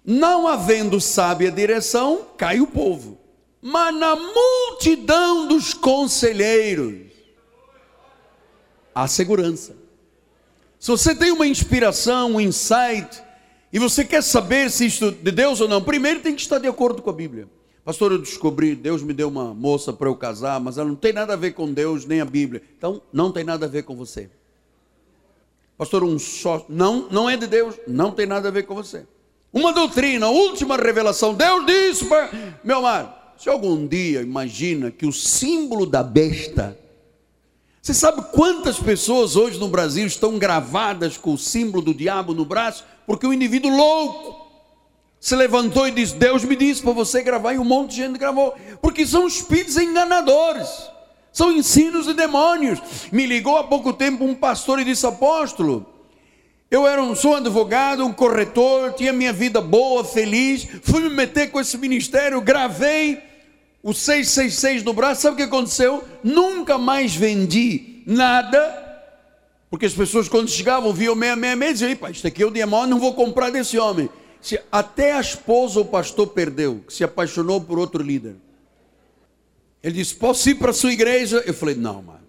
Não 0.02 0.48
havendo 0.48 0.98
sábia 0.98 1.52
direção, 1.52 2.22
cai 2.38 2.58
o 2.58 2.66
povo, 2.66 3.18
mas 3.60 3.94
na 3.94 4.16
multidão 4.16 5.46
dos 5.46 5.74
conselheiros 5.74 7.12
há 8.94 9.06
segurança. 9.06 9.76
Se 10.80 10.90
você 10.90 11.14
tem 11.14 11.32
uma 11.32 11.46
inspiração, 11.46 12.36
um 12.36 12.40
insight, 12.40 13.22
e 13.70 13.78
você 13.78 14.02
quer 14.02 14.22
saber 14.22 14.70
se 14.70 14.86
isto 14.86 15.08
é 15.08 15.10
de 15.10 15.30
Deus 15.30 15.60
ou 15.60 15.68
não, 15.68 15.82
primeiro 15.82 16.20
tem 16.20 16.34
que 16.34 16.40
estar 16.40 16.58
de 16.58 16.66
acordo 16.66 17.02
com 17.02 17.10
a 17.10 17.12
Bíblia. 17.12 17.46
Pastor, 17.84 18.10
eu 18.10 18.18
descobri, 18.18 18.74
Deus 18.74 19.02
me 19.02 19.12
deu 19.12 19.28
uma 19.28 19.52
moça 19.52 19.92
para 19.92 20.08
eu 20.08 20.16
casar, 20.16 20.58
mas 20.60 20.78
ela 20.78 20.88
não 20.88 20.96
tem 20.96 21.12
nada 21.12 21.34
a 21.34 21.36
ver 21.36 21.52
com 21.52 21.70
Deus 21.70 22.06
nem 22.06 22.22
a 22.22 22.24
Bíblia. 22.24 22.62
Então, 22.78 23.02
não 23.12 23.30
tem 23.30 23.44
nada 23.44 23.66
a 23.66 23.68
ver 23.68 23.82
com 23.82 23.94
você. 23.94 24.30
Pastor, 25.76 26.02
um 26.04 26.18
só. 26.18 26.64
Não, 26.68 27.08
não 27.10 27.28
é 27.28 27.36
de 27.36 27.46
Deus, 27.46 27.74
não 27.86 28.10
tem 28.10 28.26
nada 28.26 28.48
a 28.48 28.50
ver 28.50 28.64
com 28.64 28.74
você. 28.74 29.06
Uma 29.52 29.72
doutrina, 29.72 30.28
última 30.28 30.76
revelação. 30.76 31.34
Deus 31.34 31.66
disse 31.66 32.04
para. 32.06 32.30
Meu 32.64 32.78
amado, 32.78 33.12
se 33.38 33.48
algum 33.48 33.86
dia 33.86 34.22
imagina 34.22 34.90
que 34.90 35.06
o 35.06 35.12
símbolo 35.12 35.86
da 35.86 36.02
besta. 36.02 36.78
Você 37.80 37.94
sabe 37.94 38.20
quantas 38.32 38.80
pessoas 38.80 39.36
hoje 39.36 39.60
no 39.60 39.68
Brasil 39.68 40.06
estão 40.06 40.38
gravadas 40.38 41.16
com 41.16 41.34
o 41.34 41.38
símbolo 41.38 41.84
do 41.84 41.94
diabo 41.94 42.34
no 42.34 42.44
braço? 42.44 42.84
Porque 43.06 43.26
o 43.26 43.32
indivíduo 43.32 43.70
louco 43.70 44.46
se 45.20 45.36
levantou 45.36 45.86
e 45.86 45.92
disse: 45.92 46.16
Deus 46.16 46.42
me 46.42 46.56
disse 46.56 46.82
para 46.82 46.92
você 46.92 47.22
gravar, 47.22 47.52
e 47.52 47.58
um 47.58 47.64
monte 47.64 47.90
de 47.90 47.96
gente 47.96 48.18
gravou. 48.18 48.54
Porque 48.82 49.06
são 49.06 49.26
espíritos 49.26 49.76
enganadores 49.76 50.68
são 51.36 51.52
ensinos 51.52 52.06
de 52.06 52.14
demônios. 52.14 52.80
Me 53.12 53.26
ligou 53.26 53.58
há 53.58 53.64
pouco 53.64 53.92
tempo 53.92 54.24
um 54.24 54.34
pastor 54.34 54.80
e 54.80 54.84
disse: 54.84 55.04
Apóstolo, 55.04 55.84
eu 56.70 56.86
era 56.86 57.02
um, 57.02 57.14
sou 57.14 57.36
advogado, 57.36 58.06
um 58.06 58.12
corretor, 58.12 58.94
tinha 58.94 59.12
minha 59.12 59.34
vida 59.34 59.60
boa, 59.60 60.02
feliz, 60.02 60.66
fui 60.82 61.02
me 61.02 61.10
meter 61.10 61.50
com 61.50 61.60
esse 61.60 61.76
ministério, 61.76 62.40
gravei 62.40 63.22
o 63.82 63.92
666 63.92 64.82
no 64.82 64.94
braço, 64.94 65.20
sabe 65.20 65.34
o 65.34 65.36
que 65.36 65.42
aconteceu? 65.42 66.02
Nunca 66.24 66.78
mais 66.78 67.14
vendi 67.14 68.02
nada, 68.06 69.04
porque 69.68 69.84
as 69.84 69.92
pessoas 69.92 70.30
quando 70.30 70.48
chegavam 70.48 70.90
viam 70.90 71.14
666 71.14 71.78
diziam, 71.78 71.96
pá, 71.96 72.10
isto 72.10 72.26
aqui 72.26 72.42
é 72.42 72.46
o 72.46 72.50
demônio, 72.50 72.88
não 72.88 72.98
vou 72.98 73.12
comprar 73.12 73.50
desse 73.50 73.78
homem. 73.78 74.08
Até 74.72 75.12
a 75.12 75.20
esposa 75.20 75.80
o 75.80 75.84
pastor 75.84 76.28
perdeu, 76.28 76.82
que 76.86 76.94
se 76.94 77.04
apaixonou 77.04 77.60
por 77.60 77.78
outro 77.78 78.02
líder. 78.02 78.36
Ele 79.86 79.94
disse: 79.94 80.16
Posso 80.16 80.50
ir 80.50 80.56
para 80.56 80.72
a 80.72 80.74
sua 80.74 80.92
igreja? 80.92 81.44
Eu 81.46 81.54
falei: 81.54 81.76
Não, 81.76 82.02
mano. 82.02 82.26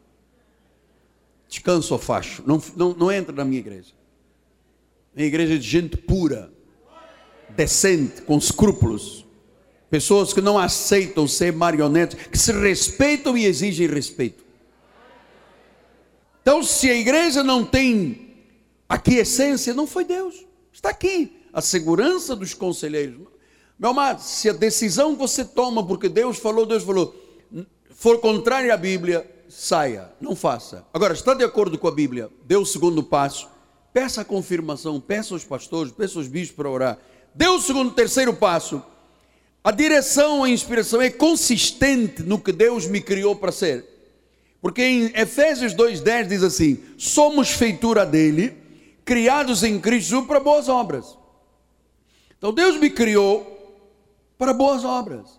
Descanso 1.49 1.91
ou 1.91 1.99
facho. 1.99 2.43
Não, 2.45 2.61
não, 2.75 2.93
não 2.93 3.11
entra 3.11 3.35
na 3.35 3.43
minha 3.43 3.57
igreja. 3.57 3.93
Minha 5.15 5.27
igreja 5.27 5.55
é 5.55 5.57
de 5.57 5.67
gente 5.67 5.97
pura, 5.97 6.51
decente, 7.55 8.21
com 8.21 8.37
escrúpulos. 8.37 9.25
Pessoas 9.89 10.33
que 10.33 10.41
não 10.41 10.59
aceitam 10.59 11.27
ser 11.27 11.51
marionetes, 11.51 12.27
que 12.27 12.37
se 12.37 12.51
respeitam 12.51 13.35
e 13.35 13.45
exigem 13.45 13.87
respeito. 13.87 14.45
Então, 16.43 16.61
se 16.61 16.91
a 16.91 16.95
igreja 16.95 17.41
não 17.41 17.65
tem 17.65 18.35
aqui 18.87 19.15
essência, 19.15 19.73
não 19.73 19.87
foi 19.87 20.05
Deus. 20.05 20.45
Está 20.71 20.89
aqui 20.89 21.41
a 21.51 21.61
segurança 21.61 22.35
dos 22.35 22.53
conselheiros. 22.53 23.25
Meu 23.79 23.89
amado, 23.89 24.21
se 24.21 24.47
a 24.47 24.53
decisão 24.53 25.15
você 25.15 25.43
toma 25.43 25.83
porque 25.83 26.07
Deus 26.07 26.37
falou, 26.37 26.63
Deus 26.63 26.83
falou, 26.83 27.26
for 27.97 28.19
contrário 28.19 28.71
à 28.71 28.77
Bíblia, 28.77 29.27
saia, 29.49 30.11
não 30.21 30.35
faça. 30.35 30.85
Agora, 30.93 31.13
está 31.13 31.33
de 31.33 31.43
acordo 31.43 31.79
com 31.79 31.87
a 31.87 31.91
Bíblia, 31.91 32.29
dê 32.45 32.55
o 32.55 32.63
segundo 32.63 33.01
passo, 33.01 33.49
peça 33.91 34.21
a 34.21 34.25
confirmação, 34.25 35.01
peça 35.01 35.33
aos 35.33 35.43
pastores, 35.43 35.91
peça 35.91 36.19
aos 36.19 36.27
bispos 36.27 36.55
para 36.55 36.69
orar. 36.69 36.99
Dê 37.33 37.47
o 37.47 37.59
segundo, 37.59 37.91
terceiro 37.91 38.35
passo. 38.35 38.83
A 39.63 39.71
direção, 39.71 40.43
a 40.43 40.49
inspiração 40.49 41.01
é 41.01 41.09
consistente 41.09 42.21
no 42.21 42.37
que 42.37 42.51
Deus 42.51 42.85
me 42.85 43.01
criou 43.01 43.35
para 43.35 43.51
ser. 43.51 43.83
Porque 44.61 44.83
em 44.83 45.05
Efésios 45.19 45.73
2,10 45.73 46.27
diz 46.27 46.43
assim: 46.43 46.83
somos 46.99 47.49
feitura 47.49 48.05
dele, 48.05 48.55
criados 49.03 49.63
em 49.63 49.79
Cristo 49.79 50.23
para 50.23 50.39
boas 50.39 50.69
obras. 50.69 51.17
Então 52.37 52.53
Deus 52.53 52.77
me 52.77 52.91
criou 52.91 53.81
para 54.37 54.53
boas 54.53 54.85
obras. 54.85 55.36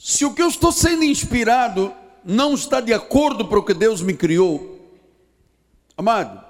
Se 0.00 0.24
o 0.24 0.32
que 0.32 0.40
eu 0.40 0.46
estou 0.46 0.70
sendo 0.70 1.02
inspirado 1.02 1.92
não 2.24 2.54
está 2.54 2.80
de 2.80 2.94
acordo 2.94 3.48
para 3.48 3.58
o 3.58 3.64
que 3.64 3.74
Deus 3.74 4.00
me 4.00 4.14
criou, 4.14 4.96
amado, 5.96 6.44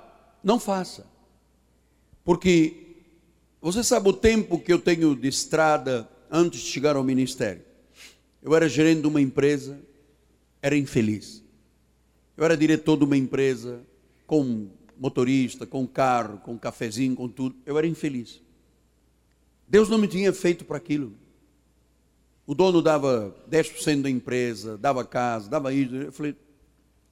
não 0.44 0.60
faça. 0.60 1.06
Porque 2.22 2.96
você 3.58 3.82
sabe 3.82 4.10
o 4.10 4.12
tempo 4.12 4.60
que 4.60 4.70
eu 4.70 4.78
tenho 4.78 5.16
de 5.16 5.28
estrada 5.28 6.06
antes 6.30 6.60
de 6.60 6.66
chegar 6.66 6.94
ao 6.94 7.02
ministério. 7.02 7.62
Eu 8.42 8.54
era 8.54 8.68
gerente 8.68 9.00
de 9.00 9.06
uma 9.06 9.20
empresa, 9.20 9.80
era 10.60 10.76
infeliz. 10.76 11.42
Eu 12.36 12.44
era 12.44 12.54
diretor 12.54 12.98
de 12.98 13.04
uma 13.04 13.16
empresa, 13.16 13.80
com 14.26 14.68
motorista, 14.98 15.66
com 15.66 15.86
carro, 15.86 16.36
com 16.38 16.58
cafezinho, 16.58 17.16
com 17.16 17.28
tudo. 17.28 17.56
Eu 17.64 17.78
era 17.78 17.86
infeliz. 17.86 18.42
Deus 19.66 19.88
não 19.88 19.96
me 19.96 20.06
tinha 20.06 20.34
feito 20.34 20.66
para 20.66 20.76
aquilo. 20.76 21.14
O 22.48 22.54
dono 22.54 22.80
dava 22.80 23.36
10% 23.50 24.00
da 24.00 24.08
empresa, 24.08 24.78
dava 24.78 25.04
casa, 25.04 25.50
dava 25.50 25.70
isso. 25.70 25.94
Eu 25.94 26.10
falei, 26.10 26.34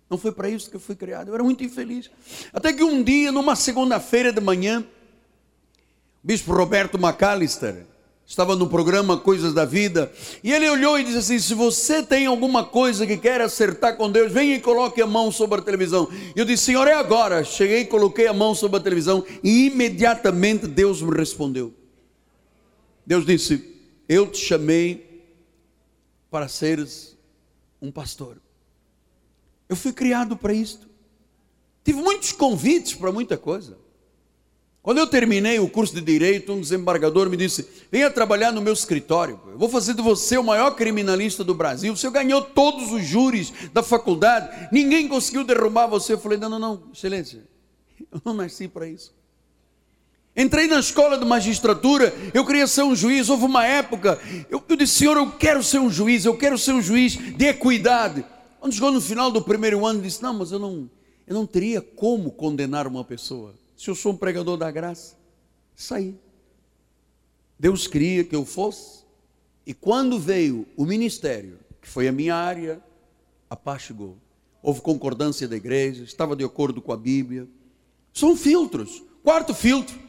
não 0.08 0.16
foi 0.16 0.32
para 0.32 0.48
isso 0.48 0.70
que 0.70 0.76
eu 0.76 0.80
fui 0.80 0.96
criado. 0.96 1.28
Eu 1.28 1.34
era 1.34 1.44
muito 1.44 1.62
infeliz. 1.62 2.10
Até 2.54 2.72
que 2.72 2.82
um 2.82 3.02
dia, 3.02 3.30
numa 3.30 3.54
segunda-feira 3.54 4.32
de 4.32 4.40
manhã, 4.40 4.80
o 4.80 6.26
bispo 6.26 6.54
Roberto 6.54 6.96
McAllister 6.96 7.84
estava 8.26 8.56
no 8.56 8.66
programa 8.66 9.18
Coisas 9.18 9.52
da 9.52 9.66
Vida, 9.66 10.10
e 10.42 10.54
ele 10.54 10.70
olhou 10.70 10.98
e 10.98 11.04
disse 11.04 11.18
assim: 11.18 11.38
Se 11.38 11.52
você 11.52 12.02
tem 12.02 12.24
alguma 12.24 12.64
coisa 12.64 13.06
que 13.06 13.18
quer 13.18 13.42
acertar 13.42 13.94
com 13.98 14.10
Deus, 14.10 14.32
venha 14.32 14.56
e 14.56 14.60
coloque 14.60 15.02
a 15.02 15.06
mão 15.06 15.30
sobre 15.30 15.58
a 15.58 15.62
televisão. 15.62 16.08
E 16.34 16.40
eu 16.40 16.46
disse: 16.46 16.64
Senhor, 16.64 16.88
é 16.88 16.94
agora. 16.94 17.44
Cheguei, 17.44 17.84
coloquei 17.84 18.26
a 18.26 18.32
mão 18.32 18.54
sobre 18.54 18.78
a 18.78 18.82
televisão, 18.82 19.22
e 19.44 19.66
imediatamente 19.66 20.66
Deus 20.66 21.02
me 21.02 21.14
respondeu. 21.14 21.74
Deus 23.06 23.26
disse: 23.26 23.62
Eu 24.08 24.26
te 24.28 24.38
chamei 24.38 25.05
para 26.36 26.48
seres 26.48 27.16
um 27.80 27.90
pastor. 27.90 28.36
Eu 29.70 29.74
fui 29.74 29.90
criado 29.90 30.36
para 30.36 30.52
isto. 30.52 30.86
Tive 31.82 32.02
muitos 32.02 32.30
convites 32.30 32.92
para 32.92 33.10
muita 33.10 33.38
coisa. 33.38 33.78
Quando 34.82 34.98
eu 34.98 35.06
terminei 35.06 35.58
o 35.58 35.66
curso 35.66 35.94
de 35.94 36.02
direito, 36.02 36.52
um 36.52 36.60
desembargador 36.60 37.30
me 37.30 37.38
disse: 37.38 37.66
Venha 37.90 38.10
trabalhar 38.10 38.52
no 38.52 38.60
meu 38.60 38.74
escritório. 38.74 39.40
Eu 39.46 39.56
vou 39.56 39.70
fazer 39.70 39.94
de 39.94 40.02
você 40.02 40.36
o 40.36 40.44
maior 40.44 40.72
criminalista 40.72 41.42
do 41.42 41.54
Brasil. 41.54 41.96
Você 41.96 42.10
ganhou 42.10 42.42
todos 42.42 42.92
os 42.92 43.02
júris 43.02 43.50
da 43.72 43.82
faculdade. 43.82 44.68
Ninguém 44.70 45.08
conseguiu 45.08 45.42
derrubar 45.42 45.86
você. 45.86 46.12
Eu 46.12 46.18
falei: 46.18 46.36
Não, 46.36 46.50
não, 46.50 46.58
não, 46.58 46.82
excelência. 46.92 47.48
Eu 48.12 48.20
não 48.22 48.34
nasci 48.34 48.68
para 48.68 48.86
isso. 48.86 49.14
Entrei 50.36 50.66
na 50.66 50.78
escola 50.78 51.16
de 51.16 51.24
magistratura, 51.24 52.14
eu 52.34 52.44
queria 52.44 52.66
ser 52.66 52.82
um 52.82 52.94
juiz. 52.94 53.30
Houve 53.30 53.46
uma 53.46 53.64
época, 53.64 54.20
eu, 54.50 54.62
eu 54.68 54.76
disse, 54.76 54.98
Senhor, 54.98 55.16
eu 55.16 55.32
quero 55.32 55.62
ser 55.62 55.78
um 55.78 55.90
juiz, 55.90 56.26
eu 56.26 56.36
quero 56.36 56.58
ser 56.58 56.72
um 56.72 56.82
juiz 56.82 57.16
de 57.16 57.46
equidade. 57.46 58.22
Quando 58.60 58.74
chegou 58.74 58.92
no 58.92 59.00
final 59.00 59.30
do 59.30 59.40
primeiro 59.40 59.86
ano, 59.86 60.02
disse: 60.02 60.22
Não, 60.22 60.34
mas 60.34 60.52
eu 60.52 60.58
não, 60.58 60.90
eu 61.26 61.34
não 61.34 61.46
teria 61.46 61.80
como 61.80 62.30
condenar 62.30 62.86
uma 62.86 63.02
pessoa. 63.02 63.54
Se 63.74 63.88
eu 63.88 63.94
sou 63.94 64.12
um 64.12 64.16
pregador 64.16 64.58
da 64.58 64.70
graça, 64.70 65.16
saí. 65.74 66.14
Deus 67.58 67.86
queria 67.86 68.22
que 68.22 68.36
eu 68.36 68.44
fosse. 68.44 69.04
E 69.66 69.72
quando 69.72 70.18
veio 70.18 70.66
o 70.76 70.84
ministério, 70.84 71.58
que 71.80 71.88
foi 71.88 72.08
a 72.08 72.12
minha 72.12 72.34
área, 72.34 72.82
a 73.48 73.56
paz 73.56 73.82
chegou. 73.82 74.18
Houve 74.62 74.82
concordância 74.82 75.48
da 75.48 75.56
igreja, 75.56 76.04
estava 76.04 76.36
de 76.36 76.44
acordo 76.44 76.82
com 76.82 76.92
a 76.92 76.96
Bíblia. 76.96 77.48
São 78.12 78.36
filtros. 78.36 79.02
Quarto 79.22 79.54
filtro. 79.54 80.05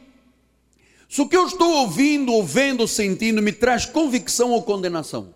Se 1.08 1.22
o 1.22 1.28
que 1.28 1.36
eu 1.36 1.46
estou 1.46 1.72
ouvindo, 1.72 2.32
ou 2.32 2.44
vendo, 2.44 2.86
sentindo 2.86 3.40
me 3.40 3.50
traz 3.50 3.86
convicção 3.86 4.50
ou 4.50 4.62
condenação. 4.62 5.34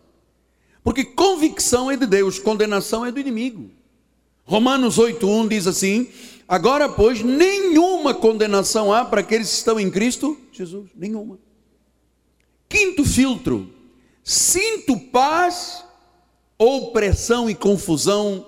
Porque 0.84 1.04
convicção 1.04 1.90
é 1.90 1.96
de 1.96 2.06
Deus, 2.06 2.38
condenação 2.38 3.06
é 3.06 3.10
do 3.10 3.18
inimigo. 3.18 3.70
Romanos 4.44 4.98
8:1 4.98 5.48
diz 5.48 5.66
assim: 5.66 6.08
Agora, 6.46 6.88
pois, 6.88 7.22
nenhuma 7.22 8.12
condenação 8.12 8.92
há 8.92 9.04
para 9.04 9.20
aqueles 9.20 9.48
que 9.48 9.56
estão 9.56 9.80
em 9.80 9.90
Cristo 9.90 10.36
Jesus, 10.52 10.90
nenhuma. 10.94 11.38
Quinto 12.68 13.04
filtro: 13.04 13.70
sinto 14.22 14.98
paz 14.98 15.84
ou 16.58 16.92
pressão 16.92 17.48
e 17.48 17.54
confusão 17.54 18.46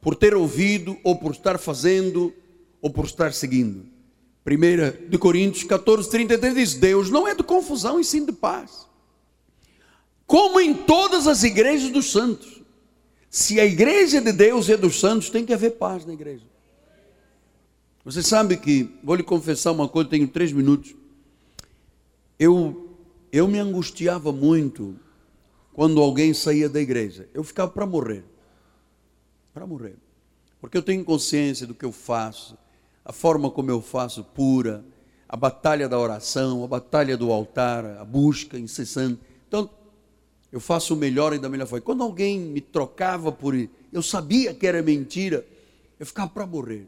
por 0.00 0.14
ter 0.14 0.34
ouvido 0.34 0.96
ou 1.04 1.16
por 1.16 1.32
estar 1.32 1.58
fazendo 1.58 2.32
ou 2.80 2.90
por 2.90 3.04
estar 3.04 3.32
seguindo. 3.32 3.91
1 4.44 5.08
de 5.08 5.18
Coríntios 5.18 5.64
14, 5.64 6.10
33 6.10 6.54
diz: 6.54 6.74
Deus 6.74 7.10
não 7.10 7.26
é 7.26 7.34
de 7.34 7.42
confusão 7.42 8.00
e 8.00 8.04
sim 8.04 8.24
de 8.24 8.32
paz. 8.32 8.86
Como 10.26 10.60
em 10.60 10.74
todas 10.74 11.26
as 11.26 11.42
igrejas 11.42 11.90
dos 11.90 12.10
santos. 12.10 12.60
Se 13.30 13.58
a 13.58 13.64
igreja 13.64 14.20
de 14.20 14.30
Deus 14.30 14.68
é 14.68 14.76
dos 14.76 15.00
santos, 15.00 15.30
tem 15.30 15.46
que 15.46 15.54
haver 15.54 15.72
paz 15.72 16.04
na 16.04 16.12
igreja. 16.12 16.44
Você 18.04 18.22
sabe 18.22 18.56
que, 18.56 18.90
vou 19.02 19.14
lhe 19.14 19.22
confessar 19.22 19.72
uma 19.72 19.88
coisa, 19.88 20.10
tenho 20.10 20.28
três 20.28 20.52
minutos. 20.52 20.94
Eu, 22.38 22.98
eu 23.30 23.46
me 23.48 23.58
angustiava 23.58 24.32
muito 24.32 24.98
quando 25.72 26.00
alguém 26.00 26.34
saía 26.34 26.68
da 26.68 26.80
igreja. 26.80 27.28
Eu 27.32 27.42
ficava 27.44 27.70
para 27.70 27.86
morrer. 27.86 28.24
Para 29.54 29.66
morrer. 29.66 29.96
Porque 30.60 30.76
eu 30.76 30.82
tenho 30.82 31.04
consciência 31.04 31.66
do 31.66 31.74
que 31.74 31.84
eu 31.84 31.92
faço 31.92 32.58
a 33.04 33.12
forma 33.12 33.50
como 33.50 33.70
eu 33.70 33.80
faço 33.80 34.22
pura, 34.22 34.84
a 35.28 35.36
batalha 35.36 35.88
da 35.88 35.98
oração, 35.98 36.62
a 36.62 36.66
batalha 36.66 37.16
do 37.16 37.32
altar, 37.32 37.84
a 37.84 38.04
busca 38.04 38.58
incessante. 38.58 39.20
Então, 39.48 39.68
eu 40.50 40.60
faço 40.60 40.94
o 40.94 40.96
melhor 40.96 41.32
e 41.32 41.38
da 41.38 41.48
melhor 41.48 41.66
forma. 41.66 41.80
Quando 41.80 42.02
alguém 42.02 42.38
me 42.38 42.60
trocava 42.60 43.32
por. 43.32 43.54
Eu 43.90 44.02
sabia 44.02 44.54
que 44.54 44.66
era 44.66 44.82
mentira, 44.82 45.44
eu 45.98 46.06
ficava 46.06 46.28
para 46.28 46.46
morrer. 46.46 46.86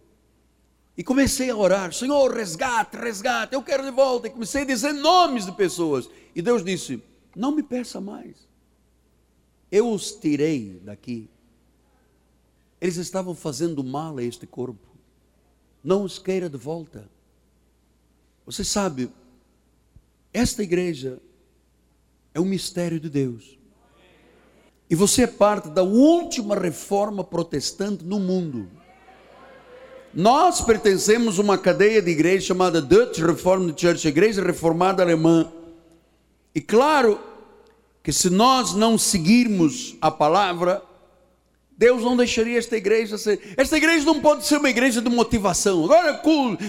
E 0.96 1.02
comecei 1.02 1.50
a 1.50 1.56
orar: 1.56 1.92
Senhor, 1.92 2.32
resgate, 2.32 2.96
resgate, 2.96 3.54
eu 3.54 3.62
quero 3.62 3.82
de 3.82 3.90
volta. 3.90 4.28
E 4.28 4.30
comecei 4.30 4.62
a 4.62 4.66
dizer 4.66 4.92
nomes 4.92 5.46
de 5.46 5.52
pessoas. 5.52 6.08
E 6.34 6.42
Deus 6.42 6.62
disse: 6.62 7.02
Não 7.34 7.50
me 7.50 7.62
peça 7.62 8.00
mais. 8.00 8.46
Eu 9.72 9.90
os 9.90 10.12
tirei 10.12 10.80
daqui. 10.84 11.28
Eles 12.80 12.98
estavam 12.98 13.34
fazendo 13.34 13.82
mal 13.82 14.18
a 14.18 14.22
este 14.22 14.46
corpo 14.46 14.93
não 15.84 16.02
os 16.02 16.18
queira 16.18 16.48
de 16.48 16.56
volta. 16.56 17.08
Você 18.46 18.64
sabe, 18.64 19.10
esta 20.32 20.62
igreja 20.62 21.20
é 22.32 22.40
um 22.40 22.44
mistério 22.44 22.98
de 22.98 23.10
Deus. 23.10 23.58
E 24.88 24.94
você 24.94 25.22
é 25.22 25.26
parte 25.26 25.68
da 25.68 25.82
última 25.82 26.54
reforma 26.54 27.22
protestante 27.22 28.04
no 28.04 28.18
mundo. 28.18 28.68
Nós 30.12 30.60
pertencemos 30.60 31.38
a 31.38 31.42
uma 31.42 31.58
cadeia 31.58 32.00
de 32.00 32.10
igreja 32.10 32.46
chamada 32.46 32.80
Dutch 32.80 33.18
Reformed 33.18 33.78
Church, 33.80 34.06
Igreja 34.06 34.42
Reformada 34.42 35.02
Alemã. 35.02 35.50
E 36.54 36.60
claro 36.60 37.18
que 38.02 38.12
se 38.12 38.30
nós 38.30 38.74
não 38.74 38.96
seguirmos 38.96 39.96
a 40.00 40.10
palavra, 40.10 40.82
Deus 41.76 42.02
não 42.02 42.16
deixaria 42.16 42.58
esta 42.58 42.76
igreja 42.76 43.18
ser. 43.18 43.54
Esta 43.56 43.76
igreja 43.76 44.04
não 44.04 44.20
pode 44.20 44.46
ser 44.46 44.58
uma 44.58 44.70
igreja 44.70 45.02
de 45.02 45.10
motivação. 45.10 45.84
Agora, 45.84 46.20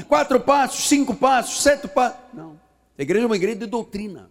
quatro 0.08 0.39
passos, 0.39 0.88
cinco 0.88 1.14
passos, 1.14 1.62
sete 1.62 1.88
passos. 1.88 2.20
Não. 2.34 2.60
A 2.97 3.01
igreja 3.01 3.26
é 3.26 3.28
uma 3.28 3.36
igreja 3.36 3.60
de 3.60 3.66
doutrina. 3.68 4.30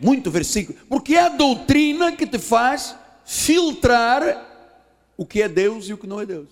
Muito 0.00 0.30
versículo. 0.30 0.78
Porque 0.88 1.14
é 1.14 1.20
a 1.20 1.28
doutrina 1.28 2.12
que 2.12 2.26
te 2.26 2.38
faz 2.38 2.94
filtrar 3.24 4.46
o 5.16 5.26
que 5.26 5.42
é 5.42 5.48
Deus 5.48 5.88
e 5.88 5.92
o 5.92 5.98
que 5.98 6.06
não 6.06 6.20
é 6.20 6.26
Deus. 6.26 6.48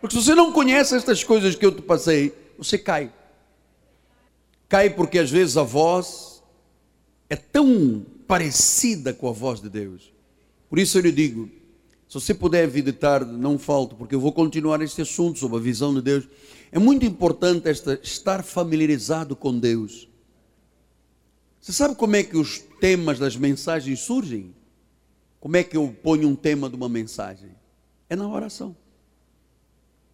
Porque 0.00 0.16
se 0.16 0.22
você 0.22 0.34
não 0.34 0.52
conhece 0.52 0.94
estas 0.94 1.24
coisas 1.24 1.54
que 1.54 1.66
eu 1.66 1.72
te 1.72 1.82
passei, 1.82 2.32
você 2.56 2.78
cai. 2.78 3.12
Cai 4.68 4.90
porque 4.90 5.18
às 5.18 5.30
vezes 5.30 5.56
a 5.56 5.62
voz 5.62 6.42
é 7.28 7.36
tão 7.36 8.04
parecida 8.26 9.12
com 9.12 9.28
a 9.28 9.32
voz 9.32 9.60
de 9.60 9.68
Deus. 9.68 10.12
Por 10.68 10.78
isso 10.78 10.98
eu 10.98 11.02
lhe 11.02 11.12
digo, 11.12 11.50
se 12.20 12.26
você 12.26 12.34
puder 12.34 12.66
vir 12.68 12.82
de 12.82 12.92
tarde, 12.92 13.32
não 13.32 13.58
falta, 13.58 13.94
porque 13.94 14.14
eu 14.14 14.20
vou 14.20 14.32
continuar 14.32 14.80
este 14.80 15.02
assunto 15.02 15.38
sobre 15.38 15.58
a 15.58 15.60
visão 15.60 15.94
de 15.94 16.00
Deus. 16.00 16.28
É 16.72 16.78
muito 16.78 17.04
importante 17.04 17.68
esta, 17.68 18.00
estar 18.02 18.42
familiarizado 18.42 19.36
com 19.36 19.58
Deus. 19.58 20.08
Você 21.60 21.72
sabe 21.72 21.94
como 21.94 22.16
é 22.16 22.22
que 22.22 22.36
os 22.36 22.60
temas 22.80 23.18
das 23.18 23.36
mensagens 23.36 24.00
surgem? 24.00 24.54
Como 25.40 25.56
é 25.56 25.64
que 25.64 25.76
eu 25.76 25.94
ponho 26.02 26.28
um 26.28 26.36
tema 26.36 26.70
de 26.70 26.76
uma 26.76 26.88
mensagem? 26.88 27.50
É 28.08 28.16
na 28.16 28.28
oração. 28.28 28.76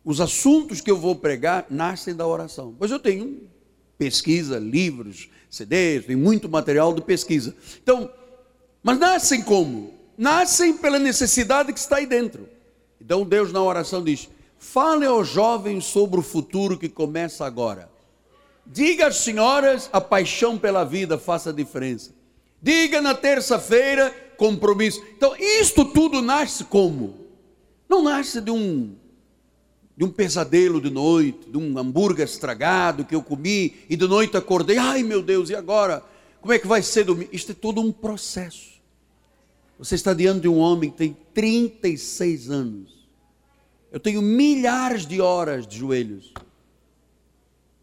Os 0.05 0.21
assuntos 0.21 0.81
que 0.81 0.91
eu 0.91 0.97
vou 0.97 1.15
pregar 1.15 1.67
nascem 1.71 2.15
da 2.15 2.27
oração. 2.27 2.75
Pois 2.79 2.91
eu 2.91 2.99
tenho 2.99 3.49
pesquisa, 3.97 4.59
livros, 4.59 5.31
CDs, 5.49 6.07
tem 6.07 6.17
muito 6.17 6.49
material 6.49 6.93
de 6.93 7.03
pesquisa. 7.03 7.55
Então, 7.83 8.11
mas 8.83 8.99
nascem 8.99 9.43
como? 9.43 10.02
Nascem 10.17 10.77
pela 10.77 10.99
necessidade 10.99 11.73
que 11.73 11.79
está 11.79 11.97
aí 11.97 12.07
dentro. 12.07 12.49
Então 13.01 13.25
Deus 13.25 13.53
na 13.53 13.63
oração 13.63 14.03
diz: 14.03 14.29
fale 14.59 15.07
aos 15.07 15.29
jovens 15.29 15.85
sobre 15.85 16.21
o 16.21 16.23
futuro 16.23 16.79
que 16.79 16.89
começa 16.89 17.45
agora. 17.45 17.91
Diga 18.67 19.09
às 19.09 19.17
senhoras 19.17 19.91
a 19.93 20.01
paixão 20.01 20.57
pela 20.57 20.85
vida 20.85 21.19
faça 21.19 21.51
a 21.51 21.53
diferença. 21.53 22.13
Diga 22.61 23.01
na 23.03 23.15
terça-feira 23.15 24.15
compromisso. 24.37 25.03
Então, 25.17 25.35
isto 25.37 25.85
tudo 25.85 26.23
nasce 26.23 26.65
como? 26.65 27.15
Não 27.89 28.03
nasce 28.03 28.41
de 28.41 28.51
um 28.51 28.95
de 29.95 30.05
um 30.05 30.11
pesadelo 30.11 30.81
de 30.81 30.91
noite, 30.91 31.51
de 31.51 31.59
um 31.59 31.79
hambúrguer 31.79 32.25
estragado 32.25 33.05
que 33.05 33.15
eu 33.15 33.23
comi 33.23 33.75
e 33.91 33.97
de 33.97 34.09
noite 34.09 34.37
acordei, 34.37 34.79
ai 34.79 35.03
meu 35.03 35.23
Deus, 35.23 35.51
e 35.51 35.55
agora? 35.55 36.03
Como 36.41 36.53
é 36.53 36.59
que 36.59 36.67
vai 36.67 36.83
ser 36.83 37.05
domingo? 37.05 37.29
Isto 37.31 37.53
é 37.53 37.55
todo 37.55 37.81
um 37.81 37.93
processo. 37.93 38.72
Você 39.83 39.97
está 39.97 40.15
diante 40.15 40.43
de 40.43 40.49
um 40.49 40.59
homem 40.59 40.93
que 40.93 40.97
tem 40.97 41.17
36 41.35 42.49
anos. 42.49 43.09
Eu 43.91 43.99
tenho 43.99 44.23
milhares 44.23 45.05
de 45.05 45.21
horas 45.21 45.67
de 45.67 45.77
joelhos. 45.77 46.33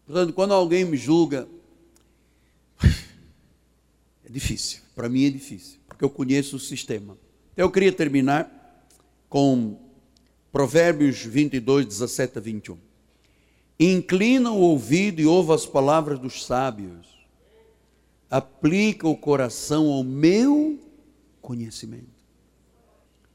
Portanto, 0.06 0.32
quando 0.32 0.54
alguém 0.54 0.82
me 0.82 0.96
julga, 0.96 1.46
é 4.24 4.30
difícil. 4.30 4.80
Para 4.94 5.10
mim 5.10 5.26
é 5.26 5.30
difícil, 5.30 5.78
porque 5.86 6.02
eu 6.02 6.08
conheço 6.08 6.56
o 6.56 6.58
sistema. 6.58 7.18
Então, 7.52 7.66
eu 7.66 7.70
queria 7.70 7.92
terminar 7.92 8.88
com 9.28 9.76
Provérbios 10.50 11.18
22, 11.18 11.84
17 11.84 12.38
a 12.38 12.40
21. 12.40 12.78
Inclina 13.78 14.50
o 14.50 14.58
ouvido 14.58 15.20
e 15.20 15.26
ouve 15.26 15.52
as 15.52 15.66
palavras 15.66 16.18
dos 16.18 16.46
sábios. 16.46 17.06
Aplica 18.30 19.06
o 19.06 19.14
coração 19.14 19.90
ao 19.90 20.02
meu 20.02 20.89
conhecimento. 21.40 22.20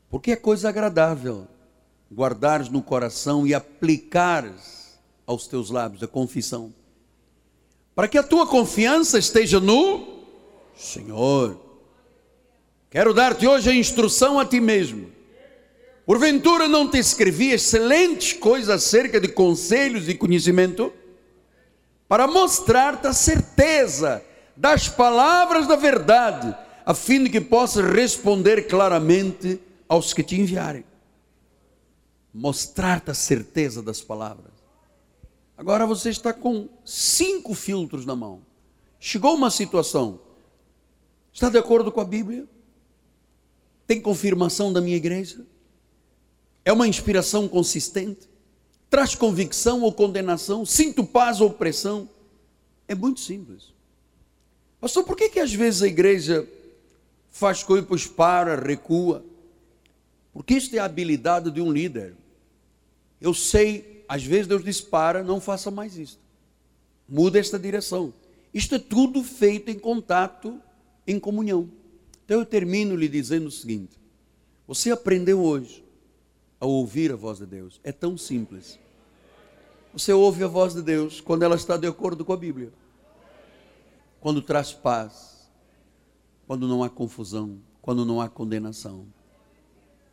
Porque 0.10 0.32
é 0.32 0.36
coisa 0.36 0.70
agradável 0.70 1.48
guardares 2.14 2.70
no 2.70 2.82
coração 2.82 3.46
e 3.46 3.54
aplicares 3.54 4.98
aos 5.26 5.48
teus 5.48 5.70
lábios 5.70 6.04
a 6.04 6.08
confissão. 6.08 6.74
Para 7.94 8.08
que 8.08 8.18
a 8.18 8.24
tua 8.24 8.48
confiança 8.48 9.18
esteja 9.18 9.60
no 9.60 10.24
Senhor. 10.76 11.60
Quero 12.90 13.14
dar-te 13.14 13.48
hoje 13.48 13.70
a 13.70 13.76
instrução 13.76 14.40
a 14.40 14.46
ti 14.46 14.62
mesmo 14.62 15.16
Porventura 16.06 16.68
não 16.68 16.88
te 16.88 17.00
escrevi 17.00 17.52
excelentes 17.52 18.34
coisas 18.34 18.70
acerca 18.70 19.20
de 19.20 19.28
conselhos 19.28 20.08
e 20.08 20.14
conhecimento? 20.14 20.94
Para 22.08 22.28
mostrar-te 22.28 23.08
a 23.08 23.14
certeza 23.14 24.24
das 24.56 24.88
palavras 24.88 25.66
da 25.66 25.76
verdade, 25.76 26.56
a 26.86 26.94
fim 26.94 27.24
de 27.24 27.30
que 27.32 27.42
possas 27.42 27.84
responder 27.84 28.68
claramente 28.68 29.60
aos 29.90 30.14
que 30.14 30.22
te 30.22 30.40
enviarem. 30.40 30.86
Mostrar-te 32.32 33.10
a 33.10 33.14
certeza 33.16 33.82
das 33.82 34.02
palavras. 34.02 34.52
Agora 35.58 35.88
você 35.88 36.10
está 36.10 36.32
com 36.32 36.70
cinco 36.86 37.56
filtros 37.56 38.06
na 38.06 38.16
mão. 38.16 38.42
Chegou 39.00 39.34
uma 39.34 39.50
situação. 39.50 40.20
Está 41.34 41.50
de 41.50 41.58
acordo 41.58 41.92
com 41.92 42.02
a 42.02 42.06
Bíblia? 42.06 42.48
Tem 43.88 44.00
confirmação 44.00 44.72
da 44.72 44.80
minha 44.80 44.98
igreja? 44.98 45.44
É 46.64 46.72
uma 46.72 46.88
inspiração 46.88 47.48
consistente? 47.48 48.30
Traz 48.90 49.16
convicção 49.16 49.82
ou 49.82 49.92
condenação? 49.92 50.66
Sinto 50.66 51.04
paz 51.04 51.42
ou 51.42 51.50
pressão? 51.50 52.08
É 52.88 52.94
muito 52.94 53.22
simples. 53.22 53.74
Pastor, 54.80 55.04
por 55.04 55.16
que, 55.16 55.30
que 55.30 55.40
às 55.40 55.54
vezes 55.54 55.82
a 55.82 55.88
igreja 55.88 56.48
faz 57.36 57.64
coisa, 57.64 57.82
depois 57.82 58.08
para, 58.08 58.56
recua? 58.56 59.26
Porque 60.32 60.54
isto 60.54 60.74
é 60.74 60.80
a 60.80 60.86
habilidade 60.86 61.52
de 61.52 61.60
um 61.60 61.70
líder. 61.70 62.16
Eu 63.20 63.34
sei, 63.34 64.06
às 64.08 64.24
vezes 64.24 64.48
Deus 64.48 64.64
diz: 64.64 64.80
para, 64.80 65.22
não 65.22 65.42
faça 65.42 65.70
mais 65.70 65.98
isto. 65.98 66.22
Muda 67.08 67.38
esta 67.38 67.60
direção. 67.60 68.14
Isto 68.54 68.76
é 68.76 68.80
tudo 68.80 69.22
feito 69.22 69.70
em 69.70 69.78
contato, 69.78 70.62
em 71.06 71.20
comunhão. 71.20 71.70
Então 72.24 72.40
eu 72.40 72.46
termino 72.46 72.96
lhe 72.96 73.10
dizendo 73.10 73.48
o 73.48 73.52
seguinte: 73.52 74.00
você 74.66 74.90
aprendeu 74.92 75.42
hoje 75.44 75.84
a 76.58 76.66
ouvir 76.66 77.12
a 77.12 77.18
voz 77.18 77.40
de 77.40 77.46
Deus. 77.46 77.82
É 77.84 77.92
tão 77.92 78.18
simples. 78.18 78.80
Você 79.92 80.14
ouve 80.14 80.42
a 80.42 80.48
voz 80.48 80.74
de 80.74 80.82
Deus 80.82 81.20
quando 81.20 81.44
ela 81.44 81.56
está 81.56 81.76
de 81.76 81.86
acordo 81.86 82.24
com 82.24 82.32
a 82.32 82.38
Bíblia. 82.38 82.72
Quando 84.22 84.42
traz 84.42 84.72
paz, 84.72 85.35
quando 86.48 86.68
não 86.68 86.84
há 86.84 86.90
confusão, 86.90 87.60
quando 87.82 88.06
não 88.06 88.22
há 88.22 88.30
condenação. 88.30 89.06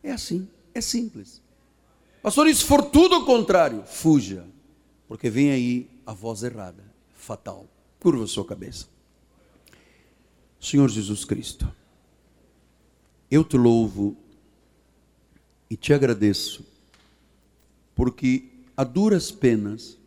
É 0.01 0.11
assim, 0.11 0.47
é 0.73 0.81
simples. 0.81 1.41
Pastor, 2.21 2.47
se 2.53 2.63
for 2.63 2.83
tudo 2.83 3.17
o 3.17 3.25
contrário, 3.25 3.83
fuja, 3.85 4.45
porque 5.07 5.29
vem 5.29 5.51
aí 5.51 5.89
a 6.05 6.13
voz 6.13 6.43
errada, 6.43 6.83
fatal. 7.13 7.67
Curva 7.99 8.27
sua 8.27 8.45
cabeça. 8.45 8.87
Senhor 10.59 10.89
Jesus 10.89 11.25
Cristo, 11.25 11.69
eu 13.29 13.43
te 13.43 13.57
louvo 13.57 14.15
e 15.69 15.75
te 15.75 15.93
agradeço, 15.93 16.65
porque 17.95 18.49
a 18.75 18.83
duras 18.83 19.31
penas 19.31 19.97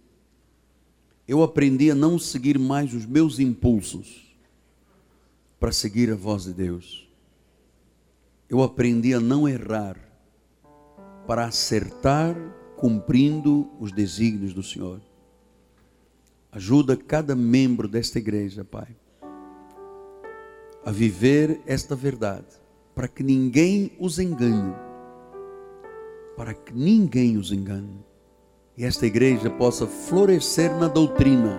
eu 1.28 1.42
aprendi 1.42 1.90
a 1.90 1.94
não 1.94 2.18
seguir 2.18 2.58
mais 2.58 2.94
os 2.94 3.04
meus 3.04 3.38
impulsos 3.38 4.25
para 5.58 5.72
seguir 5.72 6.10
a 6.12 6.14
voz 6.14 6.44
de 6.44 6.52
Deus. 6.52 7.08
Eu 8.48 8.62
aprendi 8.62 9.14
a 9.14 9.20
não 9.20 9.48
errar 9.48 9.96
para 11.26 11.46
acertar 11.46 12.36
cumprindo 12.76 13.70
os 13.80 13.90
desígnios 13.90 14.52
do 14.52 14.62
Senhor. 14.62 15.00
Ajuda 16.52 16.96
cada 16.96 17.34
membro 17.34 17.88
desta 17.88 18.18
igreja, 18.18 18.64
Pai, 18.64 18.94
a 20.84 20.90
viver 20.90 21.60
esta 21.66 21.96
verdade, 21.96 22.46
para 22.94 23.08
que 23.08 23.22
ninguém 23.22 23.92
os 23.98 24.18
engane 24.18 24.86
para 26.36 26.52
que 26.52 26.72
ninguém 26.74 27.38
os 27.38 27.50
engane. 27.50 28.04
E 28.76 28.84
esta 28.84 29.06
igreja 29.06 29.48
possa 29.48 29.86
florescer 29.86 30.70
na 30.76 30.86
doutrina, 30.86 31.58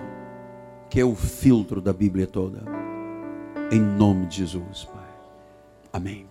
que 0.88 1.00
é 1.00 1.04
o 1.04 1.16
filtro 1.16 1.82
da 1.82 1.92
Bíblia 1.92 2.28
toda. 2.28 2.77
Em 3.70 3.82
nome 3.82 4.28
de 4.28 4.38
Jesus, 4.38 4.86
Pai. 4.86 5.10
Amém. 5.92 6.26